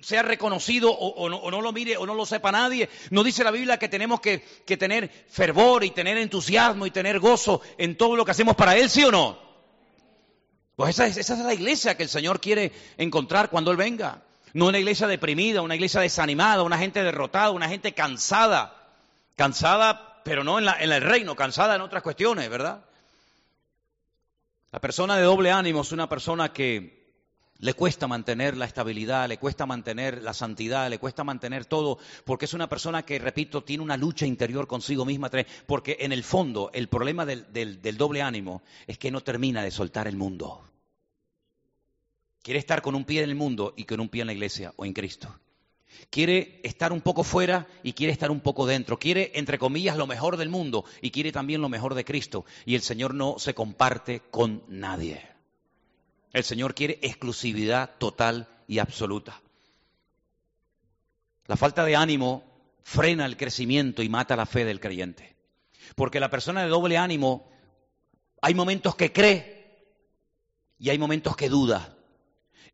sea 0.00 0.22
reconocido 0.22 0.92
o, 0.92 1.28
no, 1.28 1.60
lo 1.60 1.72
mire 1.72 1.96
o 1.96 2.06
no 2.06 2.14
lo 2.14 2.26
sepa 2.26 2.52
nadie. 2.52 2.88
No 3.10 3.24
dice 3.24 3.42
la 3.42 3.50
Biblia 3.50 3.78
que 3.78 3.88
tenemos 3.88 4.20
que, 4.20 4.38
tener 4.78 5.10
fervor 5.28 5.84
y 5.84 5.90
tener 5.90 6.18
entusiasmo 6.18 6.86
y 6.86 6.90
tener 6.90 7.18
gozo 7.18 7.62
en 7.78 7.96
todo 7.96 8.16
lo 8.16 8.24
que 8.24 8.30
hacemos 8.30 8.54
para 8.56 8.76
Él, 8.76 8.90
¿sí 8.90 9.02
o 9.04 9.10
no? 9.10 9.38
Pues 10.76 10.98
esa 10.98 11.06
es, 11.06 11.28
la 11.38 11.54
iglesia 11.54 11.96
que 11.96 12.04
el 12.04 12.08
Señor 12.08 12.40
quiere 12.40 12.72
encontrar 12.96 13.50
cuando 13.50 13.70
Él 13.70 13.76
venga. 13.76 14.22
No 14.54 14.66
una 14.66 14.78
iglesia 14.78 15.06
deprimida, 15.06 15.62
una 15.62 15.74
iglesia 15.74 16.00
desanimada, 16.00 16.62
una 16.62 16.78
gente 16.78 17.02
derrotada, 17.02 17.50
una 17.50 17.68
gente 17.68 17.92
cansada. 17.92 18.78
Cansada, 19.36 20.20
pero 20.24 20.44
no 20.44 20.58
en, 20.58 20.68
en 20.68 20.92
el 20.92 21.02
reino, 21.02 21.34
cansada 21.34 21.74
en 21.74 21.80
otras 21.80 22.02
cuestiones, 22.02 22.48
¿verdad? 22.50 22.84
La 24.72 24.80
persona 24.80 25.18
de 25.18 25.24
doble 25.24 25.50
ánimo 25.50 25.82
es 25.82 25.92
una 25.92 26.08
persona 26.08 26.50
que 26.50 27.02
le 27.58 27.74
cuesta 27.74 28.08
mantener 28.08 28.56
la 28.56 28.64
estabilidad, 28.64 29.28
le 29.28 29.36
cuesta 29.36 29.66
mantener 29.66 30.22
la 30.22 30.32
santidad, 30.32 30.88
le 30.88 30.98
cuesta 30.98 31.24
mantener 31.24 31.66
todo, 31.66 31.98
porque 32.24 32.46
es 32.46 32.54
una 32.54 32.70
persona 32.70 33.02
que, 33.04 33.18
repito, 33.18 33.62
tiene 33.62 33.82
una 33.82 33.98
lucha 33.98 34.24
interior 34.24 34.66
consigo 34.66 35.04
misma, 35.04 35.30
porque 35.66 35.98
en 36.00 36.12
el 36.12 36.24
fondo 36.24 36.70
el 36.72 36.88
problema 36.88 37.26
del, 37.26 37.96
doble 37.98 38.22
ánimo 38.22 38.62
es 38.86 38.96
que 38.96 39.10
no 39.10 39.20
termina 39.20 39.62
de 39.62 39.70
soltar 39.70 40.08
el 40.08 40.16
mundo. 40.16 40.64
Quiere 42.42 42.58
estar 42.58 42.80
con 42.80 42.94
un 42.94 43.04
pie 43.04 43.22
en 43.22 43.28
el 43.28 43.36
mundo 43.36 43.74
y 43.76 43.84
con 43.84 44.00
un 44.00 44.08
pie 44.08 44.22
en 44.22 44.28
la 44.28 44.32
iglesia 44.32 44.72
o 44.76 44.86
en 44.86 44.94
Cristo. 44.94 45.38
Quiere 46.10 46.60
estar 46.62 46.92
un 46.92 47.00
poco 47.00 47.24
fuera 47.24 47.66
y 47.82 47.92
quiere 47.92 48.12
estar 48.12 48.30
un 48.30 48.40
poco 48.40 48.66
dentro. 48.66 48.98
Quiere, 48.98 49.32
entre 49.34 49.58
comillas, 49.58 49.96
lo 49.96 50.06
mejor 50.06 50.36
del 50.36 50.48
mundo 50.48 50.84
y 51.00 51.10
quiere 51.10 51.32
también 51.32 51.60
lo 51.60 51.68
mejor 51.68 51.94
de 51.94 52.04
Cristo. 52.04 52.44
Y 52.66 52.74
el 52.74 52.82
Señor 52.82 53.14
no 53.14 53.38
se 53.38 53.54
comparte 53.54 54.20
con 54.30 54.62
nadie. 54.68 55.26
El 56.32 56.44
Señor 56.44 56.74
quiere 56.74 56.98
exclusividad 57.02 57.90
total 57.98 58.48
y 58.66 58.78
absoluta. 58.78 59.40
La 61.46 61.56
falta 61.56 61.84
de 61.84 61.96
ánimo 61.96 62.44
frena 62.82 63.26
el 63.26 63.36
crecimiento 63.36 64.02
y 64.02 64.08
mata 64.08 64.36
la 64.36 64.46
fe 64.46 64.64
del 64.64 64.80
creyente. 64.80 65.36
Porque 65.94 66.20
la 66.20 66.30
persona 66.30 66.62
de 66.62 66.68
doble 66.68 66.96
ánimo, 66.96 67.50
hay 68.40 68.54
momentos 68.54 68.94
que 68.96 69.12
cree 69.12 69.62
y 70.78 70.90
hay 70.90 70.98
momentos 70.98 71.36
que 71.36 71.48
duda. 71.48 71.96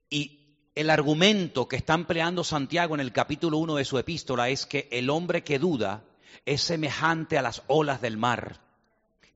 Y 0.08 0.37
el 0.80 0.90
argumento 0.90 1.68
que 1.68 1.76
está 1.76 1.94
empleando 1.94 2.44
Santiago 2.44 2.94
en 2.94 3.00
el 3.00 3.12
capítulo 3.12 3.58
1 3.58 3.76
de 3.76 3.84
su 3.84 3.98
epístola 3.98 4.48
es 4.48 4.66
que 4.66 4.88
el 4.90 5.10
hombre 5.10 5.44
que 5.44 5.58
duda 5.58 6.02
es 6.46 6.62
semejante 6.62 7.36
a 7.36 7.42
las 7.42 7.62
olas 7.66 8.00
del 8.00 8.16
mar, 8.16 8.60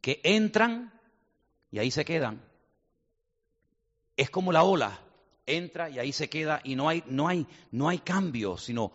que 0.00 0.20
entran 0.22 0.92
y 1.70 1.78
ahí 1.78 1.90
se 1.90 2.05
quedan 2.05 2.52
es 4.16 4.31
como 4.31 4.52
la 4.52 4.62
ola, 4.62 5.00
entra 5.46 5.90
y 5.90 5.98
ahí 5.98 6.12
se 6.12 6.28
queda 6.28 6.61
y 6.64 6.74
no 6.74 6.88
hay, 6.88 7.02
no 7.07 7.28
hay, 7.28 7.46
no 7.70 7.88
hay 7.88 7.98
cambio, 7.98 8.57
sino 8.57 8.92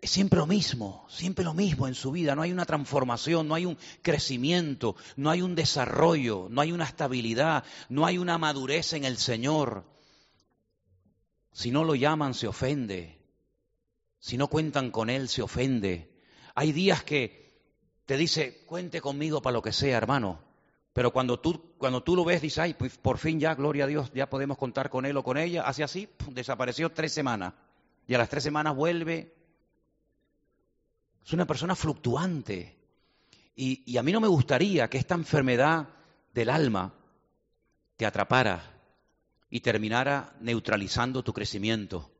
es 0.00 0.10
siempre 0.10 0.38
lo 0.38 0.46
mismo, 0.46 1.06
siempre 1.08 1.44
lo 1.44 1.54
mismo 1.54 1.88
en 1.88 1.94
su 1.94 2.12
vida, 2.12 2.34
no 2.34 2.42
hay 2.42 2.52
una 2.52 2.66
transformación, 2.66 3.48
no 3.48 3.54
hay 3.54 3.66
un 3.66 3.76
crecimiento, 4.02 4.94
no 5.16 5.30
hay 5.30 5.42
un 5.42 5.54
desarrollo, 5.54 6.46
no 6.50 6.60
hay 6.60 6.72
una 6.72 6.84
estabilidad, 6.84 7.64
no 7.88 8.06
hay 8.06 8.18
una 8.18 8.38
madurez 8.38 8.92
en 8.92 9.04
el 9.04 9.16
Señor. 9.16 9.84
Si 11.58 11.72
no 11.72 11.82
lo 11.82 11.96
llaman, 11.96 12.34
se 12.34 12.46
ofende. 12.46 13.18
Si 14.20 14.36
no 14.36 14.46
cuentan 14.46 14.92
con 14.92 15.10
Él, 15.10 15.28
se 15.28 15.42
ofende. 15.42 16.08
Hay 16.54 16.70
días 16.70 17.02
que 17.02 17.50
te 18.06 18.16
dice, 18.16 18.64
cuente 18.64 19.00
conmigo 19.00 19.42
para 19.42 19.54
lo 19.54 19.62
que 19.62 19.72
sea, 19.72 19.96
hermano. 19.96 20.38
Pero 20.92 21.12
cuando 21.12 21.40
tú, 21.40 21.74
cuando 21.76 22.04
tú 22.04 22.14
lo 22.14 22.24
ves, 22.24 22.42
dices, 22.42 22.60
ay, 22.60 22.74
pues 22.74 22.96
por 22.98 23.18
fin 23.18 23.40
ya, 23.40 23.56
gloria 23.56 23.86
a 23.86 23.86
Dios, 23.88 24.12
ya 24.14 24.30
podemos 24.30 24.56
contar 24.56 24.88
con 24.88 25.04
él 25.04 25.16
o 25.16 25.24
con 25.24 25.36
ella. 25.36 25.62
Hace 25.62 25.82
así, 25.82 26.08
desapareció 26.30 26.92
tres 26.92 27.12
semanas. 27.12 27.54
Y 28.06 28.14
a 28.14 28.18
las 28.18 28.28
tres 28.28 28.44
semanas 28.44 28.76
vuelve. 28.76 29.34
Es 31.26 31.32
una 31.32 31.44
persona 31.44 31.74
fluctuante. 31.74 32.78
Y, 33.56 33.82
y 33.84 33.96
a 33.96 34.04
mí 34.04 34.12
no 34.12 34.20
me 34.20 34.28
gustaría 34.28 34.88
que 34.88 34.98
esta 34.98 35.16
enfermedad 35.16 35.88
del 36.32 36.50
alma 36.50 36.94
te 37.96 38.06
atrapara 38.06 38.77
y 39.50 39.60
terminara 39.60 40.34
neutralizando 40.40 41.22
tu 41.22 41.32
crecimiento 41.32 42.10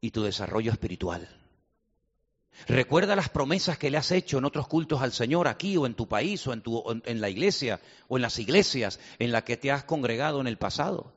y 0.00 0.10
tu 0.10 0.22
desarrollo 0.22 0.72
espiritual. 0.72 1.28
Recuerda 2.66 3.16
las 3.16 3.28
promesas 3.28 3.78
que 3.78 3.90
le 3.90 3.96
has 3.96 4.10
hecho 4.10 4.38
en 4.38 4.44
otros 4.44 4.68
cultos 4.68 5.00
al 5.00 5.12
Señor, 5.12 5.48
aquí 5.48 5.76
o 5.76 5.86
en 5.86 5.94
tu 5.94 6.06
país 6.06 6.46
o 6.46 6.52
en, 6.52 6.60
tu, 6.60 6.84
en 7.04 7.20
la 7.20 7.30
iglesia 7.30 7.80
o 8.08 8.16
en 8.16 8.22
las 8.22 8.38
iglesias 8.38 9.00
en 9.18 9.32
las 9.32 9.44
que 9.44 9.56
te 9.56 9.70
has 9.70 9.84
congregado 9.84 10.40
en 10.40 10.46
el 10.46 10.58
pasado. 10.58 11.14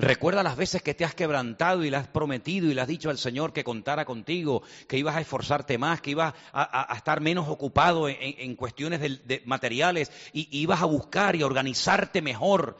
Recuerda 0.00 0.44
las 0.44 0.56
veces 0.56 0.80
que 0.80 0.94
te 0.94 1.04
has 1.04 1.16
quebrantado 1.16 1.82
y 1.84 1.90
le 1.90 1.96
has 1.96 2.06
prometido 2.06 2.68
y 2.68 2.74
le 2.74 2.80
has 2.80 2.86
dicho 2.86 3.10
al 3.10 3.18
Señor 3.18 3.52
que 3.52 3.64
contara 3.64 4.04
contigo, 4.04 4.62
que 4.86 4.96
ibas 4.96 5.16
a 5.16 5.20
esforzarte 5.20 5.76
más, 5.76 6.00
que 6.00 6.12
ibas 6.12 6.34
a, 6.52 6.94
estar 6.96 7.20
menos 7.20 7.48
ocupado 7.48 8.08
en, 8.08 8.54
cuestiones 8.54 9.00
de, 9.00 9.42
materiales 9.44 10.12
y 10.32 10.46
ibas 10.56 10.82
a 10.82 10.86
buscar 10.86 11.34
y 11.34 11.42
organizarte 11.42 12.22
mejor 12.22 12.76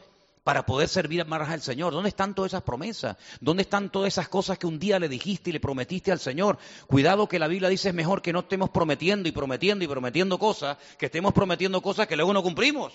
para 0.49 0.65
poder 0.65 0.89
servir 0.89 1.27
más 1.27 1.47
al 1.47 1.61
Señor. 1.61 1.93
¿Dónde 1.93 2.09
están 2.09 2.35
todas 2.35 2.53
esas 2.53 2.63
promesas? 2.63 3.19
¿Dónde 3.39 3.65
están 3.65 3.91
todas 3.93 4.09
esas 4.09 4.31
cosas 4.31 4.57
que 4.57 4.67
un 4.67 4.79
día 4.79 4.99
le 4.99 5.07
dijiste 5.07 5.51
y 5.51 5.53
le 5.53 5.61
prometiste 5.61 6.11
al 6.11 6.21
Señor? 6.21 6.57
Cuidado 6.87 7.29
que 7.29 7.39
la 7.39 7.49
Biblia 7.49 7.69
dice 7.69 7.91
es 7.91 7.95
mejor 7.95 8.23
que 8.23 8.33
no 8.33 8.39
estemos 8.39 8.71
prometiendo 8.71 9.29
y 9.29 9.33
prometiendo 9.33 9.85
y 9.85 9.89
prometiendo 9.89 10.39
cosas, 10.39 10.79
que 10.97 11.05
estemos 11.05 11.35
prometiendo 11.35 11.83
cosas 11.83 12.07
que 12.07 12.17
luego 12.17 12.33
no 12.33 12.43
cumplimos. 12.43 12.95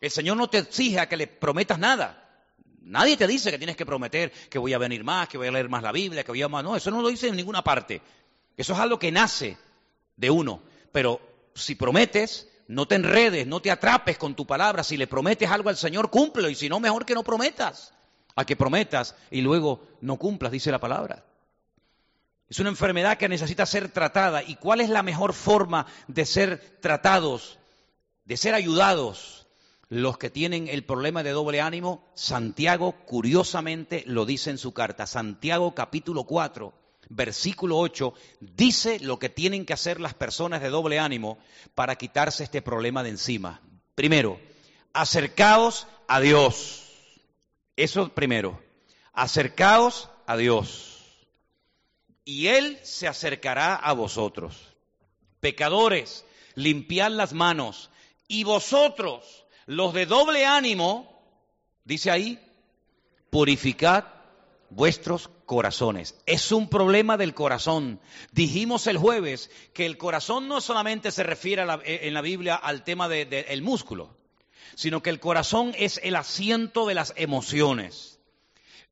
El 0.00 0.12
Señor 0.12 0.36
no 0.36 0.48
te 0.48 0.58
exige 0.58 1.00
a 1.00 1.08
que 1.08 1.16
le 1.16 1.26
prometas 1.26 1.76
nada. 1.76 2.46
Nadie 2.82 3.16
te 3.16 3.26
dice 3.26 3.50
que 3.50 3.58
tienes 3.58 3.74
que 3.76 3.84
prometer 3.84 4.30
que 4.48 4.60
voy 4.60 4.72
a 4.72 4.78
venir 4.78 5.02
más, 5.02 5.28
que 5.28 5.38
voy 5.38 5.48
a 5.48 5.50
leer 5.50 5.68
más 5.68 5.82
la 5.82 5.90
Biblia, 5.90 6.22
que 6.22 6.30
voy 6.30 6.42
a 6.42 6.48
más. 6.48 6.62
No, 6.62 6.76
eso 6.76 6.92
no 6.92 7.02
lo 7.02 7.08
dice 7.08 7.26
en 7.26 7.34
ninguna 7.34 7.64
parte. 7.64 8.00
Eso 8.56 8.74
es 8.74 8.78
algo 8.78 9.00
que 9.00 9.10
nace 9.10 9.58
de 10.16 10.30
uno. 10.30 10.62
Pero 10.92 11.20
si 11.52 11.74
prometes, 11.74 12.48
no 12.72 12.88
te 12.88 12.94
enredes, 12.94 13.46
no 13.46 13.60
te 13.60 13.70
atrapes 13.70 14.16
con 14.16 14.34
tu 14.34 14.46
palabra. 14.46 14.82
Si 14.82 14.96
le 14.96 15.06
prometes 15.06 15.50
algo 15.50 15.68
al 15.68 15.76
Señor, 15.76 16.10
cúmplelo. 16.10 16.48
Y 16.48 16.54
si 16.54 16.70
no, 16.70 16.80
mejor 16.80 17.04
que 17.04 17.14
no 17.14 17.22
prometas. 17.22 17.92
A 18.34 18.46
que 18.46 18.56
prometas 18.56 19.14
y 19.30 19.42
luego 19.42 19.86
no 20.00 20.16
cumplas, 20.16 20.52
dice 20.52 20.70
la 20.70 20.80
palabra. 20.80 21.22
Es 22.48 22.58
una 22.60 22.70
enfermedad 22.70 23.18
que 23.18 23.28
necesita 23.28 23.66
ser 23.66 23.90
tratada. 23.90 24.42
¿Y 24.42 24.56
cuál 24.56 24.80
es 24.80 24.88
la 24.88 25.02
mejor 25.02 25.34
forma 25.34 25.86
de 26.08 26.24
ser 26.24 26.78
tratados, 26.80 27.58
de 28.24 28.38
ser 28.38 28.54
ayudados? 28.54 29.46
Los 29.90 30.16
que 30.16 30.30
tienen 30.30 30.68
el 30.68 30.84
problema 30.84 31.22
de 31.22 31.32
doble 31.32 31.60
ánimo, 31.60 32.10
Santiago 32.14 32.92
curiosamente 33.04 34.02
lo 34.06 34.24
dice 34.24 34.48
en 34.48 34.56
su 34.56 34.72
carta. 34.72 35.06
Santiago 35.06 35.74
capítulo 35.74 36.24
4, 36.24 36.72
versículo 37.16 37.78
8, 37.78 38.14
dice 38.40 39.00
lo 39.00 39.18
que 39.18 39.28
tienen 39.28 39.64
que 39.64 39.72
hacer 39.72 40.00
las 40.00 40.14
personas 40.14 40.62
de 40.62 40.70
doble 40.70 40.98
ánimo 40.98 41.38
para 41.74 41.96
quitarse 41.96 42.44
este 42.44 42.62
problema 42.62 43.02
de 43.02 43.10
encima. 43.10 43.60
Primero, 43.94 44.40
acercaos 44.92 45.86
a 46.08 46.20
Dios. 46.20 46.84
Eso 47.76 48.08
primero, 48.10 48.62
acercaos 49.12 50.10
a 50.26 50.36
Dios. 50.36 50.88
Y 52.24 52.48
Él 52.48 52.78
se 52.82 53.08
acercará 53.08 53.74
a 53.74 53.92
vosotros. 53.92 54.56
Pecadores, 55.40 56.24
limpiad 56.54 57.10
las 57.10 57.32
manos. 57.32 57.90
Y 58.28 58.44
vosotros, 58.44 59.44
los 59.66 59.92
de 59.92 60.06
doble 60.06 60.46
ánimo, 60.46 61.22
dice 61.84 62.10
ahí, 62.10 62.38
purificad 63.30 64.04
vuestros 64.70 65.28
corazones. 65.52 66.14
Es 66.24 66.50
un 66.50 66.66
problema 66.66 67.18
del 67.18 67.34
corazón. 67.34 68.00
Dijimos 68.30 68.86
el 68.86 68.96
jueves 68.96 69.50
que 69.74 69.84
el 69.84 69.98
corazón 69.98 70.48
no 70.48 70.62
solamente 70.62 71.10
se 71.10 71.24
refiere 71.24 71.62
eh, 71.84 72.00
en 72.04 72.14
la 72.14 72.22
Biblia 72.22 72.54
al 72.54 72.84
tema 72.84 73.06
del 73.06 73.60
músculo, 73.60 74.16
sino 74.76 75.02
que 75.02 75.10
el 75.10 75.20
corazón 75.20 75.74
es 75.76 76.00
el 76.02 76.16
asiento 76.16 76.86
de 76.86 76.94
las 76.94 77.12
emociones. 77.16 78.18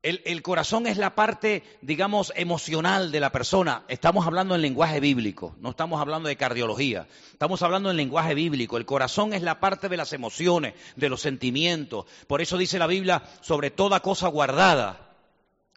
El, 0.03 0.43
corazón 0.43 0.85
es 0.85 0.97
la 0.97 1.15
parte, 1.15 1.63
digamos, 1.81 2.31
emocional 2.35 3.11
de 3.11 3.19
la 3.19 3.31
persona. 3.31 3.83
Estamos 3.87 4.27
hablando 4.27 4.53
en 4.53 4.61
lenguaje 4.61 4.99
bíblico, 4.99 5.55
no 5.59 5.71
estamos 5.71 5.99
hablando 5.99 6.29
de 6.29 6.37
cardiología. 6.37 7.07
Estamos 7.31 7.63
hablando 7.63 7.89
en 7.89 7.97
lenguaje 7.97 8.35
bíblico. 8.35 8.77
El 8.77 8.85
corazón 8.85 9.33
es 9.33 9.41
la 9.41 9.59
parte 9.59 9.89
de 9.89 9.97
las 9.97 10.13
emociones, 10.13 10.75
de 10.95 11.09
los 11.09 11.21
sentimientos. 11.21 12.05
Por 12.27 12.41
eso 12.41 12.59
dice 12.59 12.77
la 12.77 12.87
Biblia, 12.87 13.23
sobre 13.41 13.71
toda 13.71 13.99
cosa 13.99 14.27
guardada, 14.27 15.10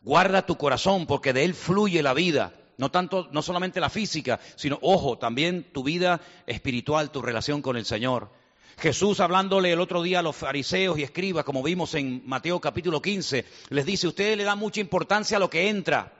Guarda 0.04 0.44
tu 0.44 0.56
corazón 0.56 1.06
porque 1.06 1.32
de 1.32 1.44
él 1.44 1.54
fluye 1.54 2.02
la 2.02 2.12
vida. 2.12 2.52
No 2.76 2.90
tanto, 2.90 3.28
no 3.30 3.40
solamente 3.40 3.80
la 3.80 3.88
física, 3.88 4.38
sino, 4.56 4.78
ojo, 4.82 5.16
también 5.16 5.72
tu 5.72 5.82
vida 5.82 6.20
espiritual, 6.46 7.10
tu 7.10 7.22
relación 7.22 7.62
con 7.62 7.76
el 7.76 7.86
Señor. 7.86 8.30
Jesús 8.78 9.20
hablándole 9.20 9.72
el 9.72 9.80
otro 9.80 10.02
día 10.02 10.18
a 10.18 10.22
los 10.22 10.36
fariseos 10.36 10.98
y 10.98 11.04
escribas, 11.04 11.44
como 11.44 11.62
vimos 11.62 11.94
en 11.94 12.22
Mateo 12.26 12.60
capítulo 12.60 13.00
15, 13.00 13.44
les 13.70 13.86
dice, 13.86 14.08
ustedes 14.08 14.36
le 14.36 14.44
dan 14.44 14.58
mucha 14.58 14.80
importancia 14.80 15.36
a 15.36 15.40
lo 15.40 15.48
que 15.48 15.68
entra, 15.68 16.12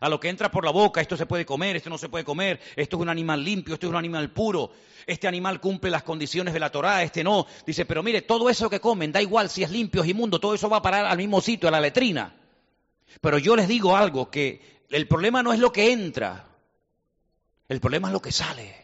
a 0.00 0.08
lo 0.08 0.18
que 0.18 0.30
entra 0.30 0.50
por 0.50 0.64
la 0.64 0.70
boca, 0.70 1.02
esto 1.02 1.16
se 1.18 1.26
puede 1.26 1.44
comer, 1.44 1.76
esto 1.76 1.90
no 1.90 1.98
se 1.98 2.08
puede 2.08 2.24
comer, 2.24 2.58
esto 2.74 2.96
es 2.96 3.02
un 3.02 3.10
animal 3.10 3.44
limpio, 3.44 3.74
esto 3.74 3.86
es 3.86 3.90
un 3.90 3.98
animal 3.98 4.30
puro, 4.30 4.72
este 5.06 5.28
animal 5.28 5.60
cumple 5.60 5.90
las 5.90 6.02
condiciones 6.02 6.54
de 6.54 6.60
la 6.60 6.70
Torá, 6.70 7.02
este 7.02 7.22
no. 7.22 7.46
Dice, 7.66 7.84
pero 7.84 8.02
mire, 8.02 8.22
todo 8.22 8.48
eso 8.48 8.70
que 8.70 8.80
comen, 8.80 9.12
da 9.12 9.20
igual 9.20 9.50
si 9.50 9.62
es 9.62 9.70
limpio 9.70 10.00
o 10.00 10.04
inmundo, 10.06 10.40
todo 10.40 10.54
eso 10.54 10.70
va 10.70 10.78
a 10.78 10.82
parar 10.82 11.04
al 11.04 11.18
mismo 11.18 11.42
sitio, 11.42 11.68
a 11.68 11.72
la 11.72 11.80
letrina. 11.80 12.34
Pero 13.20 13.38
yo 13.38 13.56
les 13.56 13.68
digo 13.68 13.96
algo, 13.96 14.30
que 14.30 14.84
el 14.88 15.06
problema 15.06 15.42
no 15.42 15.52
es 15.52 15.58
lo 15.58 15.72
que 15.72 15.92
entra, 15.92 16.46
el 17.68 17.80
problema 17.80 18.08
es 18.08 18.12
lo 18.12 18.22
que 18.22 18.32
sale. 18.32 18.82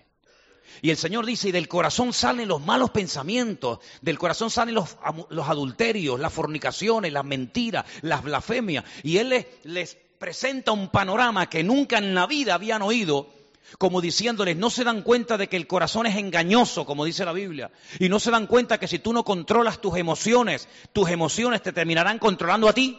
Y 0.81 0.91
el 0.91 0.97
Señor 0.97 1.27
dice, 1.27 1.49
y 1.49 1.53
del 1.53 1.69
corazón 1.69 2.13
salen 2.13 2.49
los 2.49 2.65
malos 2.65 2.91
pensamientos, 2.91 3.81
del 4.01 4.19
corazón 4.19 4.51
salen 4.51 4.75
los, 4.75 4.97
adulterios, 5.03 6.21
las 6.21 6.33
fornicaciones, 6.33 7.13
las 7.13 7.25
mentiras, 7.25 7.85
las 8.03 8.23
blasfemias. 8.23 8.85
Y 9.03 9.19
Él 9.19 9.31
les, 9.31 9.47
les 9.65 9.97
presenta 10.19 10.73
un 10.73 10.89
panorama 10.89 11.49
que 11.49 11.65
nunca 11.65 11.99
en 11.99 12.15
la 12.15 12.27
vida 12.27 12.55
habían 12.55 12.83
oído 12.83 13.29
como 13.77 14.01
diciéndoles, 14.01 14.57
no 14.57 14.71
se 14.71 14.85
dan 14.85 15.03
cuenta 15.03 15.37
de 15.37 15.49
que 15.49 15.57
el 15.57 15.67
corazón 15.67 16.07
es 16.07 16.17
engañoso, 16.17 16.87
como 16.87 17.05
dice 17.05 17.27
la 17.27 17.33
Biblia, 17.33 17.71
y 17.99 18.09
no 18.09 18.19
se 18.19 18.31
dan 18.31 18.47
cuenta 18.47 18.79
que 18.79 18.89
si 18.89 18.99
tú 18.99 19.13
no 19.13 19.25
controlas 19.25 19.81
tus 19.81 19.97
emociones, 19.99 20.69
tus 20.95 21.11
emociones 21.11 21.61
te 21.61 21.73
terminarán 21.73 22.19
controlando 22.19 22.69
a 22.69 22.73
ti. 22.73 22.99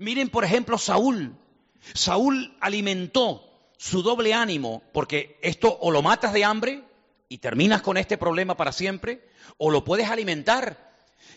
Miren, 0.00 0.28
por 0.30 0.44
ejemplo, 0.44 0.78
Saúl. 0.78 1.36
Saúl 1.94 2.56
alimentó 2.60 3.48
su 3.76 4.02
doble 4.02 4.34
ánimo, 4.34 4.82
porque 4.92 5.38
esto 5.42 5.78
o 5.80 5.90
lo 5.90 6.02
matas 6.02 6.32
de 6.32 6.44
hambre 6.44 6.82
y 7.28 7.38
terminas 7.38 7.82
con 7.82 7.96
este 7.96 8.18
problema 8.18 8.56
para 8.56 8.72
siempre, 8.72 9.24
o 9.56 9.70
lo 9.70 9.84
puedes 9.84 10.08
alimentar. 10.10 10.90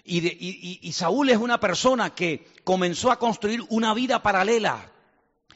Y, 0.04 0.80
y 0.82 0.92
Saúl 0.94 1.30
es 1.30 1.38
una 1.38 1.60
persona 1.60 2.16
que 2.16 2.48
comenzó 2.64 3.12
a 3.12 3.20
construir 3.20 3.64
una 3.70 3.94
vida 3.94 4.24
paralela, 4.24 4.90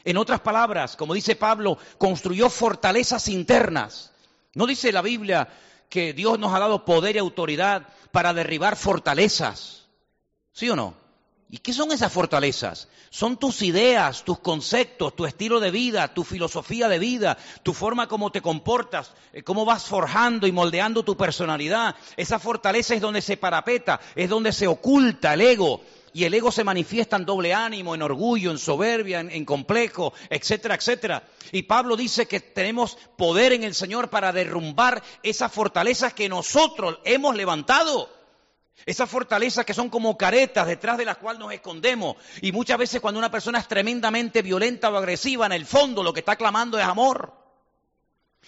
en 0.08 0.16
otras 0.16 0.40
palabras, 0.40 0.96
como 0.96 1.14
dice 1.14 1.36
Pablo, 1.36 1.78
construyó 1.98 2.50
fortalezas 2.50 3.28
internas. 3.28 4.14
¿No 4.54 4.66
dice 4.66 4.94
la 4.94 5.02
Biblia 5.02 5.50
que 5.90 6.14
Dios 6.14 6.40
nos 6.40 6.54
ha 6.54 6.60
dado 6.60 6.86
poder 6.86 7.18
y 7.18 7.20
autoridad 7.20 7.90
para 8.12 8.34
derribar 8.34 8.78
fortalezas? 8.78 9.84
¿Sí 10.54 10.70
o 10.70 10.78
no? 10.78 11.07
¿Y 11.50 11.60
qué 11.60 11.72
son 11.72 11.94
esas 11.94 12.12
fortalezas? 12.12 12.90
Son 13.10 13.38
tus 13.38 13.62
ideas, 13.62 14.24
tus 14.26 14.40
conceptos, 14.40 15.16
tu 15.16 15.26
estilo 15.26 15.62
de 15.62 15.72
vida, 15.72 16.14
tu 16.14 16.26
filosofía 16.26 16.90
de 16.90 17.00
vida, 17.00 17.38
tu 17.64 17.74
forma 17.74 18.08
como 18.10 18.32
te 18.32 18.42
comportas, 18.42 19.14
eh, 19.32 19.44
cómo 19.44 19.64
vas 19.64 19.86
forjando 19.86 20.46
y 20.46 20.52
moldeando 20.52 21.04
tu 21.04 21.16
personalidad. 21.16 21.96
Esa 22.18 22.38
fortaleza 22.38 22.96
es 22.96 23.02
donde 23.02 23.22
se 23.22 23.38
parapeta, 23.38 24.02
es 24.14 24.30
donde 24.30 24.52
se 24.52 24.68
oculta 24.68 25.36
el 25.36 25.42
ego, 25.42 25.82
y 26.18 26.26
el 26.26 26.34
ego 26.34 26.52
se 26.52 26.64
manifiesta 26.64 27.16
en 27.16 27.26
doble 27.26 27.54
ánimo, 27.54 27.94
en 27.94 28.02
orgullo, 28.02 28.50
en 28.50 28.58
soberbia, 28.58 29.20
en, 29.20 29.46
complejo, 29.46 30.14
etcétera, 30.32 30.74
etcétera. 30.74 31.24
Y 31.52 31.62
Pablo 31.64 31.96
dice 31.96 32.26
que 32.26 32.40
tenemos 32.40 32.98
poder 33.16 33.54
en 33.54 33.64
el 33.64 33.76
Señor 33.76 34.10
para 34.10 34.34
derrumbar 34.34 35.04
esas 35.22 35.52
fortalezas 35.52 36.14
que 36.14 36.28
nosotros 36.28 36.98
hemos 37.06 37.36
levantado. 37.36 38.17
Esas 38.86 39.10
fortalezas 39.10 39.66
que 39.66 39.74
son 39.74 39.90
como 39.90 40.18
caretas 40.18 40.68
detrás 40.68 40.98
de 40.98 41.06
las 41.06 41.18
cuales 41.18 41.40
nos 41.40 41.52
escondemos. 41.52 42.16
Y 42.42 42.52
muchas 42.52 42.78
veces 42.78 43.02
cuando 43.02 43.20
una 43.20 43.32
persona 43.32 43.60
es 43.60 43.68
tremendamente 43.68 44.42
violenta 44.42 44.90
o 44.90 44.98
agresiva, 44.98 45.46
en 45.46 45.52
el 45.54 45.66
fondo 45.66 46.04
lo 46.04 46.14
que 46.14 46.20
está 46.22 46.36
clamando 46.36 46.80
es 46.80 46.86
amor. 46.86 47.34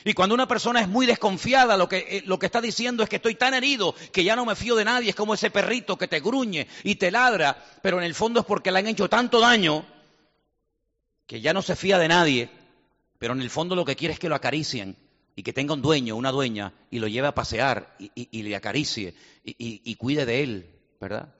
Y 0.06 0.14
cuando 0.14 0.34
una 0.34 0.48
persona 0.48 0.80
es 0.80 0.88
muy 0.88 1.06
desconfiada, 1.06 1.76
lo 1.76 1.90
que, 1.90 1.98
eh, 1.98 2.24
lo 2.26 2.40
que 2.40 2.46
está 2.46 2.62
diciendo 2.62 3.04
es 3.04 3.10
que 3.10 3.18
estoy 3.18 3.36
tan 3.36 3.54
herido 3.54 3.94
que 4.14 4.24
ya 4.24 4.36
no 4.36 4.46
me 4.46 4.56
fío 4.56 4.76
de 4.76 4.86
nadie. 4.86 5.10
Es 5.10 5.16
como 5.16 5.34
ese 5.34 5.52
perrito 5.52 5.98
que 5.98 6.08
te 6.08 6.22
gruñe 6.22 6.68
y 6.84 6.96
te 6.96 7.12
ladra, 7.12 7.62
pero 7.82 7.98
en 7.98 8.06
el 8.06 8.16
fondo 8.16 8.40
es 8.40 8.46
porque 8.46 8.72
le 8.72 8.80
han 8.80 8.88
hecho 8.88 9.10
tanto 9.10 9.42
daño 9.42 9.86
que 11.28 11.42
ya 11.42 11.54
no 11.54 11.62
se 11.62 11.76
fía 11.76 11.98
de 11.98 12.08
nadie. 12.08 12.50
Pero 13.18 13.34
en 13.34 13.42
el 13.42 13.50
fondo 13.50 13.76
lo 13.76 13.84
que 13.84 13.98
quiere 13.98 14.14
es 14.14 14.20
que 14.20 14.30
lo 14.30 14.36
acaricien 14.36 14.96
y 15.36 15.44
que 15.44 15.54
tenga 15.54 15.74
un 15.74 15.82
dueño, 15.82 16.16
una 16.16 16.32
dueña, 16.32 16.74
y 16.92 17.00
lo 17.00 17.08
lleve 17.08 17.28
a 17.28 17.36
pasear 17.36 17.96
y, 18.00 18.44
le 18.44 18.56
acaricie 18.56 19.14
y, 19.44 19.82
y 19.84 19.96
cuide 19.96 20.26
de 20.26 20.44
él, 20.44 20.70
¿verdad? 21.00 21.34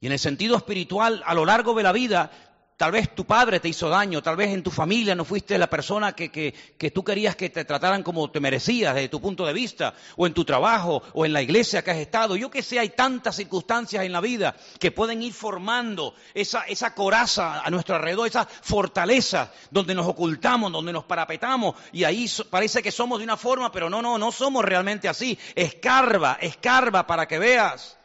Y 0.00 0.06
en 0.06 0.12
el 0.12 0.18
sentido 0.18 0.56
espiritual, 0.56 1.22
a 1.26 1.34
lo 1.34 1.44
largo 1.44 1.74
de 1.74 1.82
la 1.82 1.92
vida, 1.92 2.30
Tal 2.78 2.92
vez 2.92 3.12
tu 3.12 3.24
padre 3.24 3.58
te 3.58 3.68
hizo 3.68 3.88
daño, 3.88 4.22
tal 4.22 4.36
vez 4.36 4.50
en 4.50 4.62
tu 4.62 4.70
familia 4.70 5.16
no 5.16 5.24
fuiste 5.24 5.58
la 5.58 5.68
persona 5.68 6.12
que, 6.12 6.30
que, 6.30 6.90
tú 6.92 7.02
querías 7.02 7.34
que 7.34 7.50
te 7.50 7.64
trataran 7.64 8.04
como 8.04 8.30
te 8.30 8.38
merecías 8.38 8.94
desde 8.94 9.08
tu 9.08 9.20
punto 9.20 9.44
de 9.44 9.52
vista, 9.52 9.94
o 10.16 10.28
en 10.28 10.32
tu 10.32 10.44
trabajo, 10.44 11.02
o 11.12 11.26
en 11.26 11.32
la 11.32 11.42
iglesia 11.42 11.82
que 11.82 11.90
has 11.90 11.96
estado. 11.96 12.36
Yo 12.36 12.52
que 12.52 12.62
sé, 12.62 12.78
hay 12.78 12.90
tantas 12.90 13.34
circunstancias 13.34 14.04
en 14.04 14.12
la 14.12 14.20
vida 14.20 14.54
que 14.78 14.92
pueden 14.92 15.24
ir 15.24 15.32
formando 15.32 16.14
esa, 16.34 16.62
esa 16.68 16.94
coraza 16.94 17.62
a 17.64 17.70
nuestro 17.70 17.96
alrededor, 17.96 18.28
esa 18.28 18.44
fortaleza 18.44 19.50
donde 19.72 19.96
nos 19.96 20.06
ocultamos, 20.06 20.70
donde 20.70 20.92
nos 20.92 21.02
parapetamos, 21.02 21.74
y 21.90 22.04
ahí 22.04 22.30
parece 22.48 22.80
que 22.80 22.92
somos 22.92 23.18
de 23.18 23.24
una 23.24 23.36
forma, 23.36 23.72
pero 23.72 23.90
no, 23.90 24.00
no, 24.02 24.18
no 24.18 24.30
somos 24.30 24.64
realmente 24.64 25.08
así. 25.08 25.36
Escarba, 25.56 26.38
escarba 26.40 27.08
para 27.08 27.26
que 27.26 27.40
veas. 27.40 27.98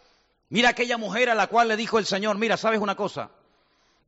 Mira 0.50 0.70
aquella 0.70 0.98
mujer 0.98 1.30
a 1.30 1.36
la 1.36 1.46
cual 1.46 1.68
le 1.68 1.78
dijo 1.78 2.00
el 2.00 2.08
Señor, 2.08 2.40
mira, 2.40 2.58
¿sabes 2.58 2.80
una 2.80 2.96
cosa? 2.96 3.30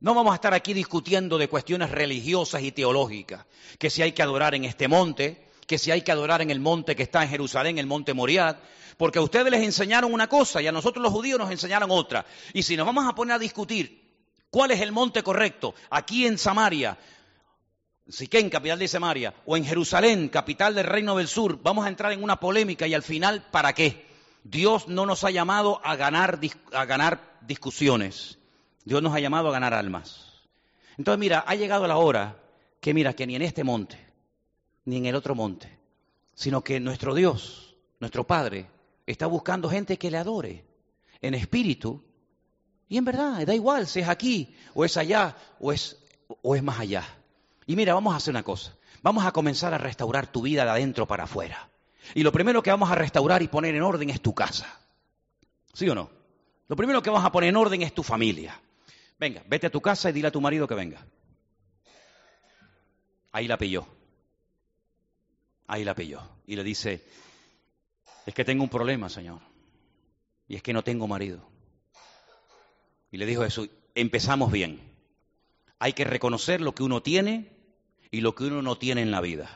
No 0.06 0.14
vamos 0.14 0.30
a 0.30 0.36
estar 0.36 0.54
aquí 0.54 0.72
discutiendo 0.72 1.36
de 1.36 1.48
cuestiones 1.48 1.90
religiosas 1.90 2.62
y 2.62 2.70
teológicas, 2.70 3.44
que 3.76 3.90
si 3.90 4.02
hay 4.02 4.12
que 4.12 4.22
adorar 4.22 4.54
en 4.54 4.64
este 4.64 4.86
monte, 4.86 5.48
que 5.66 5.78
si 5.78 5.90
hay 5.90 6.02
que 6.02 6.12
adorar 6.12 6.42
en 6.42 6.52
el 6.52 6.60
monte 6.60 6.94
que 6.94 7.02
está 7.02 7.24
en 7.24 7.28
Jerusalén, 7.28 7.76
el 7.76 7.88
monte 7.88 8.14
Moriad, 8.14 8.54
porque 8.98 9.18
a 9.18 9.22
ustedes 9.22 9.50
les 9.50 9.64
enseñaron 9.64 10.14
una 10.14 10.28
cosa 10.28 10.62
y 10.62 10.68
a 10.68 10.70
nosotros 10.70 11.02
los 11.02 11.12
judíos 11.12 11.40
nos 11.40 11.50
enseñaron 11.50 11.90
otra. 11.90 12.24
Y 12.52 12.62
si 12.62 12.76
nos 12.76 12.86
vamos 12.86 13.04
a 13.04 13.16
poner 13.16 13.34
a 13.34 13.38
discutir 13.40 14.00
cuál 14.48 14.70
es 14.70 14.80
el 14.80 14.92
monte 14.92 15.24
correcto, 15.24 15.74
aquí 15.90 16.24
en 16.24 16.38
Samaria, 16.38 16.96
Siquén, 18.08 18.48
capital 18.48 18.78
de 18.78 18.86
Samaria, 18.86 19.34
o 19.44 19.56
en 19.56 19.64
Jerusalén, 19.64 20.28
capital 20.28 20.76
del 20.76 20.86
Reino 20.86 21.16
del 21.16 21.26
Sur, 21.26 21.58
vamos 21.64 21.84
a 21.84 21.88
entrar 21.88 22.12
en 22.12 22.22
una 22.22 22.38
polémica 22.38 22.86
y 22.86 22.94
al 22.94 23.02
final, 23.02 23.44
¿para 23.50 23.72
qué? 23.72 24.06
Dios 24.44 24.86
no 24.86 25.04
nos 25.04 25.24
ha 25.24 25.32
llamado 25.32 25.80
a 25.82 25.96
ganar, 25.96 26.38
a 26.70 26.84
ganar 26.84 27.38
discusiones. 27.40 28.38
Dios 28.86 29.02
nos 29.02 29.12
ha 29.12 29.18
llamado 29.18 29.48
a 29.48 29.52
ganar 29.52 29.74
almas. 29.74 30.32
Entonces, 30.96 31.18
mira, 31.18 31.44
ha 31.44 31.56
llegado 31.56 31.88
la 31.88 31.96
hora 31.96 32.38
que, 32.80 32.94
mira, 32.94 33.14
que 33.14 33.26
ni 33.26 33.34
en 33.34 33.42
este 33.42 33.64
monte, 33.64 33.98
ni 34.84 34.98
en 34.98 35.06
el 35.06 35.16
otro 35.16 35.34
monte, 35.34 35.76
sino 36.34 36.62
que 36.62 36.78
nuestro 36.78 37.12
Dios, 37.12 37.74
nuestro 37.98 38.24
Padre, 38.24 38.70
está 39.04 39.26
buscando 39.26 39.68
gente 39.68 39.98
que 39.98 40.08
le 40.08 40.18
adore 40.18 40.64
en 41.20 41.34
espíritu 41.34 42.04
y 42.88 42.96
en 42.96 43.04
verdad, 43.04 43.44
da 43.44 43.56
igual 43.56 43.88
si 43.88 44.00
es 44.00 44.08
aquí 44.08 44.54
o 44.72 44.84
es 44.84 44.96
allá 44.96 45.36
o 45.58 45.72
es, 45.72 45.98
o 46.42 46.54
es 46.54 46.62
más 46.62 46.78
allá. 46.78 47.04
Y 47.66 47.74
mira, 47.74 47.92
vamos 47.92 48.14
a 48.14 48.18
hacer 48.18 48.30
una 48.30 48.44
cosa. 48.44 48.76
Vamos 49.02 49.26
a 49.26 49.32
comenzar 49.32 49.74
a 49.74 49.78
restaurar 49.78 50.28
tu 50.28 50.42
vida 50.42 50.64
de 50.64 50.70
adentro 50.70 51.08
para 51.08 51.24
afuera. 51.24 51.70
Y 52.14 52.22
lo 52.22 52.30
primero 52.30 52.62
que 52.62 52.70
vamos 52.70 52.88
a 52.88 52.94
restaurar 52.94 53.42
y 53.42 53.48
poner 53.48 53.74
en 53.74 53.82
orden 53.82 54.10
es 54.10 54.20
tu 54.20 54.32
casa. 54.32 54.78
¿Sí 55.72 55.88
o 55.88 55.94
no? 55.96 56.08
Lo 56.68 56.76
primero 56.76 57.02
que 57.02 57.10
vamos 57.10 57.26
a 57.26 57.32
poner 57.32 57.48
en 57.48 57.56
orden 57.56 57.82
es 57.82 57.92
tu 57.92 58.04
familia. 58.04 58.60
Venga, 59.18 59.42
vete 59.46 59.66
a 59.66 59.70
tu 59.70 59.80
casa 59.80 60.10
y 60.10 60.12
dile 60.12 60.28
a 60.28 60.32
tu 60.32 60.40
marido 60.40 60.68
que 60.68 60.74
venga. 60.74 61.04
Ahí 63.32 63.48
la 63.48 63.58
pilló. 63.58 63.86
Ahí 65.66 65.84
la 65.84 65.94
pilló. 65.94 66.22
Y 66.46 66.56
le 66.56 66.64
dice, 66.64 67.04
es 68.26 68.34
que 68.34 68.44
tengo 68.44 68.62
un 68.62 68.70
problema, 68.70 69.08
Señor. 69.08 69.40
Y 70.48 70.56
es 70.56 70.62
que 70.62 70.72
no 70.72 70.84
tengo 70.84 71.06
marido. 71.08 71.48
Y 73.10 73.16
le 73.16 73.26
dijo 73.26 73.42
Jesús, 73.42 73.70
empezamos 73.94 74.52
bien. 74.52 74.80
Hay 75.78 75.92
que 75.92 76.04
reconocer 76.04 76.60
lo 76.60 76.74
que 76.74 76.82
uno 76.82 77.02
tiene 77.02 77.50
y 78.10 78.20
lo 78.20 78.34
que 78.34 78.44
uno 78.44 78.62
no 78.62 78.78
tiene 78.78 79.02
en 79.02 79.10
la 79.10 79.20
vida. 79.20 79.50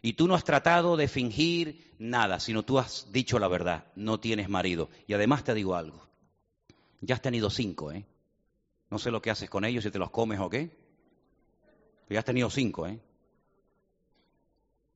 Y 0.00 0.14
tú 0.14 0.26
no 0.26 0.34
has 0.34 0.44
tratado 0.44 0.96
de 0.96 1.06
fingir 1.06 1.92
nada, 1.98 2.40
sino 2.40 2.64
tú 2.64 2.78
has 2.78 3.12
dicho 3.12 3.38
la 3.38 3.48
verdad. 3.48 3.86
No 3.94 4.18
tienes 4.18 4.48
marido. 4.48 4.90
Y 5.06 5.14
además 5.14 5.44
te 5.44 5.54
digo 5.54 5.76
algo. 5.76 6.08
Ya 7.00 7.14
has 7.14 7.22
tenido 7.22 7.50
cinco, 7.50 7.92
¿eh? 7.92 8.04
No 8.92 8.98
sé 8.98 9.10
lo 9.10 9.22
que 9.22 9.30
haces 9.30 9.48
con 9.48 9.64
ellos, 9.64 9.84
si 9.84 9.90
te 9.90 9.98
los 9.98 10.10
comes 10.10 10.38
o 10.38 10.50
qué. 10.50 10.68
Pero 12.06 12.14
ya 12.14 12.18
has 12.18 12.26
tenido 12.26 12.50
cinco, 12.50 12.86
¿eh? 12.86 13.00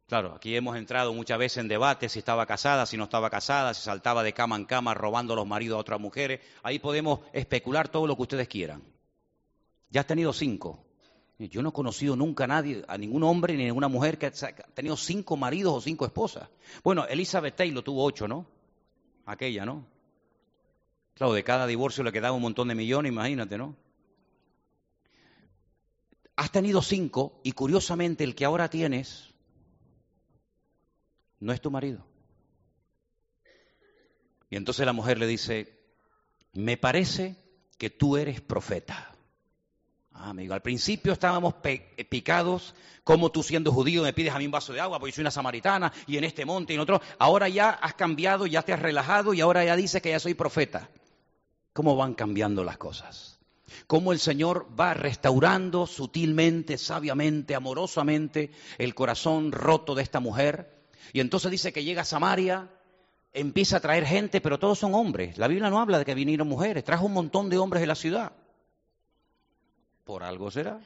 Claro, 0.07 0.35
aquí 0.35 0.55
hemos 0.55 0.77
entrado 0.77 1.15
muchas 1.15 1.39
veces 1.39 1.57
en 1.63 1.69
debate 1.69 2.11
si 2.11 2.19
estaba 2.19 2.45
casada, 2.45 2.85
si 2.85 2.99
no 2.99 3.05
estaba 3.05 3.31
casada, 3.31 3.73
si 3.73 3.81
saltaba 3.81 4.23
de 4.23 4.35
cama 4.35 4.57
en 4.57 4.67
cama 4.67 4.93
robando 4.93 5.35
los 5.35 5.47
maridos 5.47 5.79
a 5.79 5.81
otras 5.81 5.99
mujeres. 5.99 6.41
Ahí 6.63 6.79
podemos 6.79 7.21
especular 7.33 7.89
todo 7.89 8.07
lo 8.07 8.17
que 8.17 8.23
ustedes 8.23 8.49
quieran. 8.49 8.83
Ya 9.89 10.03
has 10.03 10.07
tenido 10.07 10.35
cinco. 10.35 10.85
Yo 11.39 11.63
no 11.63 11.71
he 11.71 11.73
conocido 11.73 12.17
nunca 12.17 12.45
a 12.45 12.49
nadie, 12.49 12.85
a 12.87 12.99
ningún 12.99 13.23
hombre 13.23 13.55
ni 13.57 13.63
a 13.63 13.67
ninguna 13.69 13.89
mujer 13.89 14.19
que 14.19 14.27
ha 14.27 14.31
tenido 14.75 14.99
cinco 14.99 15.39
maridos 15.39 15.73
o 15.73 15.81
cinco 15.81 16.05
esposas. 16.05 16.51
Bueno, 16.85 17.07
Elizabeth 17.07 17.57
Taylor 17.57 17.83
tuvo 17.83 18.05
ocho, 18.05 18.29
¿no? 18.29 18.45
Aquella, 19.25 19.65
¿no? 19.65 19.87
Claro, 21.15 21.33
de 21.33 21.43
cada 21.43 21.67
divorcio 21.67 22.05
le 22.05 22.13
quedaba 22.13 22.37
un 22.37 22.43
montón 22.43 22.69
de 22.69 22.75
millones, 22.75 23.11
imagínate, 23.11 23.57
¿no? 23.57 23.75
Has 26.37 26.51
tenido 26.53 26.83
cinco 26.83 27.41
y 27.43 27.53
curiosamente 27.53 28.23
el 28.23 28.35
que 28.35 28.45
ahora 28.45 28.69
tienes 28.69 29.35
no 31.41 31.53
es 31.53 31.61
tu 31.61 31.71
marido. 31.71 32.05
Y 34.51 34.57
entonces 34.57 34.87
la 34.87 34.93
mujer 34.93 35.19
le 35.19 35.27
dice, 35.27 35.81
me 36.53 36.77
parece 36.77 37.37
que 37.79 37.91
tú 37.91 38.17
eres 38.17 38.41
profeta. 38.41 39.13
Ah, 40.13 40.31
amigo, 40.31 40.55
al 40.55 40.63
principio 40.63 41.13
estábamos 41.13 41.55
picados, 42.09 42.75
como 43.05 43.31
tú 43.31 43.43
siendo 43.43 43.73
judío 43.73 44.03
me 44.03 44.13
pides 44.13 44.33
a 44.33 44.39
mí 44.39 44.47
un 44.47 44.53
vaso 44.53 44.73
de 44.73 44.81
agua, 44.81 44.99
porque 44.99 45.13
soy 45.13 45.23
una 45.23 45.31
samaritana, 45.31 45.93
y 46.07 46.17
en 46.17 46.25
este 46.25 46.47
monte 46.47 46.73
y 46.73 46.77
en 46.77 46.81
otro. 46.81 47.03
Ahora 47.19 47.49
ya 47.49 47.71
has 47.71 47.95
cambiado, 47.95 48.47
ya 48.47 48.63
te 48.63 48.73
has 48.73 48.81
relajado 48.81 49.35
y 49.35 49.41
ahora 49.41 49.65
ya 49.65 49.77
dices 49.77 50.01
que 50.01 50.11
ya 50.11 50.21
soy 50.21 50.35
profeta. 50.35 50.91
¿Cómo 51.73 51.97
van 51.97 52.15
cambiando 52.15 52.65
las 52.65 52.79
cosas? 52.79 53.36
Cómo 53.87 54.13
el 54.13 54.19
Señor 54.19 54.69
va 54.79 54.95
restaurando 54.95 55.87
sutilmente, 55.87 56.79
sabiamente, 56.79 57.55
amorosamente 57.55 58.51
el 58.79 58.95
corazón 58.95 59.53
roto 59.53 59.95
de 59.95 60.03
esta 60.03 60.21
mujer. 60.21 60.77
Y 61.13 61.21
entonces 61.21 61.51
dice 61.51 61.73
que 61.73 61.85
llega 61.85 62.03
a 62.03 62.05
Samaria, 62.05 62.71
empieza 63.33 63.79
a 63.79 63.81
traer 63.81 64.07
gente, 64.07 64.41
pero 64.41 64.59
todos 64.59 64.79
son 64.79 64.95
hombres. 64.95 65.39
La 65.39 65.49
Biblia 65.49 65.71
no 65.71 65.81
habla 65.81 65.99
de 65.99 66.05
que 66.05 66.15
vinieron 66.15 66.49
mujeres, 66.49 66.85
trajo 66.85 67.07
un 67.07 67.13
montón 67.13 67.51
de 67.51 67.59
hombres 67.59 67.81
de 67.81 67.87
la 67.87 67.95
ciudad. 67.95 68.33
Por 70.05 70.23
algo 70.23 70.51
será. 70.51 70.81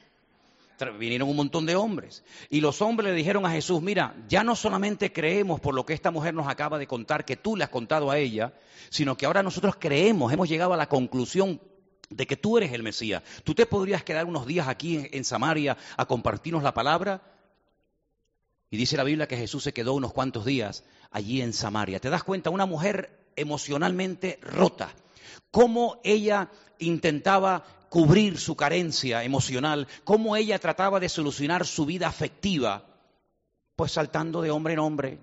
Vinieron 0.98 1.28
un 1.28 1.36
montón 1.36 1.66
de 1.66 1.76
hombres. 1.76 2.24
Y 2.48 2.62
los 2.62 2.80
hombres 2.80 3.10
le 3.10 3.16
dijeron 3.16 3.44
a 3.44 3.50
Jesús, 3.50 3.82
mira, 3.82 4.16
ya 4.28 4.42
no 4.42 4.56
solamente 4.56 5.12
creemos 5.12 5.60
por 5.60 5.74
lo 5.74 5.84
que 5.84 5.92
esta 5.92 6.10
mujer 6.10 6.32
nos 6.32 6.48
acaba 6.48 6.78
de 6.78 6.86
contar, 6.86 7.26
que 7.26 7.36
tú 7.36 7.54
le 7.54 7.64
has 7.64 7.70
contado 7.70 8.10
a 8.10 8.16
ella, 8.16 8.54
sino 8.88 9.14
que 9.14 9.26
ahora 9.26 9.42
nosotros 9.42 9.76
creemos, 9.78 10.32
hemos 10.32 10.48
llegado 10.48 10.72
a 10.72 10.78
la 10.78 10.88
conclusión 10.88 11.60
de 12.10 12.26
que 12.26 12.36
tú 12.36 12.58
eres 12.58 12.72
el 12.72 12.82
Mesías. 12.82 13.22
¿Tú 13.44 13.54
te 13.54 13.66
podrías 13.66 14.02
quedar 14.04 14.26
unos 14.26 14.46
días 14.46 14.68
aquí 14.68 15.08
en, 15.10 15.24
Samaria 15.24 15.76
a 15.96 16.06
compartirnos 16.06 16.62
la 16.62 16.74
palabra? 16.74 17.22
Y 18.68 18.76
dice 18.76 18.96
la 18.96 19.04
Biblia 19.04 19.28
que 19.28 19.36
Jesús 19.36 19.62
se 19.62 19.72
quedó 19.72 19.94
unos 19.94 20.12
cuantos 20.12 20.44
días 20.44 20.84
allí 21.10 21.40
en 21.40 21.52
Samaria. 21.52 22.00
¿Te 22.00 22.10
das 22.10 22.24
cuenta? 22.24 22.50
Una 22.50 22.66
mujer 22.66 23.30
emocionalmente 23.36 24.38
rota. 24.42 24.92
Cómo 25.50 26.00
ella 26.04 26.50
intentaba 26.78 27.64
cubrir 27.88 28.38
su 28.38 28.56
carencia 28.56 29.24
emocional, 29.24 29.88
cómo 30.04 30.36
ella 30.36 30.58
trataba 30.58 31.00
de 31.00 31.08
solucionar 31.08 31.66
su 31.66 31.86
vida 31.86 32.06
afectiva, 32.06 32.86
pues 33.74 33.92
saltando 33.92 34.42
de 34.42 34.50
hombre 34.50 34.74
en 34.74 34.78
hombre, 34.78 35.18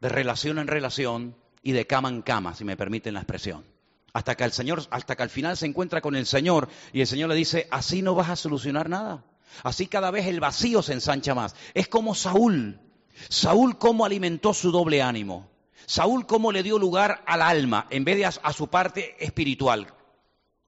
de 0.00 0.08
relación 0.08 0.58
en 0.58 0.68
relación 0.68 1.36
y 1.62 1.72
de 1.72 1.86
cama 1.86 2.08
en 2.08 2.22
cama, 2.22 2.54
si 2.54 2.64
me 2.64 2.78
permiten 2.78 3.14
la 3.14 3.20
expresión 3.20 3.77
hasta 4.12 4.36
que 4.36 4.44
el 4.44 4.52
Señor, 4.52 4.84
hasta 4.90 5.16
que 5.16 5.22
al 5.22 5.30
final 5.30 5.56
se 5.56 5.66
encuentra 5.66 6.00
con 6.00 6.16
el 6.16 6.26
Señor 6.26 6.68
y 6.92 7.00
el 7.00 7.06
Señor 7.06 7.28
le 7.28 7.34
dice, 7.34 7.68
así 7.70 8.02
no 8.02 8.14
vas 8.14 8.30
a 8.30 8.36
solucionar 8.36 8.88
nada. 8.88 9.24
Así 9.62 9.86
cada 9.86 10.10
vez 10.10 10.26
el 10.26 10.40
vacío 10.40 10.82
se 10.82 10.92
ensancha 10.92 11.34
más. 11.34 11.54
Es 11.74 11.88
como 11.88 12.14
Saúl. 12.14 12.80
Saúl 13.28 13.78
cómo 13.78 14.04
alimentó 14.04 14.54
su 14.54 14.70
doble 14.70 15.02
ánimo. 15.02 15.50
Saúl 15.86 16.26
cómo 16.26 16.52
le 16.52 16.62
dio 16.62 16.78
lugar 16.78 17.22
al 17.26 17.42
alma 17.42 17.86
en 17.90 18.04
vez 18.04 18.16
de 18.16 18.26
a, 18.26 18.32
a 18.42 18.52
su 18.52 18.68
parte 18.68 19.16
espiritual. 19.24 19.92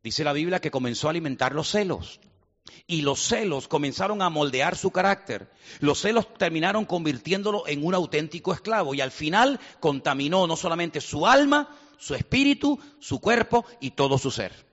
Dice 0.02 0.24
la 0.24 0.32
Biblia 0.32 0.60
que 0.60 0.70
comenzó 0.70 1.08
a 1.08 1.10
alimentar 1.10 1.54
los 1.54 1.70
celos. 1.70 2.20
Y 2.86 3.02
los 3.02 3.20
celos 3.20 3.68
comenzaron 3.68 4.22
a 4.22 4.30
moldear 4.30 4.76
su 4.76 4.90
carácter. 4.90 5.50
Los 5.80 6.00
celos 6.00 6.32
terminaron 6.34 6.84
convirtiéndolo 6.84 7.66
en 7.66 7.84
un 7.84 7.94
auténtico 7.94 8.52
esclavo 8.52 8.94
y 8.94 9.00
al 9.00 9.10
final 9.10 9.60
contaminó 9.78 10.46
no 10.46 10.56
solamente 10.56 11.00
su 11.00 11.26
alma, 11.26 11.68
su 12.00 12.14
espíritu, 12.14 12.80
su 12.98 13.20
cuerpo 13.20 13.64
y 13.78 13.92
todo 13.92 14.18
su 14.18 14.30
ser. 14.30 14.66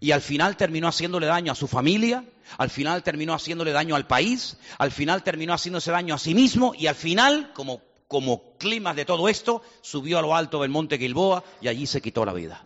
Y 0.00 0.12
al 0.12 0.20
final 0.20 0.56
terminó 0.56 0.88
haciéndole 0.88 1.26
daño 1.26 1.52
a 1.52 1.56
su 1.56 1.66
familia, 1.66 2.24
al 2.56 2.70
final 2.70 3.02
terminó 3.02 3.34
haciéndole 3.34 3.72
daño 3.72 3.96
al 3.96 4.06
país, 4.06 4.56
al 4.78 4.92
final 4.92 5.22
terminó 5.22 5.52
haciéndose 5.52 5.90
daño 5.90 6.14
a 6.14 6.18
sí 6.18 6.34
mismo 6.34 6.72
y 6.78 6.86
al 6.86 6.94
final, 6.94 7.52
como, 7.52 7.82
como 8.06 8.56
clima 8.58 8.94
de 8.94 9.04
todo 9.04 9.28
esto, 9.28 9.62
subió 9.80 10.18
a 10.18 10.22
lo 10.22 10.36
alto 10.36 10.62
del 10.62 10.70
monte 10.70 10.98
Gilboa 10.98 11.42
y 11.60 11.68
allí 11.68 11.86
se 11.86 12.00
quitó 12.00 12.24
la 12.24 12.32
vida. 12.32 12.64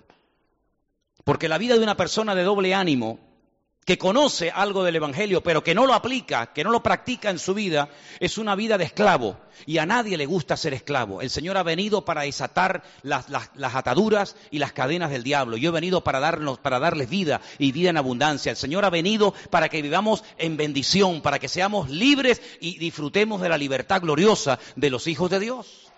Porque 1.24 1.48
la 1.48 1.58
vida 1.58 1.76
de 1.76 1.82
una 1.82 1.96
persona 1.96 2.34
de 2.34 2.42
doble 2.42 2.74
ánimo 2.74 3.18
que 3.84 3.98
conoce 3.98 4.50
algo 4.50 4.84
del 4.84 4.96
Evangelio, 4.96 5.42
pero 5.42 5.64
que 5.64 5.74
no 5.74 5.86
lo 5.86 5.94
aplica, 5.94 6.52
que 6.52 6.62
no 6.62 6.70
lo 6.70 6.82
practica 6.82 7.30
en 7.30 7.38
su 7.38 7.54
vida, 7.54 7.88
es 8.20 8.38
una 8.38 8.54
vida 8.54 8.78
de 8.78 8.84
esclavo. 8.84 9.38
Y 9.66 9.78
a 9.78 9.86
nadie 9.86 10.16
le 10.16 10.26
gusta 10.26 10.56
ser 10.56 10.74
esclavo. 10.74 11.20
El 11.20 11.28
Señor 11.28 11.56
ha 11.56 11.62
venido 11.62 12.04
para 12.04 12.22
desatar 12.22 12.82
las, 13.02 13.26
ataduras 13.74 14.36
y 14.50 14.58
las 14.58 14.72
cadenas 14.72 15.10
del 15.10 15.22
diablo. 15.22 15.56
Yo 15.56 15.70
he 15.70 15.72
venido 15.72 16.02
para, 16.02 16.20
darnos, 16.20 16.58
para 16.58 16.78
darles 16.78 17.10
vida 17.10 17.40
y 17.58 17.72
vida 17.72 17.90
en 17.90 17.96
abundancia. 17.96 18.50
El 18.50 18.56
Señor 18.56 18.84
ha 18.84 18.90
venido 18.90 19.34
para 19.50 19.68
que 19.68 19.82
vivamos 19.82 20.24
en 20.38 20.56
bendición, 20.56 21.20
para 21.20 21.38
que 21.38 21.48
seamos 21.48 21.90
libres 21.90 22.40
y 22.60 22.78
disfrutemos 22.78 23.40
de 23.40 23.48
la 23.48 23.58
libertad 23.58 24.00
gloriosa 24.00 24.58
de 24.76 24.90
los 24.90 25.06
hijos 25.06 25.30
de 25.30 25.40
Dios. 25.40 25.89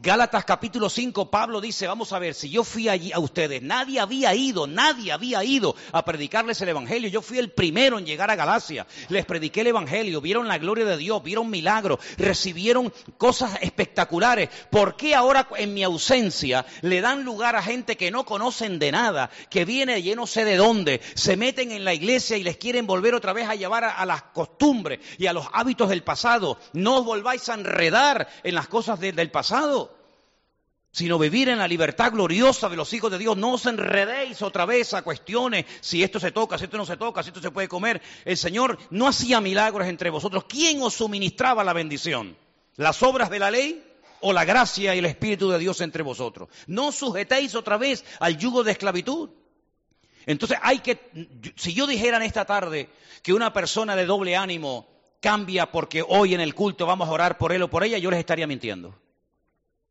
Gálatas 0.00 0.44
capítulo 0.44 0.88
5, 0.88 1.28
Pablo 1.28 1.60
dice, 1.60 1.88
vamos 1.88 2.12
a 2.12 2.20
ver, 2.20 2.32
si 2.32 2.48
yo 2.48 2.62
fui 2.62 2.88
allí 2.88 3.10
a 3.10 3.18
ustedes, 3.18 3.62
nadie 3.62 3.98
había 3.98 4.32
ido, 4.32 4.68
nadie 4.68 5.10
había 5.10 5.42
ido 5.42 5.74
a 5.90 6.04
predicarles 6.04 6.60
el 6.60 6.68
Evangelio. 6.68 7.10
Yo 7.10 7.20
fui 7.20 7.38
el 7.38 7.50
primero 7.50 7.98
en 7.98 8.06
llegar 8.06 8.30
a 8.30 8.36
Galacia. 8.36 8.86
Les 9.08 9.26
prediqué 9.26 9.62
el 9.62 9.66
Evangelio, 9.66 10.20
vieron 10.20 10.46
la 10.46 10.58
gloria 10.58 10.84
de 10.84 10.96
Dios, 10.98 11.20
vieron 11.24 11.50
milagros, 11.50 11.98
recibieron 12.16 12.92
cosas 13.16 13.58
espectaculares. 13.60 14.50
¿Por 14.70 14.94
qué 14.94 15.16
ahora 15.16 15.48
en 15.56 15.74
mi 15.74 15.82
ausencia 15.82 16.64
le 16.82 17.00
dan 17.00 17.24
lugar 17.24 17.56
a 17.56 17.62
gente 17.62 17.96
que 17.96 18.12
no 18.12 18.24
conocen 18.24 18.78
de 18.78 18.92
nada, 18.92 19.30
que 19.50 19.64
viene 19.64 20.00
de 20.00 20.14
no 20.14 20.28
sé 20.28 20.44
de 20.44 20.56
dónde, 20.56 21.00
se 21.16 21.36
meten 21.36 21.72
en 21.72 21.84
la 21.84 21.92
iglesia 21.92 22.36
y 22.36 22.44
les 22.44 22.56
quieren 22.56 22.86
volver 22.86 23.16
otra 23.16 23.32
vez 23.32 23.48
a 23.48 23.56
llevar 23.56 23.82
a, 23.82 24.06
las 24.06 24.22
costumbres 24.22 25.00
y 25.18 25.26
a 25.26 25.32
los 25.32 25.48
hábitos 25.52 25.88
del 25.88 26.04
pasado? 26.04 26.56
No 26.72 26.98
os 26.98 27.04
volváis 27.04 27.48
a 27.48 27.54
enredar 27.54 28.28
en 28.44 28.54
las 28.54 28.68
cosas 28.68 29.00
del 29.00 29.32
pasado 29.32 29.87
sino 30.90 31.18
vivir 31.18 31.48
en 31.48 31.58
la 31.58 31.68
libertad 31.68 32.12
gloriosa 32.12 32.68
de 32.68 32.76
los 32.76 32.92
hijos 32.92 33.10
de 33.10 33.18
Dios. 33.18 33.36
No 33.36 33.52
os 33.54 33.66
enredéis 33.66 34.42
otra 34.42 34.64
vez 34.64 34.94
a 34.94 35.02
cuestiones 35.02 35.66
si 35.80 36.02
esto 36.02 36.18
se 36.18 36.32
toca, 36.32 36.58
si 36.58 36.64
esto 36.64 36.78
no 36.78 36.86
se 36.86 36.96
toca, 36.96 37.22
si 37.22 37.28
esto 37.28 37.40
se 37.40 37.50
puede 37.50 37.68
comer. 37.68 38.00
El 38.24 38.36
Señor 38.36 38.78
no 38.90 39.06
hacía 39.06 39.40
milagros 39.40 39.86
entre 39.86 40.10
vosotros. 40.10 40.44
¿Quién 40.48 40.82
os 40.82 40.94
suministraba 40.94 41.64
la 41.64 41.72
bendición? 41.72 42.36
¿Las 42.76 43.02
obras 43.02 43.30
de 43.30 43.38
la 43.38 43.50
ley? 43.50 43.84
o 44.20 44.32
la 44.32 44.44
gracia 44.44 44.94
y 44.94 44.98
el 44.98 45.04
Espíritu 45.04 45.48
de 45.48 45.60
Dios 45.60 45.80
entre 45.80 46.02
vosotros. 46.02 46.48
No 46.66 46.92
sujetéis 46.92 47.54
otra 47.54 47.76
vez 47.76 48.04
al 48.18 48.36
yugo 48.36 48.64
de 48.64 48.72
esclavitud. 48.72 49.30
Entonces 50.26 50.58
hay 50.60 50.80
que, 50.80 50.98
si 51.56 51.72
yo 51.72 51.86
dijera 51.86 52.16
en 52.16 52.24
esta 52.24 52.44
tarde 52.44 52.90
que 53.22 53.32
una 53.32 53.52
persona 53.52 53.96
de 53.96 54.06
doble 54.06 54.36
ánimo 54.36 54.88
cambia 55.20 55.70
porque 55.70 56.04
hoy 56.06 56.34
en 56.34 56.40
el 56.40 56.54
culto 56.54 56.86
vamos 56.86 57.08
a 57.08 57.12
orar 57.12 57.38
por 57.38 57.52
él 57.52 57.62
o 57.62 57.70
por 57.70 57.84
ella, 57.84 57.98
yo 57.98 58.10
les 58.10 58.20
estaría 58.20 58.46
mintiendo. 58.46 58.94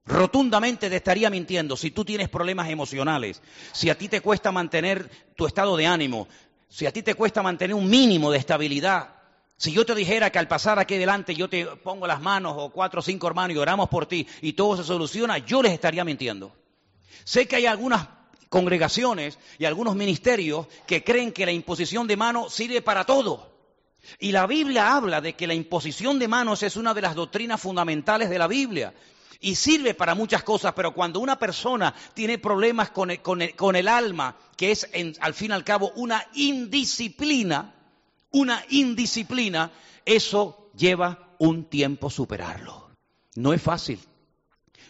Rotundamente 0.07 0.89
te 0.89 0.95
estaría 0.95 1.29
mintiendo 1.29 1.75
si 1.75 1.91
tú 1.91 2.05
tienes 2.05 2.29
problemas 2.29 2.69
emocionales, 2.69 3.41
si 3.73 3.89
a 3.89 3.97
ti 3.97 4.07
te 4.07 4.21
cuesta 4.21 4.53
mantener 4.53 5.09
tu 5.35 5.45
estado 5.45 5.75
de 5.75 5.85
ánimo, 5.85 6.29
si 6.69 6.85
a 6.85 6.93
ti 6.93 7.03
te 7.03 7.13
cuesta 7.13 7.43
mantener 7.43 7.75
un 7.75 7.89
mínimo 7.89 8.31
de 8.31 8.37
estabilidad. 8.37 9.15
Si 9.57 9.73
yo 9.73 9.85
te 9.85 9.95
dijera 9.95 10.29
que 10.29 10.39
al 10.39 10.47
pasar 10.47 10.79
aquí 10.79 10.97
delante 10.97 11.35
yo 11.35 11.49
te 11.49 11.65
pongo 11.65 12.07
las 12.07 12.21
manos 12.21 12.53
o 12.57 12.69
cuatro 12.69 13.01
o 13.01 13.03
cinco 13.03 13.27
hermanos 13.27 13.55
y 13.55 13.59
oramos 13.59 13.89
por 13.89 14.05
ti 14.05 14.25
y 14.41 14.53
todo 14.53 14.77
se 14.77 14.83
soluciona, 14.85 15.39
yo 15.39 15.61
les 15.61 15.73
estaría 15.73 16.05
mintiendo. 16.05 16.55
Sé 17.25 17.45
que 17.47 17.57
hay 17.57 17.65
algunas 17.65 18.07
congregaciones 18.47 19.37
y 19.59 19.65
algunos 19.65 19.95
ministerios 19.95 20.67
que 20.85 21.03
creen 21.03 21.33
que 21.33 21.45
la 21.45 21.51
imposición 21.51 22.07
de 22.07 22.15
manos 22.15 22.53
sirve 22.53 22.81
para 22.81 23.03
todo. 23.03 23.57
Y 24.19 24.31
la 24.31 24.47
Biblia 24.47 24.95
habla 24.95 25.19
de 25.19 25.33
que 25.33 25.47
la 25.47 25.53
imposición 25.53 26.17
de 26.17 26.29
manos 26.29 26.63
es 26.63 26.77
una 26.77 26.93
de 26.93 27.01
las 27.01 27.15
doctrinas 27.15 27.59
fundamentales 27.59 28.29
de 28.29 28.39
la 28.39 28.47
Biblia 28.47 28.93
y 29.39 29.55
sirve 29.55 29.93
para 29.93 30.15
muchas 30.15 30.43
cosas, 30.43 30.73
pero 30.73 30.93
cuando 30.93 31.19
una 31.19 31.37
persona 31.37 31.93
tiene 32.13 32.37
problemas 32.37 32.91
con 32.91 33.09
el, 33.11 33.87
alma, 33.87 34.35
que 34.55 34.71
es 34.71 34.87
al 35.19 35.33
fin 35.33 35.51
y 35.51 35.53
al 35.53 35.63
cabo 35.63 35.91
una 35.95 36.25
indisciplina, 36.33 37.73
una 38.31 38.63
indisciplina, 38.69 39.71
eso 40.05 40.69
lleva 40.75 41.35
un 41.39 41.65
tiempo 41.65 42.09
superarlo. 42.09 42.89
No 43.35 43.53
es 43.53 43.61
fácil. 43.61 43.99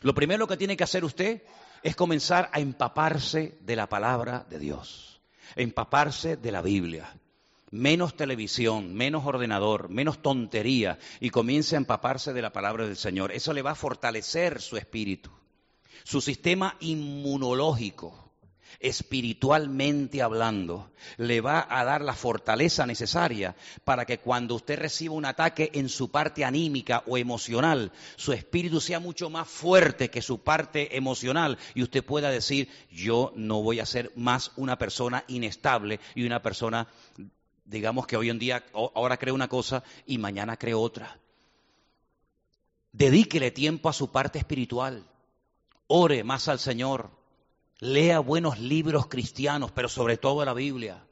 Lo 0.01 0.13
primero 0.13 0.47
que 0.47 0.57
tiene 0.57 0.77
que 0.77 0.83
hacer 0.83 1.03
usted 1.03 1.43
es 1.83 1.95
comenzar 1.95 2.49
a 2.53 2.59
empaparse 2.59 3.57
de 3.61 3.75
la 3.75 3.87
palabra 3.87 4.45
de 4.49 4.59
Dios, 4.59 5.19
empaparse 5.55 6.37
de 6.37 6.51
la 6.51 6.61
Biblia 6.61 7.13
menos 7.71 8.15
televisión, 8.15 8.93
menos 8.93 9.25
ordenador, 9.25 9.89
menos 9.89 10.21
tontería 10.21 10.99
y 11.19 11.29
comience 11.29 11.75
a 11.75 11.77
empaparse 11.77 12.33
de 12.33 12.41
la 12.41 12.53
palabra 12.53 12.85
del 12.85 12.97
Señor. 12.97 13.31
Eso 13.31 13.53
le 13.53 13.61
va 13.61 13.71
a 13.71 13.75
fortalecer 13.75 14.61
su 14.61 14.77
espíritu, 14.77 15.29
su 16.03 16.21
sistema 16.21 16.77
inmunológico, 16.79 18.27
espiritualmente 18.79 20.21
hablando, 20.21 20.91
le 21.17 21.41
va 21.41 21.65
a 21.69 21.83
dar 21.83 22.01
la 22.01 22.13
fortaleza 22.13 22.85
necesaria 22.85 23.55
para 23.83 24.05
que 24.05 24.19
cuando 24.19 24.55
usted 24.55 24.77
reciba 24.77 25.15
un 25.15 25.25
ataque 25.25 25.71
en 25.73 25.89
su 25.89 26.11
parte 26.11 26.45
anímica 26.45 27.03
o 27.07 27.17
emocional, 27.17 27.91
su 28.15 28.33
espíritu 28.33 28.79
sea 28.79 28.99
mucho 28.99 29.29
más 29.29 29.47
fuerte 29.47 30.09
que 30.09 30.21
su 30.21 30.43
parte 30.43 30.95
emocional 30.95 31.57
y 31.73 31.83
usted 31.83 32.03
pueda 32.03 32.29
decir, 32.29 32.69
yo 32.91 33.33
no 33.35 33.61
voy 33.61 33.79
a 33.79 33.85
ser 33.85 34.11
más 34.15 34.51
una 34.57 34.77
persona 34.77 35.23
inestable 35.27 35.99
y 36.13 36.25
una 36.25 36.41
persona 36.41 36.87
digamos 37.67 38.07
que 38.07 38.17
hoy 38.17 38.29
en 38.29 38.39
día, 38.39 38.65
ahora 38.73 39.17
creo 39.17 39.35
una 39.35 39.47
cosa 39.47 39.83
y 40.05 40.17
mañana 40.17 40.57
creo 40.57 40.81
otra. 40.81 41.19
Dedíquele 42.91 43.51
tiempo 43.51 43.89
a 43.89 43.93
su 43.93 44.11
parte 44.11 44.39
espiritual. 44.39 45.05
Ore 45.87 46.23
más 46.23 46.47
al 46.47 46.59
Señor. 46.59 47.11
Lea 47.79 48.19
buenos 48.19 48.59
libros 48.59 49.07
cristianos, 49.07 49.71
pero 49.71 49.89
sobre 49.89 50.17
todo 50.17 50.43
la 50.43 50.53
Biblia. 50.53 51.05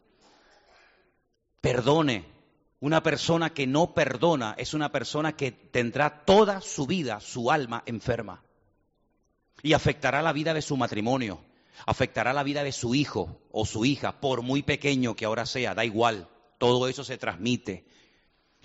Perdone. 1.61 2.33
Una 2.79 3.01
persona 3.03 3.51
que 3.53 3.67
no 3.67 3.93
perdona 3.93 4.55
es 4.57 4.73
una 4.73 4.91
persona 4.91 5.35
que 5.35 5.51
tendrá 5.51 6.23
toda 6.25 6.61
su 6.61 6.85
vida, 6.85 7.19
su 7.19 7.51
alma 7.51 7.83
enferma. 7.85 8.43
Y 9.63 9.73
afectará 9.73 10.21
la 10.21 10.33
vida 10.33 10.53
de 10.53 10.61
su 10.61 10.77
matrimonio 10.77 11.41
afectará 11.85 12.31
la 12.31 12.43
vida 12.43 12.63
de 12.63 12.71
su 12.71 12.95
hijo 12.95 13.41
o 13.51 13.65
su 13.65 13.83
hija, 13.83 14.21
por 14.21 14.41
muy 14.41 14.63
pequeño 14.63 15.15
que 15.15 15.25
ahora 15.25 15.45
sea, 15.45 15.75
da 15.75 15.83
igual, 15.83 16.29
todo 16.57 16.87
eso 16.87 17.03
se 17.03 17.17
transmite. 17.17 17.85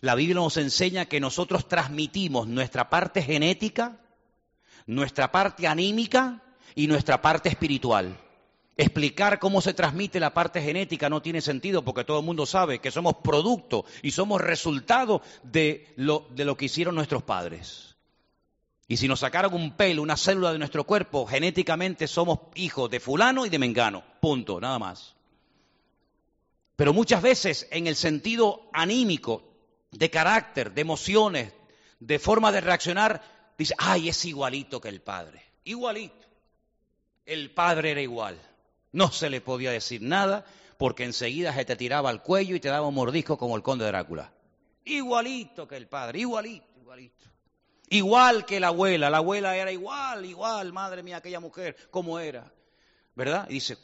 La 0.01 0.15
Biblia 0.15 0.37
nos 0.37 0.57
enseña 0.57 1.05
que 1.05 1.21
nosotros 1.21 1.69
transmitimos 1.69 2.47
nuestra 2.49 2.89
parte 2.89 3.23
genética, 3.23 4.01
nuestra 4.87 5.31
parte 5.31 5.67
anímica 5.67 6.43
y 6.75 6.87
nuestra 6.87 7.21
parte 7.21 7.49
espiritual. 7.49 8.19
Explicar 8.77 9.39
cómo 9.39 9.61
se 9.61 9.75
transmite 9.75 10.19
la 10.21 10.33
parte 10.33 10.63
genética 10.63 11.11
no 11.11 11.21
tiene 11.21 11.43
sentido 11.43 11.85
porque 11.85 12.05
todo 12.05 12.21
el 12.21 12.25
mundo 12.25 12.47
sabe 12.47 12.79
que 12.79 12.91
somos 12.91 13.17
producto 13.23 13.85
y 14.03 14.13
somos 14.13 14.41
resultado 14.41 15.21
de 15.43 15.93
lo, 15.97 16.27
de 16.31 16.47
lo 16.47 16.57
que 16.57 16.65
hicieron 16.65 16.95
nuestros 16.95 17.23
padres. 17.23 17.97
Y 18.89 18.97
si 18.97 19.07
nos 19.07 19.21
sacaron 19.21 19.53
un 19.55 19.77
pelo, 19.77 20.03
una 20.03 20.17
célula 20.17 20.53
de 20.53 20.59
nuestro 20.59 20.85
cuerpo, 20.85 21.27
genéticamente 21.27 22.09
somos 22.09 22.41
hijos 22.55 22.91
de 22.91 23.01
fulano 23.01 23.45
y 23.45 23.51
de 23.51 23.59
mengano. 23.59 24.03
Punto, 24.21 24.61
nada 24.61 24.79
más. 24.79 25.15
Pero 26.81 26.95
muchas 26.95 27.21
veces 27.21 27.69
en 27.73 27.87
el 27.87 27.95
sentido 27.95 28.71
anímico, 28.73 29.43
de 29.91 30.09
carácter, 30.09 30.73
de 30.73 30.81
emociones, 30.81 31.53
de 31.99 32.19
forma 32.19 32.51
de 32.53 32.63
reaccionar, 32.63 33.21
dice, 33.59 33.75
ay, 33.77 34.09
es 34.09 34.25
igualito 34.25 34.81
que 34.81 34.89
el 34.89 35.03
padre. 35.03 35.43
Igualito. 35.65 36.27
El 37.27 37.51
padre 37.51 37.91
era 37.91 38.01
igual. 38.01 38.41
No 38.93 39.13
se 39.13 39.29
le 39.29 39.43
podía 39.43 39.71
decir 39.71 40.01
nada 40.01 40.47
porque 40.79 41.05
enseguida 41.05 41.53
se 41.53 41.67
te 41.67 41.77
tiraba 41.77 42.09
al 42.09 42.23
cuello 42.23 42.57
y 42.57 42.61
te 42.61 42.71
daba 42.71 42.87
un 42.87 42.95
mordisco 42.95 43.37
como 43.37 43.57
el 43.57 43.63
conde 43.63 43.85
Drácula. 43.85 44.33
Igualito 44.87 45.69
que 45.69 45.77
el 45.77 45.87
padre, 45.87 46.21
igualito, 46.21 46.81
igualito. 46.81 47.27
Igual 47.91 48.47
que 48.47 48.59
la 48.59 48.69
abuela, 48.69 49.11
la 49.11 49.19
abuela 49.19 49.55
era 49.55 49.71
igual, 49.71 50.25
igual, 50.25 50.73
madre 50.73 51.03
mía, 51.03 51.19
aquella 51.19 51.41
mujer, 51.41 51.77
¿cómo 51.91 52.19
era? 52.19 52.51
¿Verdad? 53.15 53.51
Y 53.51 53.55
dice, 53.57 53.77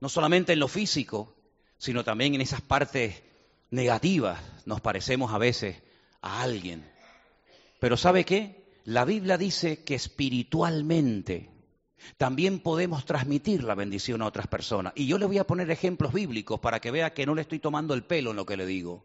no 0.00 0.08
solamente 0.08 0.52
en 0.52 0.58
lo 0.58 0.66
físico, 0.66 1.36
sino 1.78 2.04
también 2.04 2.34
en 2.34 2.40
esas 2.40 2.60
partes 2.60 3.22
negativas 3.70 4.40
nos 4.66 4.80
parecemos 4.80 5.32
a 5.32 5.38
veces 5.38 5.76
a 6.22 6.42
alguien. 6.42 6.88
Pero 7.80 7.96
¿sabe 7.96 8.24
qué? 8.24 8.80
La 8.84 9.04
Biblia 9.04 9.38
dice 9.38 9.82
que 9.82 9.94
espiritualmente 9.94 11.50
también 12.16 12.60
podemos 12.60 13.04
transmitir 13.04 13.64
la 13.64 13.74
bendición 13.74 14.22
a 14.22 14.26
otras 14.26 14.46
personas. 14.46 14.92
Y 14.96 15.06
yo 15.06 15.18
le 15.18 15.26
voy 15.26 15.38
a 15.38 15.46
poner 15.46 15.70
ejemplos 15.70 16.12
bíblicos 16.12 16.60
para 16.60 16.80
que 16.80 16.90
vea 16.90 17.14
que 17.14 17.26
no 17.26 17.34
le 17.34 17.42
estoy 17.42 17.58
tomando 17.58 17.94
el 17.94 18.04
pelo 18.04 18.30
en 18.30 18.36
lo 18.36 18.46
que 18.46 18.56
le 18.56 18.66
digo. 18.66 19.04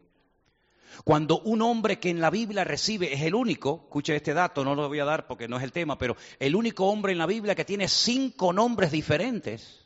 Cuando 1.03 1.39
un 1.41 1.61
hombre 1.61 1.99
que 1.99 2.09
en 2.09 2.20
la 2.20 2.30
Biblia 2.30 2.63
recibe, 2.63 3.13
es 3.13 3.22
el 3.22 3.36
único, 3.36 3.84
escuche 3.86 4.15
este 4.15 4.34
dato, 4.34 4.65
no 4.65 4.76
lo 4.76 4.88
voy 4.88 4.99
a 4.99 5.05
dar 5.05 5.28
porque 5.28 5.47
no 5.47 5.57
es 5.57 5.63
el 5.63 5.72
tema, 5.72 5.97
pero 5.97 6.17
el 6.39 6.55
único 6.55 6.88
hombre 6.88 7.13
en 7.13 7.20
la 7.20 7.26
Biblia 7.26 7.55
que 7.55 7.63
tiene 7.63 7.88
cinco 7.88 8.51
nombres 8.51 8.91
diferentes, 8.91 9.86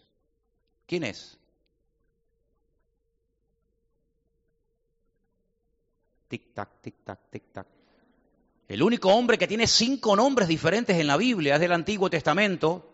¿quién 0.88 1.04
es? 1.04 1.38
Tic-tac, 6.34 6.82
tic-tac, 6.82 7.20
tic-tac. 7.30 7.68
El 8.68 8.82
único 8.82 9.10
hombre 9.10 9.38
que 9.38 9.48
tiene 9.48 9.68
cinco 9.68 10.16
nombres 10.16 10.48
diferentes 10.48 10.98
en 10.98 11.06
la 11.06 11.16
Biblia 11.16 11.54
es 11.54 11.62
del 11.62 11.72
Antiguo 11.72 12.10
Testamento, 12.10 12.90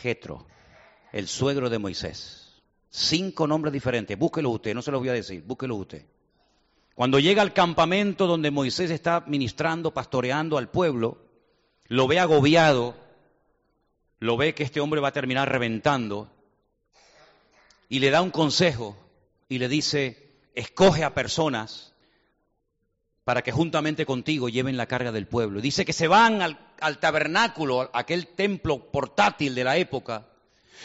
Jetro, 0.00 0.46
el 1.10 1.26
suegro 1.26 1.68
de 1.68 1.80
Moisés. 1.80 2.62
Cinco 2.88 3.48
nombres 3.48 3.72
diferentes. 3.72 4.16
Búsquelo 4.16 4.50
usted, 4.50 4.72
no 4.72 4.80
se 4.80 4.92
los 4.92 5.00
voy 5.00 5.08
a 5.08 5.14
decir, 5.14 5.42
búsquelo 5.42 5.74
usted. 5.74 6.06
Cuando 6.94 7.18
llega 7.18 7.42
al 7.42 7.52
campamento 7.52 8.28
donde 8.28 8.52
Moisés 8.52 8.92
está 8.92 9.24
ministrando, 9.26 9.92
pastoreando 9.92 10.56
al 10.56 10.70
pueblo, 10.70 11.18
lo 11.86 12.06
ve 12.06 12.20
agobiado, 12.20 12.94
lo 14.20 14.36
ve 14.36 14.54
que 14.54 14.62
este 14.62 14.78
hombre 14.78 15.00
va 15.00 15.08
a 15.08 15.12
terminar 15.12 15.50
reventando, 15.50 16.30
y 17.88 17.98
le 18.00 18.10
da 18.10 18.22
un 18.22 18.30
consejo 18.30 18.96
y 19.48 19.58
le 19.58 19.68
dice, 19.68 20.32
escoge 20.54 21.04
a 21.04 21.14
personas 21.14 21.92
para 23.24 23.42
que 23.42 23.52
juntamente 23.52 24.06
contigo 24.06 24.48
lleven 24.48 24.76
la 24.76 24.86
carga 24.86 25.12
del 25.12 25.26
pueblo. 25.26 25.60
Dice 25.60 25.84
que 25.84 25.92
se 25.92 26.08
van 26.08 26.42
al, 26.42 26.98
tabernáculo, 27.00 27.90
aquel 27.92 28.28
templo 28.28 28.90
portátil 28.90 29.54
de 29.54 29.64
la 29.64 29.76
época, 29.76 30.28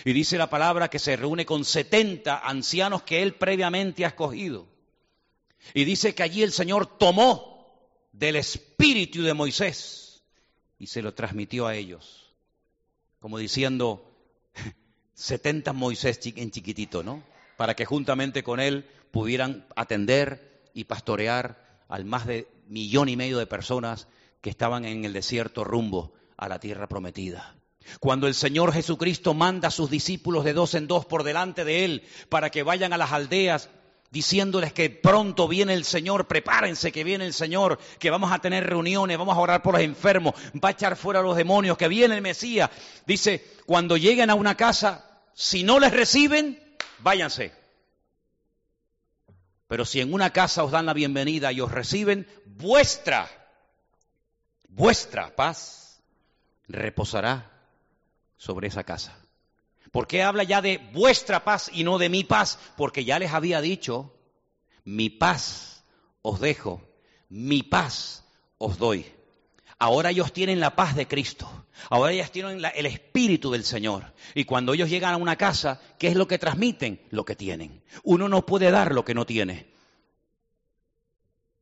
y 0.05 0.13
dice 0.13 0.37
la 0.37 0.49
palabra 0.49 0.89
que 0.89 0.97
se 0.97 1.15
reúne 1.15 1.45
con 1.45 1.65
70 1.65 2.39
ancianos 2.47 3.03
que 3.03 3.21
él 3.21 3.35
previamente 3.35 4.05
ha 4.05 4.09
escogido. 4.09 4.67
Y 5.73 5.83
dice 5.83 6.15
que 6.15 6.23
allí 6.23 6.41
el 6.41 6.51
Señor 6.51 6.97
tomó 6.97 7.79
del 8.11 8.35
espíritu 8.37 9.21
de 9.21 9.33
Moisés 9.33 10.23
y 10.79 10.87
se 10.87 11.03
lo 11.03 11.13
transmitió 11.13 11.67
a 11.67 11.75
ellos, 11.75 12.33
como 13.19 13.37
diciendo, 13.37 14.11
70 15.21 15.73
Moisés 15.73 16.19
en 16.35 16.49
chiquitito, 16.49 17.03
¿no? 17.03 17.23
Para 17.55 17.75
que 17.75 17.85
juntamente 17.85 18.41
con 18.41 18.59
él 18.59 18.89
pudieran 19.11 19.67
atender 19.75 20.63
y 20.73 20.85
pastorear 20.85 21.63
al 21.89 22.05
más 22.05 22.25
de 22.25 22.47
millón 22.67 23.07
y 23.07 23.15
medio 23.15 23.37
de 23.37 23.45
personas 23.45 24.07
que 24.41 24.49
estaban 24.49 24.83
en 24.83 25.05
el 25.05 25.13
desierto 25.13 25.63
rumbo 25.63 26.11
a 26.37 26.49
la 26.49 26.59
tierra 26.59 26.87
prometida. 26.87 27.55
Cuando 27.99 28.25
el 28.25 28.33
Señor 28.33 28.73
Jesucristo 28.73 29.35
manda 29.35 29.67
a 29.67 29.71
sus 29.71 29.91
discípulos 29.91 30.43
de 30.43 30.53
dos 30.53 30.73
en 30.73 30.87
dos 30.87 31.05
por 31.05 31.23
delante 31.23 31.65
de 31.65 31.85
Él 31.85 32.03
para 32.29 32.49
que 32.49 32.63
vayan 32.63 32.91
a 32.91 32.97
las 32.97 33.11
aldeas 33.11 33.69
diciéndoles 34.09 34.73
que 34.73 34.89
pronto 34.89 35.47
viene 35.47 35.75
el 35.75 35.83
Señor, 35.83 36.27
prepárense 36.27 36.91
que 36.91 37.03
viene 37.03 37.27
el 37.27 37.33
Señor, 37.33 37.77
que 37.99 38.09
vamos 38.09 38.31
a 38.31 38.39
tener 38.39 38.67
reuniones, 38.67 39.19
vamos 39.19 39.37
a 39.37 39.39
orar 39.39 39.61
por 39.61 39.75
los 39.75 39.83
enfermos, 39.83 40.33
va 40.63 40.69
a 40.69 40.71
echar 40.71 40.95
fuera 40.95 41.19
a 41.19 41.23
los 41.23 41.37
demonios, 41.37 41.77
que 41.77 41.87
viene 41.87 42.15
el 42.15 42.21
Mesías. 42.21 42.71
Dice, 43.05 43.45
cuando 43.65 43.97
lleguen 43.97 44.29
a 44.29 44.35
una 44.35 44.55
casa, 44.55 45.10
si 45.33 45.63
no 45.63 45.79
les 45.79 45.91
reciben, 45.91 46.61
váyanse. 46.99 47.53
Pero 49.67 49.85
si 49.85 50.01
en 50.01 50.13
una 50.13 50.31
casa 50.31 50.63
os 50.63 50.71
dan 50.71 50.85
la 50.85 50.93
bienvenida 50.93 51.51
y 51.51 51.61
os 51.61 51.71
reciben, 51.71 52.27
vuestra, 52.45 53.29
vuestra 54.67 55.35
paz 55.35 56.01
reposará 56.67 57.51
sobre 58.37 58.67
esa 58.67 58.83
casa. 58.83 59.17
¿Por 59.91 60.07
qué 60.07 60.23
habla 60.23 60.43
ya 60.43 60.61
de 60.61 60.77
vuestra 60.93 61.43
paz 61.43 61.69
y 61.73 61.83
no 61.83 61.97
de 61.97 62.09
mi 62.09 62.23
paz? 62.23 62.59
Porque 62.77 63.03
ya 63.05 63.19
les 63.19 63.31
había 63.31 63.61
dicho, 63.61 64.13
mi 64.83 65.09
paz 65.09 65.83
os 66.21 66.39
dejo, 66.39 66.81
mi 67.29 67.63
paz 67.63 68.23
os 68.57 68.77
doy. 68.77 69.05
Ahora 69.79 70.11
ellos 70.11 70.31
tienen 70.33 70.59
la 70.59 70.75
paz 70.75 70.95
de 70.95 71.07
Cristo. 71.07 71.60
Ahora 71.89 72.11
ellos 72.11 72.31
tienen 72.31 72.61
el 72.75 72.85
Espíritu 72.85 73.51
del 73.51 73.63
Señor. 73.63 74.13
Y 74.35 74.45
cuando 74.45 74.73
ellos 74.73 74.89
llegan 74.89 75.13
a 75.13 75.17
una 75.17 75.35
casa, 75.35 75.81
¿qué 75.97 76.07
es 76.07 76.15
lo 76.15 76.27
que 76.27 76.37
transmiten? 76.37 77.01
Lo 77.09 77.25
que 77.25 77.35
tienen. 77.35 77.83
Uno 78.03 78.29
no 78.29 78.45
puede 78.45 78.71
dar 78.71 78.93
lo 78.93 79.05
que 79.05 79.13
no 79.13 79.25
tiene. 79.25 79.71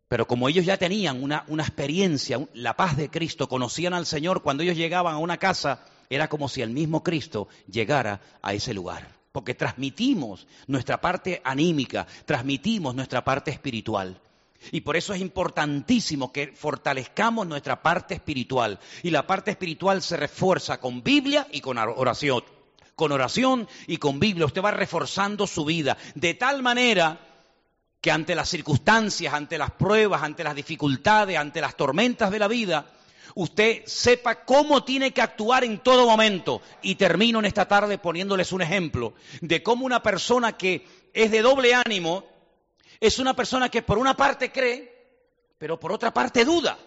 Pero 0.08 0.28
como 0.28 0.50
ellos 0.50 0.66
ya 0.66 0.78
tenían 0.78 1.24
una, 1.24 1.46
una 1.48 1.64
experiencia, 1.64 2.40
la 2.54 2.76
paz 2.76 2.98
de 2.98 3.10
Cristo, 3.10 3.48
conocían 3.48 3.94
al 3.94 4.08
Señor, 4.08 4.42
cuando 4.42 4.64
ellos 4.64 4.76
llegaban 4.76 5.14
a 5.14 5.20
una 5.20 5.38
casa, 5.38 5.86
era 6.10 6.28
como 6.28 6.50
si 6.50 6.62
el 6.62 6.72
mismo 6.72 7.04
Cristo 7.04 7.48
llegara 7.68 8.20
a 8.42 8.54
ese 8.54 8.74
lugar. 8.74 9.08
Porque 9.32 9.54
transmitimos 9.54 10.48
nuestra 10.66 11.00
parte 11.00 11.42
anímica, 11.44 12.08
transmitimos 12.26 12.96
nuestra 12.96 13.24
parte 13.24 13.52
espiritual. 13.52 14.20
Y 14.72 14.82
por 14.82 14.98
eso 14.98 15.14
es 15.14 15.22
importantísimo 15.22 16.32
que 16.32 16.48
fortalezcamos 16.48 17.48
nuestra 17.48 17.82
parte 17.82 18.14
espiritual. 18.16 18.80
Y 19.04 19.10
la 19.10 19.26
parte 19.26 19.52
espiritual 19.52 20.02
se 20.02 20.18
refuerza 20.18 20.80
con 20.80 21.04
Biblia 21.04 21.48
y 21.52 21.62
con 21.62 21.78
oración. 21.78 22.44
Con 22.96 23.12
oración 23.12 23.68
y 23.88 23.98
con 23.98 24.20
Biblia. 24.20 24.46
Usted 24.46 24.62
va 24.62 24.72
reforzando 24.72 25.48
su 25.48 25.66
vida. 25.66 25.98
De 26.16 26.34
tal 26.34 26.62
manera 26.62 27.20
que 28.02 28.12
ante 28.12 28.36
las 28.36 28.50
circunstancias, 28.50 29.34
ante 29.34 29.58
las 29.58 29.72
pruebas, 29.72 30.24
ante 30.24 30.44
las 30.44 30.56
dificultades, 30.56 31.38
ante 31.38 31.62
las 31.62 31.76
tormentas 31.76 32.32
de 32.32 32.40
la 32.40 32.48
vida, 32.48 32.86
usted 33.36 33.84
sepa 33.86 34.46
cómo 34.46 34.84
tiene 34.84 35.12
que 35.12 35.22
actuar 35.22 35.64
en 35.64 35.80
todo 35.80 36.06
momento. 36.06 36.62
Y 36.82 36.96
termino 36.96 37.40
en 37.40 37.46
esta 37.46 37.68
tarde 37.68 37.98
poniéndoles 37.98 38.52
un 38.52 38.62
ejemplo 38.62 39.14
de 39.42 39.64
cómo 39.64 39.86
una 39.86 40.04
persona 40.04 40.58
que 40.58 40.86
es 41.14 41.32
de 41.32 41.42
doble 41.42 41.74
ánimo 41.74 42.26
es 43.00 43.20
una 43.20 43.36
persona 43.36 43.70
que 43.70 43.82
por 43.82 43.98
una 43.98 44.16
parte 44.16 44.52
cree, 44.52 45.00
pero 45.58 45.80
por 45.80 45.92
otra 45.92 46.14
parte 46.14 46.46
duda. 46.46 46.78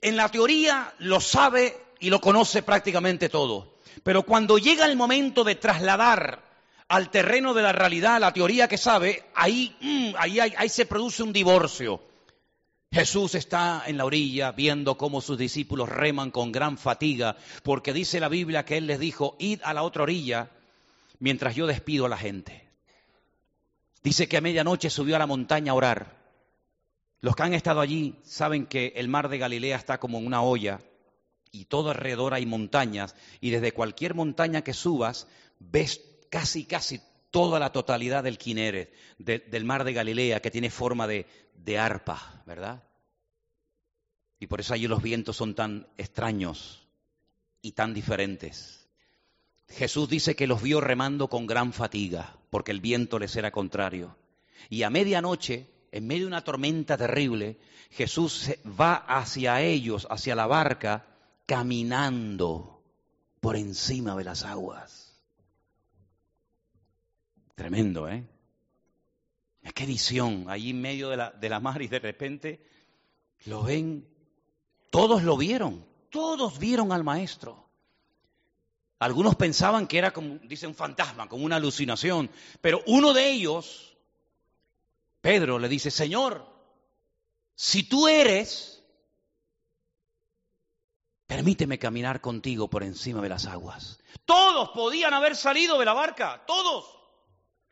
En 0.00 0.16
la 0.16 0.28
teoría 0.28 0.94
lo 0.98 1.20
sabe 1.20 1.76
y 2.00 2.10
lo 2.10 2.20
conoce 2.20 2.62
prácticamente 2.62 3.28
todo. 3.28 3.78
Pero 4.02 4.22
cuando 4.22 4.58
llega 4.58 4.86
el 4.86 4.96
momento 4.96 5.44
de 5.44 5.56
trasladar 5.56 6.42
al 6.88 7.10
terreno 7.10 7.54
de 7.54 7.62
la 7.62 7.72
realidad 7.72 8.20
la 8.20 8.32
teoría 8.32 8.68
que 8.68 8.78
sabe, 8.78 9.24
ahí, 9.34 9.76
mm, 9.80 10.14
ahí, 10.18 10.40
ahí 10.40 10.68
se 10.68 10.86
produce 10.86 11.22
un 11.22 11.32
divorcio. 11.32 12.02
Jesús 12.92 13.36
está 13.36 13.84
en 13.86 13.98
la 13.98 14.04
orilla 14.04 14.50
viendo 14.50 14.96
cómo 14.98 15.20
sus 15.20 15.38
discípulos 15.38 15.88
reman 15.88 16.32
con 16.32 16.50
gran 16.50 16.76
fatiga, 16.76 17.36
porque 17.62 17.92
dice 17.92 18.18
la 18.18 18.28
Biblia 18.28 18.64
que 18.64 18.78
Él 18.78 18.88
les 18.88 18.98
dijo, 18.98 19.36
id 19.38 19.60
a 19.62 19.72
la 19.72 19.82
otra 19.82 20.02
orilla 20.02 20.50
mientras 21.20 21.54
yo 21.54 21.68
despido 21.68 22.06
a 22.06 22.08
la 22.08 22.16
gente. 22.16 22.69
Dice 24.02 24.28
que 24.28 24.36
a 24.36 24.40
medianoche 24.40 24.90
subió 24.90 25.16
a 25.16 25.18
la 25.18 25.26
montaña 25.26 25.72
a 25.72 25.74
orar. 25.74 26.20
Los 27.20 27.36
que 27.36 27.42
han 27.42 27.54
estado 27.54 27.80
allí 27.80 28.16
saben 28.22 28.66
que 28.66 28.94
el 28.96 29.08
mar 29.08 29.28
de 29.28 29.38
Galilea 29.38 29.76
está 29.76 29.98
como 29.98 30.18
una 30.18 30.42
olla 30.42 30.80
y 31.52 31.66
todo 31.66 31.90
alrededor 31.90 32.32
hay 32.32 32.46
montañas 32.46 33.14
y 33.40 33.50
desde 33.50 33.72
cualquier 33.72 34.14
montaña 34.14 34.62
que 34.62 34.72
subas 34.72 35.26
ves 35.58 36.00
casi, 36.30 36.64
casi 36.64 37.00
toda 37.30 37.58
la 37.58 37.72
totalidad 37.72 38.24
del 38.24 38.38
Quineret, 38.38 38.92
del 39.18 39.64
mar 39.64 39.84
de 39.84 39.92
Galilea, 39.92 40.40
que 40.40 40.50
tiene 40.50 40.70
forma 40.70 41.06
de, 41.06 41.26
de 41.54 41.78
arpa, 41.78 42.42
¿verdad? 42.46 42.82
Y 44.38 44.46
por 44.46 44.60
eso 44.60 44.72
allí 44.72 44.88
los 44.88 45.02
vientos 45.02 45.36
son 45.36 45.54
tan 45.54 45.86
extraños 45.98 46.88
y 47.60 47.72
tan 47.72 47.92
diferentes. 47.92 48.79
Jesús 49.70 50.08
dice 50.08 50.34
que 50.34 50.46
los 50.46 50.62
vio 50.62 50.80
remando 50.80 51.28
con 51.28 51.46
gran 51.46 51.72
fatiga, 51.72 52.36
porque 52.50 52.72
el 52.72 52.80
viento 52.80 53.18
les 53.18 53.36
era 53.36 53.50
contrario. 53.50 54.16
Y 54.68 54.82
a 54.82 54.90
medianoche, 54.90 55.68
en 55.92 56.06
medio 56.06 56.22
de 56.22 56.28
una 56.28 56.44
tormenta 56.44 56.96
terrible, 56.96 57.58
Jesús 57.90 58.50
va 58.78 58.94
hacia 58.94 59.62
ellos, 59.62 60.06
hacia 60.10 60.34
la 60.34 60.46
barca, 60.46 61.06
caminando 61.46 62.82
por 63.40 63.56
encima 63.56 64.16
de 64.16 64.24
las 64.24 64.44
aguas. 64.44 65.16
Tremendo, 67.54 68.08
¿eh? 68.08 68.26
Qué 69.74 69.86
visión, 69.86 70.46
allí 70.48 70.70
en 70.70 70.80
medio 70.80 71.10
de 71.10 71.16
la, 71.16 71.30
de 71.30 71.48
la 71.48 71.60
mar 71.60 71.80
y 71.80 71.88
de 71.88 72.00
repente 72.00 72.60
lo 73.46 73.62
ven, 73.62 74.06
todos 74.90 75.22
lo 75.22 75.36
vieron, 75.36 75.86
todos 76.10 76.58
vieron 76.58 76.92
al 76.92 77.04
maestro. 77.04 77.69
Algunos 79.00 79.34
pensaban 79.34 79.86
que 79.86 79.96
era 79.96 80.12
como, 80.12 80.38
dice, 80.42 80.66
un 80.66 80.74
fantasma, 80.74 81.26
como 81.26 81.46
una 81.46 81.56
alucinación, 81.56 82.30
pero 82.60 82.82
uno 82.86 83.14
de 83.14 83.30
ellos, 83.30 83.96
Pedro, 85.22 85.58
le 85.58 85.70
dice, 85.70 85.90
Señor, 85.90 86.46
si 87.54 87.82
tú 87.84 88.08
eres, 88.08 88.84
permíteme 91.26 91.78
caminar 91.78 92.20
contigo 92.20 92.68
por 92.68 92.82
encima 92.82 93.22
de 93.22 93.30
las 93.30 93.46
aguas. 93.46 94.00
Todos 94.26 94.68
podían 94.70 95.14
haber 95.14 95.34
salido 95.34 95.78
de 95.78 95.86
la 95.86 95.94
barca, 95.94 96.44
todos. 96.46 96.84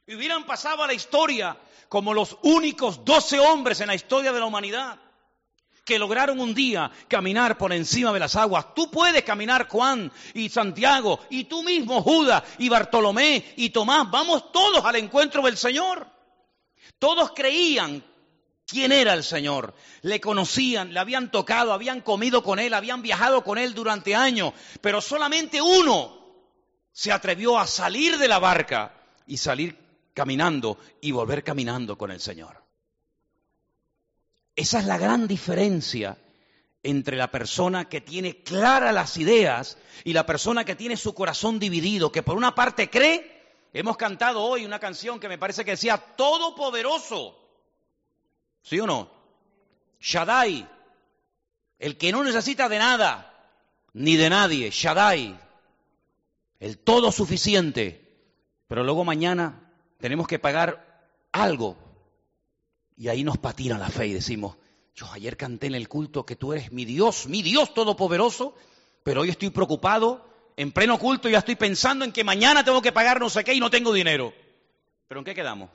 Y 0.06 0.14
hubieran 0.14 0.46
pasado 0.46 0.82
a 0.82 0.86
la 0.86 0.94
historia 0.94 1.60
como 1.90 2.14
los 2.14 2.38
únicos 2.42 3.04
doce 3.04 3.38
hombres 3.38 3.82
en 3.82 3.88
la 3.88 3.94
historia 3.94 4.32
de 4.32 4.40
la 4.40 4.46
humanidad 4.46 4.98
que 5.88 5.98
lograron 5.98 6.38
un 6.38 6.52
día 6.52 6.90
caminar 7.08 7.56
por 7.56 7.72
encima 7.72 8.12
de 8.12 8.20
las 8.20 8.36
aguas. 8.36 8.74
Tú 8.74 8.90
puedes 8.90 9.22
caminar, 9.22 9.68
Juan 9.68 10.12
y 10.34 10.50
Santiago, 10.50 11.18
y 11.30 11.44
tú 11.44 11.62
mismo, 11.62 12.02
Judas 12.02 12.42
y 12.58 12.68
Bartolomé 12.68 13.54
y 13.56 13.70
Tomás. 13.70 14.10
Vamos 14.10 14.52
todos 14.52 14.84
al 14.84 14.96
encuentro 14.96 15.40
del 15.40 15.56
Señor. 15.56 16.06
Todos 16.98 17.32
creían 17.34 18.04
quién 18.66 18.92
era 18.92 19.14
el 19.14 19.24
Señor. 19.24 19.74
Le 20.02 20.20
conocían, 20.20 20.92
le 20.92 21.00
habían 21.00 21.30
tocado, 21.30 21.72
habían 21.72 22.02
comido 22.02 22.42
con 22.42 22.58
Él, 22.58 22.74
habían 22.74 23.00
viajado 23.00 23.42
con 23.42 23.56
Él 23.56 23.72
durante 23.72 24.14
años. 24.14 24.52
Pero 24.82 25.00
solamente 25.00 25.62
uno 25.62 26.18
se 26.92 27.12
atrevió 27.12 27.58
a 27.58 27.66
salir 27.66 28.18
de 28.18 28.28
la 28.28 28.38
barca 28.38 28.92
y 29.26 29.38
salir 29.38 29.74
caminando 30.12 30.76
y 31.00 31.12
volver 31.12 31.42
caminando 31.42 31.96
con 31.96 32.10
el 32.10 32.20
Señor. 32.20 32.67
Esa 34.58 34.80
es 34.80 34.86
la 34.86 34.98
gran 34.98 35.28
diferencia 35.28 36.18
entre 36.82 37.16
la 37.16 37.30
persona 37.30 37.88
que 37.88 38.00
tiene 38.00 38.42
claras 38.42 38.92
las 38.92 39.16
ideas 39.16 39.78
y 40.02 40.12
la 40.12 40.26
persona 40.26 40.64
que 40.64 40.74
tiene 40.74 40.96
su 40.96 41.14
corazón 41.14 41.60
dividido, 41.60 42.10
que 42.10 42.24
por 42.24 42.36
una 42.36 42.56
parte 42.56 42.90
cree, 42.90 43.40
hemos 43.72 43.96
cantado 43.96 44.42
hoy 44.42 44.64
una 44.64 44.80
canción 44.80 45.20
que 45.20 45.28
me 45.28 45.38
parece 45.38 45.64
que 45.64 45.70
decía, 45.70 45.96
Todopoderoso, 45.96 47.38
¿sí 48.60 48.80
o 48.80 48.86
no? 48.88 49.08
Shaddai, 50.00 50.68
el 51.78 51.96
que 51.96 52.10
no 52.10 52.24
necesita 52.24 52.68
de 52.68 52.80
nada, 52.80 53.32
ni 53.92 54.16
de 54.16 54.28
nadie, 54.28 54.70
Shaddai, 54.72 55.38
el 56.58 56.78
todo 56.78 57.12
suficiente, 57.12 58.12
pero 58.66 58.82
luego 58.82 59.04
mañana 59.04 59.70
tenemos 60.00 60.26
que 60.26 60.40
pagar 60.40 61.06
algo. 61.30 61.87
Y 62.98 63.08
ahí 63.08 63.22
nos 63.22 63.38
patina 63.38 63.78
la 63.78 63.88
fe 63.88 64.08
y 64.08 64.12
decimos, 64.12 64.56
yo 64.96 65.06
ayer 65.12 65.36
canté 65.36 65.68
en 65.68 65.76
el 65.76 65.88
culto 65.88 66.26
que 66.26 66.34
tú 66.34 66.52
eres 66.52 66.72
mi 66.72 66.84
Dios, 66.84 67.28
mi 67.28 67.42
Dios 67.42 67.72
todopoderoso, 67.72 68.56
pero 69.04 69.20
hoy 69.20 69.30
estoy 69.30 69.50
preocupado, 69.50 70.28
en 70.56 70.72
pleno 70.72 70.98
culto 70.98 71.28
ya 71.28 71.38
estoy 71.38 71.54
pensando 71.54 72.04
en 72.04 72.10
que 72.10 72.24
mañana 72.24 72.64
tengo 72.64 72.82
que 72.82 72.90
pagar 72.90 73.20
no 73.20 73.30
sé 73.30 73.44
qué 73.44 73.54
y 73.54 73.60
no 73.60 73.70
tengo 73.70 73.92
dinero. 73.92 74.34
¿Pero 75.06 75.20
en 75.20 75.24
qué 75.24 75.36
quedamos? 75.36 75.70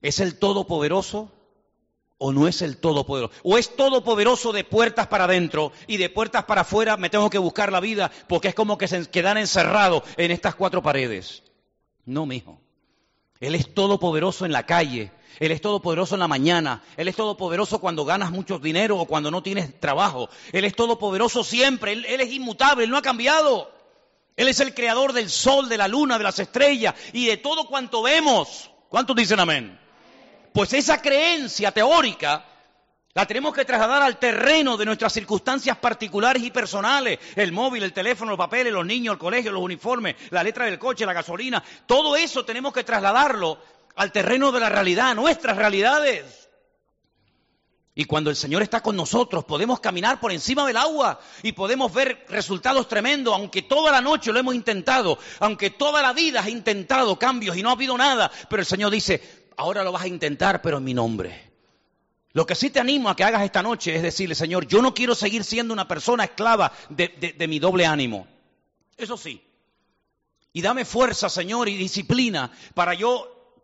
¿Es 0.00 0.20
el 0.20 0.38
todopoderoso 0.38 1.32
o 2.18 2.32
no 2.32 2.46
es 2.46 2.62
el 2.62 2.76
todopoderoso? 2.76 3.34
¿O 3.42 3.58
es 3.58 3.74
todopoderoso 3.74 4.52
de 4.52 4.62
puertas 4.62 5.08
para 5.08 5.24
adentro 5.24 5.72
y 5.88 5.96
de 5.96 6.08
puertas 6.08 6.44
para 6.44 6.60
afuera 6.60 6.96
me 6.96 7.10
tengo 7.10 7.28
que 7.28 7.38
buscar 7.38 7.72
la 7.72 7.80
vida 7.80 8.12
porque 8.28 8.48
es 8.48 8.54
como 8.54 8.78
que 8.78 8.86
se 8.86 9.10
quedan 9.10 9.36
encerrados 9.36 10.04
en 10.16 10.30
estas 10.30 10.54
cuatro 10.54 10.80
paredes? 10.80 11.42
No, 12.04 12.24
mijo. 12.24 12.60
Él 13.40 13.54
es 13.54 13.74
todopoderoso 13.74 14.46
en 14.46 14.52
la 14.52 14.64
calle, 14.64 15.12
Él 15.40 15.52
es 15.52 15.60
todopoderoso 15.60 16.14
en 16.14 16.20
la 16.20 16.28
mañana, 16.28 16.82
Él 16.96 17.08
es 17.08 17.16
todopoderoso 17.16 17.78
cuando 17.78 18.04
ganas 18.04 18.30
mucho 18.30 18.58
dinero 18.58 18.98
o 18.98 19.06
cuando 19.06 19.30
no 19.30 19.42
tienes 19.42 19.78
trabajo, 19.78 20.28
Él 20.52 20.64
es 20.64 20.74
todopoderoso 20.74 21.44
siempre, 21.44 21.92
Él, 21.92 22.04
es 22.04 22.32
inmutable, 22.32 22.84
Él 22.84 22.90
no 22.90 22.96
ha 22.96 23.02
cambiado. 23.02 23.72
Él 24.36 24.48
es 24.48 24.60
el 24.60 24.74
creador 24.74 25.14
del 25.14 25.30
sol, 25.30 25.68
de 25.68 25.78
la 25.78 25.88
luna, 25.88 26.18
de 26.18 26.24
las 26.24 26.38
estrellas 26.38 26.94
y 27.14 27.26
de 27.26 27.38
todo 27.38 27.66
cuanto 27.66 28.02
vemos. 28.02 28.70
¿Cuántos 28.90 29.16
dicen 29.16 29.40
amén? 29.40 29.80
Pues 30.52 30.74
esa 30.74 31.00
creencia 31.00 31.72
teórica 31.72 32.44
la 33.16 33.24
tenemos 33.24 33.54
que 33.54 33.64
trasladar 33.64 34.02
al 34.02 34.18
terreno 34.18 34.76
de 34.76 34.84
nuestras 34.84 35.10
circunstancias 35.10 35.78
particulares 35.78 36.42
y 36.42 36.50
personales. 36.50 37.18
El 37.34 37.50
móvil, 37.50 37.82
el 37.82 37.94
teléfono, 37.94 38.32
los 38.32 38.38
papeles, 38.38 38.70
los 38.70 38.84
niños, 38.84 39.14
el 39.14 39.18
colegio, 39.18 39.52
los 39.52 39.62
uniformes, 39.62 40.16
la 40.28 40.42
letra 40.42 40.66
del 40.66 40.78
coche, 40.78 41.06
la 41.06 41.14
gasolina. 41.14 41.64
Todo 41.86 42.14
eso 42.14 42.44
tenemos 42.44 42.74
que 42.74 42.84
trasladarlo 42.84 43.58
al 43.94 44.12
terreno 44.12 44.52
de 44.52 44.60
la 44.60 44.68
realidad, 44.68 45.14
nuestras 45.14 45.56
realidades. 45.56 46.50
Y 47.94 48.04
cuando 48.04 48.28
el 48.28 48.36
Señor 48.36 48.60
está 48.60 48.82
con 48.82 48.94
nosotros, 48.94 49.46
podemos 49.46 49.80
caminar 49.80 50.20
por 50.20 50.30
encima 50.30 50.66
del 50.66 50.76
agua 50.76 51.18
y 51.42 51.52
podemos 51.52 51.94
ver 51.94 52.26
resultados 52.28 52.86
tremendos, 52.86 53.32
aunque 53.32 53.62
toda 53.62 53.92
la 53.92 54.02
noche 54.02 54.30
lo 54.30 54.40
hemos 54.40 54.54
intentado, 54.54 55.18
aunque 55.40 55.70
toda 55.70 56.02
la 56.02 56.12
vida 56.12 56.40
has 56.40 56.48
intentado 56.48 57.18
cambios 57.18 57.56
y 57.56 57.62
no 57.62 57.70
ha 57.70 57.72
habido 57.72 57.96
nada, 57.96 58.30
pero 58.50 58.60
el 58.60 58.66
Señor 58.66 58.92
dice, 58.92 59.46
ahora 59.56 59.82
lo 59.82 59.92
vas 59.92 60.02
a 60.02 60.08
intentar, 60.08 60.60
pero 60.60 60.76
en 60.76 60.84
mi 60.84 60.92
nombre. 60.92 61.45
Lo 62.36 62.44
que 62.44 62.54
sí 62.54 62.68
te 62.68 62.80
animo 62.80 63.08
a 63.08 63.16
que 63.16 63.24
hagas 63.24 63.44
esta 63.44 63.62
noche 63.62 63.96
es 63.96 64.02
decirle, 64.02 64.34
Señor, 64.34 64.66
yo 64.66 64.82
no 64.82 64.92
quiero 64.92 65.14
seguir 65.14 65.42
siendo 65.42 65.72
una 65.72 65.88
persona 65.88 66.24
esclava 66.24 66.70
de, 66.90 67.46
mi 67.48 67.58
doble 67.58 67.86
ánimo. 67.86 68.26
Eso 68.94 69.16
sí. 69.16 69.42
Y 70.52 70.60
dame 70.60 70.84
fuerza, 70.84 71.30
Señor, 71.30 71.66
y 71.66 71.78
disciplina 71.78 72.52
para 72.74 72.92
yo 72.92 73.56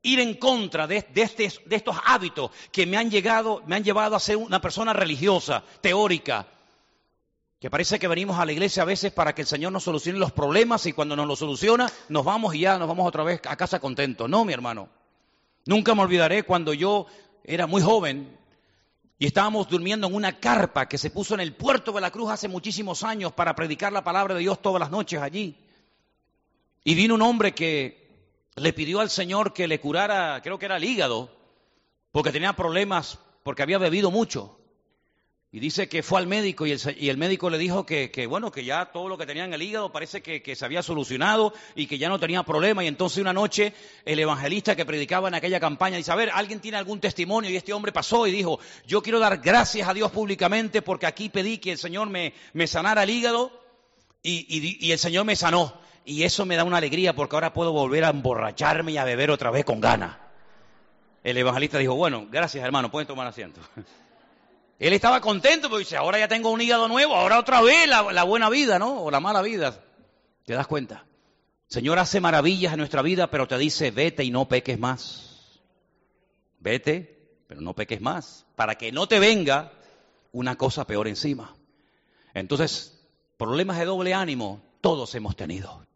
ir 0.00 0.20
en 0.20 0.38
contra 0.38 0.86
de, 0.86 1.06
este, 1.14 1.52
de, 1.66 1.76
estos 1.76 1.96
hábitos 2.02 2.50
que 2.72 2.86
me 2.86 2.96
han, 2.96 3.10
llegado, 3.10 3.62
me 3.66 3.76
han 3.76 3.84
llevado 3.84 4.16
a 4.16 4.20
ser 4.20 4.38
una 4.38 4.58
persona 4.58 4.94
religiosa, 4.94 5.62
teórica, 5.82 6.46
que 7.60 7.68
parece 7.68 7.98
que 7.98 8.08
venimos 8.08 8.38
a 8.38 8.46
la 8.46 8.52
iglesia 8.52 8.84
a 8.84 8.86
veces 8.86 9.12
para 9.12 9.34
que 9.34 9.42
el 9.42 9.48
Señor 9.48 9.70
nos 9.70 9.84
solucione 9.84 10.18
los 10.18 10.32
problemas 10.32 10.86
y 10.86 10.94
cuando 10.94 11.14
nos 11.14 11.26
los 11.26 11.40
soluciona 11.40 11.92
nos 12.08 12.24
vamos 12.24 12.54
y 12.54 12.60
ya 12.60 12.78
nos 12.78 12.88
vamos 12.88 13.06
otra 13.06 13.22
vez 13.22 13.42
a 13.44 13.56
casa 13.56 13.80
contentos. 13.80 14.30
No, 14.30 14.46
mi 14.46 14.54
hermano. 14.54 14.88
Nunca 15.66 15.94
me 15.94 16.02
olvidaré 16.02 16.42
cuando 16.42 16.74
yo 16.74 17.06
era 17.44 17.66
muy 17.66 17.82
joven 17.82 18.36
y 19.18 19.26
estábamos 19.26 19.68
durmiendo 19.68 20.06
en 20.06 20.14
una 20.14 20.40
carpa 20.40 20.88
que 20.88 20.98
se 20.98 21.10
puso 21.10 21.34
en 21.34 21.40
el 21.40 21.54
puerto 21.54 21.92
de 21.92 22.00
la 22.00 22.10
Cruz 22.10 22.30
hace 22.30 22.48
muchísimos 22.48 23.04
años 23.04 23.32
para 23.32 23.54
predicar 23.54 23.92
la 23.92 24.02
palabra 24.02 24.34
de 24.34 24.40
Dios 24.40 24.60
todas 24.60 24.80
las 24.80 24.90
noches 24.90 25.20
allí. 25.20 25.56
Y 26.82 26.94
vino 26.94 27.14
un 27.14 27.22
hombre 27.22 27.54
que 27.54 28.08
le 28.56 28.72
pidió 28.72 29.00
al 29.00 29.10
Señor 29.10 29.52
que 29.52 29.68
le 29.68 29.80
curara, 29.80 30.40
creo 30.42 30.58
que 30.58 30.66
era 30.66 30.76
el 30.76 30.84
hígado, 30.84 31.30
porque 32.12 32.32
tenía 32.32 32.54
problemas, 32.54 33.18
porque 33.42 33.62
había 33.62 33.78
bebido 33.78 34.10
mucho. 34.10 34.58
Y 35.54 35.60
dice 35.60 35.88
que 35.88 36.02
fue 36.02 36.18
al 36.18 36.26
médico 36.26 36.66
y 36.66 36.72
el, 36.72 37.16
médico 37.16 37.48
le 37.48 37.58
dijo 37.58 37.86
que, 37.86 38.26
bueno, 38.28 38.50
que 38.50 38.64
ya 38.64 38.86
todo 38.86 39.08
lo 39.08 39.16
que 39.16 39.24
tenía 39.24 39.44
en 39.44 39.54
el 39.54 39.62
hígado 39.62 39.92
parece 39.92 40.20
que, 40.20 40.56
se 40.56 40.64
había 40.64 40.82
solucionado 40.82 41.54
y 41.76 41.86
que 41.86 41.96
ya 41.96 42.08
no 42.08 42.18
tenía 42.18 42.42
problema. 42.42 42.82
Y 42.82 42.88
entonces 42.88 43.18
una 43.18 43.32
noche 43.32 43.72
el 44.04 44.18
evangelista 44.18 44.74
que 44.74 44.84
predicaba 44.84 45.28
en 45.28 45.34
aquella 45.34 45.60
campaña 45.60 45.96
dice, 45.96 46.10
a 46.10 46.16
ver, 46.16 46.30
¿alguien 46.34 46.58
tiene 46.58 46.76
algún 46.76 46.98
testimonio? 46.98 47.50
Y 47.50 47.56
este 47.56 47.72
hombre 47.72 47.92
pasó 47.92 48.26
y 48.26 48.32
dijo, 48.32 48.58
yo 48.84 49.00
quiero 49.00 49.20
dar 49.20 49.38
gracias 49.38 49.86
a 49.86 49.94
Dios 49.94 50.10
públicamente 50.10 50.82
porque 50.82 51.06
aquí 51.06 51.28
pedí 51.28 51.58
que 51.58 51.70
el 51.70 51.78
Señor 51.78 52.08
me, 52.08 52.32
sanara 52.66 53.04
el 53.04 53.10
hígado 53.10 53.52
y, 54.24 54.84
y 54.84 54.90
el 54.90 54.98
Señor 54.98 55.24
me 55.24 55.36
sanó. 55.36 55.72
Y 56.04 56.24
eso 56.24 56.46
me 56.46 56.56
da 56.56 56.64
una 56.64 56.78
alegría 56.78 57.14
porque 57.14 57.36
ahora 57.36 57.52
puedo 57.52 57.70
volver 57.70 58.02
a 58.02 58.10
emborracharme 58.10 58.90
y 58.90 58.96
a 58.96 59.04
beber 59.04 59.30
otra 59.30 59.52
vez 59.52 59.64
con 59.64 59.80
ganas. 59.80 60.16
El 61.22 61.36
evangelista 61.36 61.78
dijo, 61.78 61.94
bueno, 61.94 62.26
gracias 62.28 62.64
hermano, 62.64 62.90
pueden 62.90 63.06
tomar 63.06 63.28
asiento. 63.28 63.60
Él 64.78 64.92
estaba 64.92 65.20
contento 65.20 65.68
porque 65.68 65.84
dice, 65.84 65.96
ahora 65.96 66.18
ya 66.18 66.28
tengo 66.28 66.50
un 66.50 66.60
hígado 66.60 66.88
nuevo, 66.88 67.14
ahora 67.14 67.38
otra 67.38 67.60
vez 67.60 67.88
la, 67.88 68.24
buena 68.24 68.50
vida, 68.50 68.78
¿no? 68.78 69.02
O 69.02 69.10
la 69.10 69.20
mala 69.20 69.42
vida. 69.42 69.80
¿Te 70.44 70.54
das 70.54 70.66
cuenta? 70.66 71.06
Señor 71.68 71.98
hace 71.98 72.20
maravillas 72.20 72.72
en 72.72 72.78
nuestra 72.78 73.02
vida, 73.02 73.30
pero 73.30 73.48
te 73.48 73.56
dice, 73.58 73.90
vete 73.90 74.24
y 74.24 74.30
no 74.30 74.46
peques 74.46 74.78
más. 74.78 75.60
Vete 76.58 77.14
pero 77.46 77.60
no 77.60 77.74
peques 77.74 78.00
más, 78.00 78.46
para 78.56 78.76
que 78.76 78.92
no 78.92 79.06
te 79.06 79.18
venga 79.18 79.72
una 80.32 80.56
cosa 80.56 80.86
peor 80.86 81.08
encima. 81.08 81.54
Entonces, 82.32 83.06
problemas 83.36 83.78
de 83.78 83.84
doble 83.84 84.14
ánimo, 84.14 84.62
todos 84.80 85.14
hemos 85.14 85.36
tenido. 85.36 85.86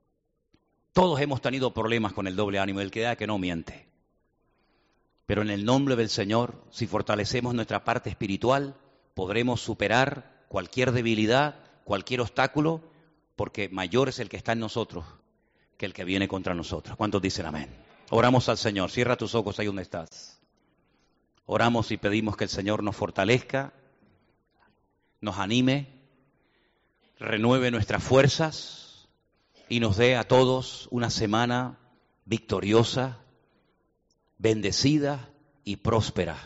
Todos 0.92 1.20
hemos 1.20 1.40
tenido 1.40 1.72
problemas 1.72 2.12
con 2.12 2.26
el 2.26 2.36
doble 2.36 2.58
ánimo, 2.58 2.80
el 2.80 2.90
que 2.90 3.00
da 3.00 3.16
que 3.16 3.26
no 3.26 3.38
miente. 3.38 3.87
Pero 5.28 5.42
en 5.42 5.50
el 5.50 5.66
nombre 5.66 5.94
del 5.94 6.08
Señor, 6.08 6.64
si 6.70 6.86
fortalecemos 6.86 7.54
nuestra 7.54 7.84
parte 7.84 8.08
espiritual, 8.08 8.74
podremos 9.12 9.60
superar 9.60 10.46
cualquier 10.48 10.90
debilidad, 10.92 11.56
cualquier 11.84 12.22
obstáculo, 12.22 12.80
porque 13.36 13.68
mayor 13.68 14.08
es 14.08 14.20
el 14.20 14.30
que 14.30 14.38
está 14.38 14.52
en 14.52 14.60
nosotros 14.60 15.04
que 15.76 15.84
el 15.84 15.92
que 15.92 16.04
viene 16.04 16.28
contra 16.28 16.54
nosotros. 16.54 16.96
¿Cuántos 16.96 17.20
dicen 17.20 17.44
amén? 17.44 17.68
Oramos 18.08 18.48
al 18.48 18.56
Señor. 18.56 18.90
Cierra 18.90 19.18
tus 19.18 19.34
ojos 19.34 19.58
ahí 19.58 19.66
donde 19.66 19.82
estás. 19.82 20.40
Oramos 21.44 21.90
y 21.90 21.98
pedimos 21.98 22.34
que 22.34 22.44
el 22.44 22.50
Señor 22.50 22.82
nos 22.82 22.96
fortalezca, 22.96 23.74
nos 25.20 25.36
anime, 25.36 25.88
renueve 27.18 27.70
nuestras 27.70 28.02
fuerzas 28.02 29.10
y 29.68 29.80
nos 29.80 29.98
dé 29.98 30.16
a 30.16 30.26
todos 30.26 30.88
una 30.90 31.10
semana 31.10 31.78
victoriosa, 32.24 33.18
bendecida 34.38 35.30
y 35.64 35.76
próspera 35.76 36.38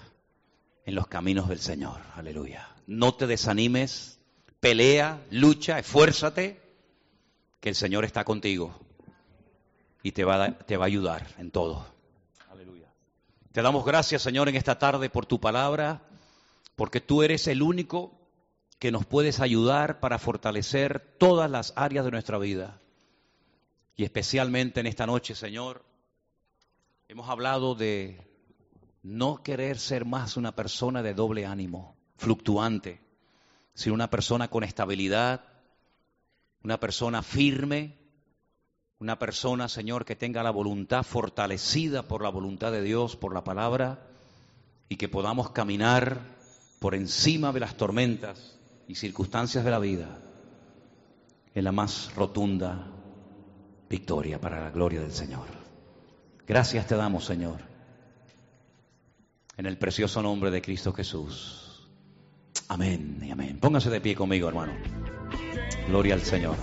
en 0.84 0.95
los 0.95 1.07
caminos 1.07 1.49
del 1.49 1.61
Señor. 1.61 2.01
Aleluya. 2.14 2.68
No 2.86 3.14
te 3.14 3.26
desanimes, 3.26 4.18
pelea, 4.61 5.24
lucha, 5.30 5.78
esfuérzate, 5.78 6.61
que 7.61 7.68
el 7.68 7.74
Señor 7.76 8.05
está 8.05 8.24
contigo 8.24 8.74
y 10.03 10.12
te 10.12 10.24
va, 10.24 10.45
a, 10.45 10.59
te 10.59 10.76
va 10.76 10.84
a 10.84 10.88
ayudar 10.88 11.28
en 11.38 11.53
todo. 11.53 11.86
Aleluya. 12.51 12.88
Te 13.53 13.62
damos 13.62 13.84
gracias, 13.84 14.22
Señor, 14.22 14.49
en 14.49 14.57
esta 14.57 14.78
tarde 14.78 15.09
por 15.11 15.26
tu 15.26 15.40
palabra, 15.40 16.03
porque 16.74 17.01
tú 17.01 17.22
eres 17.22 17.47
el 17.47 17.62
único 17.62 18.18
que 18.80 18.90
nos 18.90 19.07
puedes 19.07 19.38
ayudar 19.38 20.01
para 20.01 20.18
fortalecer 20.18 21.14
todas 21.18 21.49
las 21.49 21.72
áreas 21.76 22.05
de 22.05 22.11
nuestra 22.11 22.36
vida. 22.38 22.80
Y 23.95 24.03
especialmente 24.03 24.80
en 24.80 24.86
esta 24.88 25.07
noche, 25.07 25.36
Señor, 25.36 25.84
hemos 27.13 27.29
hablado 27.29 27.75
de 27.75 28.27
no 29.03 29.43
querer 29.43 29.79
ser 29.79 30.07
más 30.07 30.39
una 30.39 30.57
persona 30.57 31.03
de 31.03 31.13
doble 31.13 31.45
ánimo, 31.45 31.95
fluctuante, 32.17 33.03
sino 33.75 33.95
una 33.95 34.09
persona 34.09 34.49
con 34.49 34.65
estabilidad, 34.65 35.45
una 36.63 36.81
persona 36.81 37.23
firme, 37.23 37.99
una 38.99 39.19
persona, 39.19 39.69
Señor, 39.69 40.07
que 40.07 40.17
tenga 40.17 40.43
la 40.43 40.53
voluntad 40.53 41.03
fortalecida 41.03 42.09
por 42.09 42.23
la 42.23 42.31
voluntad 42.31 42.73
de 42.73 42.81
Dios, 42.81 43.15
por 43.15 43.35
la 43.35 43.45
palabra, 43.45 44.07
y 44.89 44.97
que 44.97 45.11
podamos 45.11 45.51
caminar 45.51 46.19
por 46.79 46.95
encima 46.95 47.53
de 47.53 47.61
las 47.61 47.77
tormentas 47.77 48.59
y 48.89 48.95
circunstancias 48.95 49.67
de 49.67 49.71
la 49.71 49.81
vida 49.81 50.19
en 51.55 51.65
la 51.65 51.73
más 51.73 52.15
rotunda 52.15 52.87
victoria 53.91 54.41
para 54.41 54.65
la 54.65 54.71
gloria 54.71 55.03
del 55.03 55.13
Señor. 55.13 55.62
Gracias 56.53 56.87
te 56.87 56.97
damos, 56.97 57.25
Señor, 57.25 57.61
en 59.57 59.65
el 59.65 59.79
precioso 59.79 60.21
nombre 60.21 60.51
de 60.51 60.61
Cristo 60.61 60.93
Jesús. 60.93 61.89
Amén 62.69 63.21
y 63.23 63.31
amén. 63.31 63.59
Póngase 63.59 63.89
de 63.89 64.03
pie 64.03 64.15
conmigo, 64.15 64.49
hermano. 64.49 64.75
Gloria 65.89 66.13
al 66.13 66.21
Señor. 66.21 66.57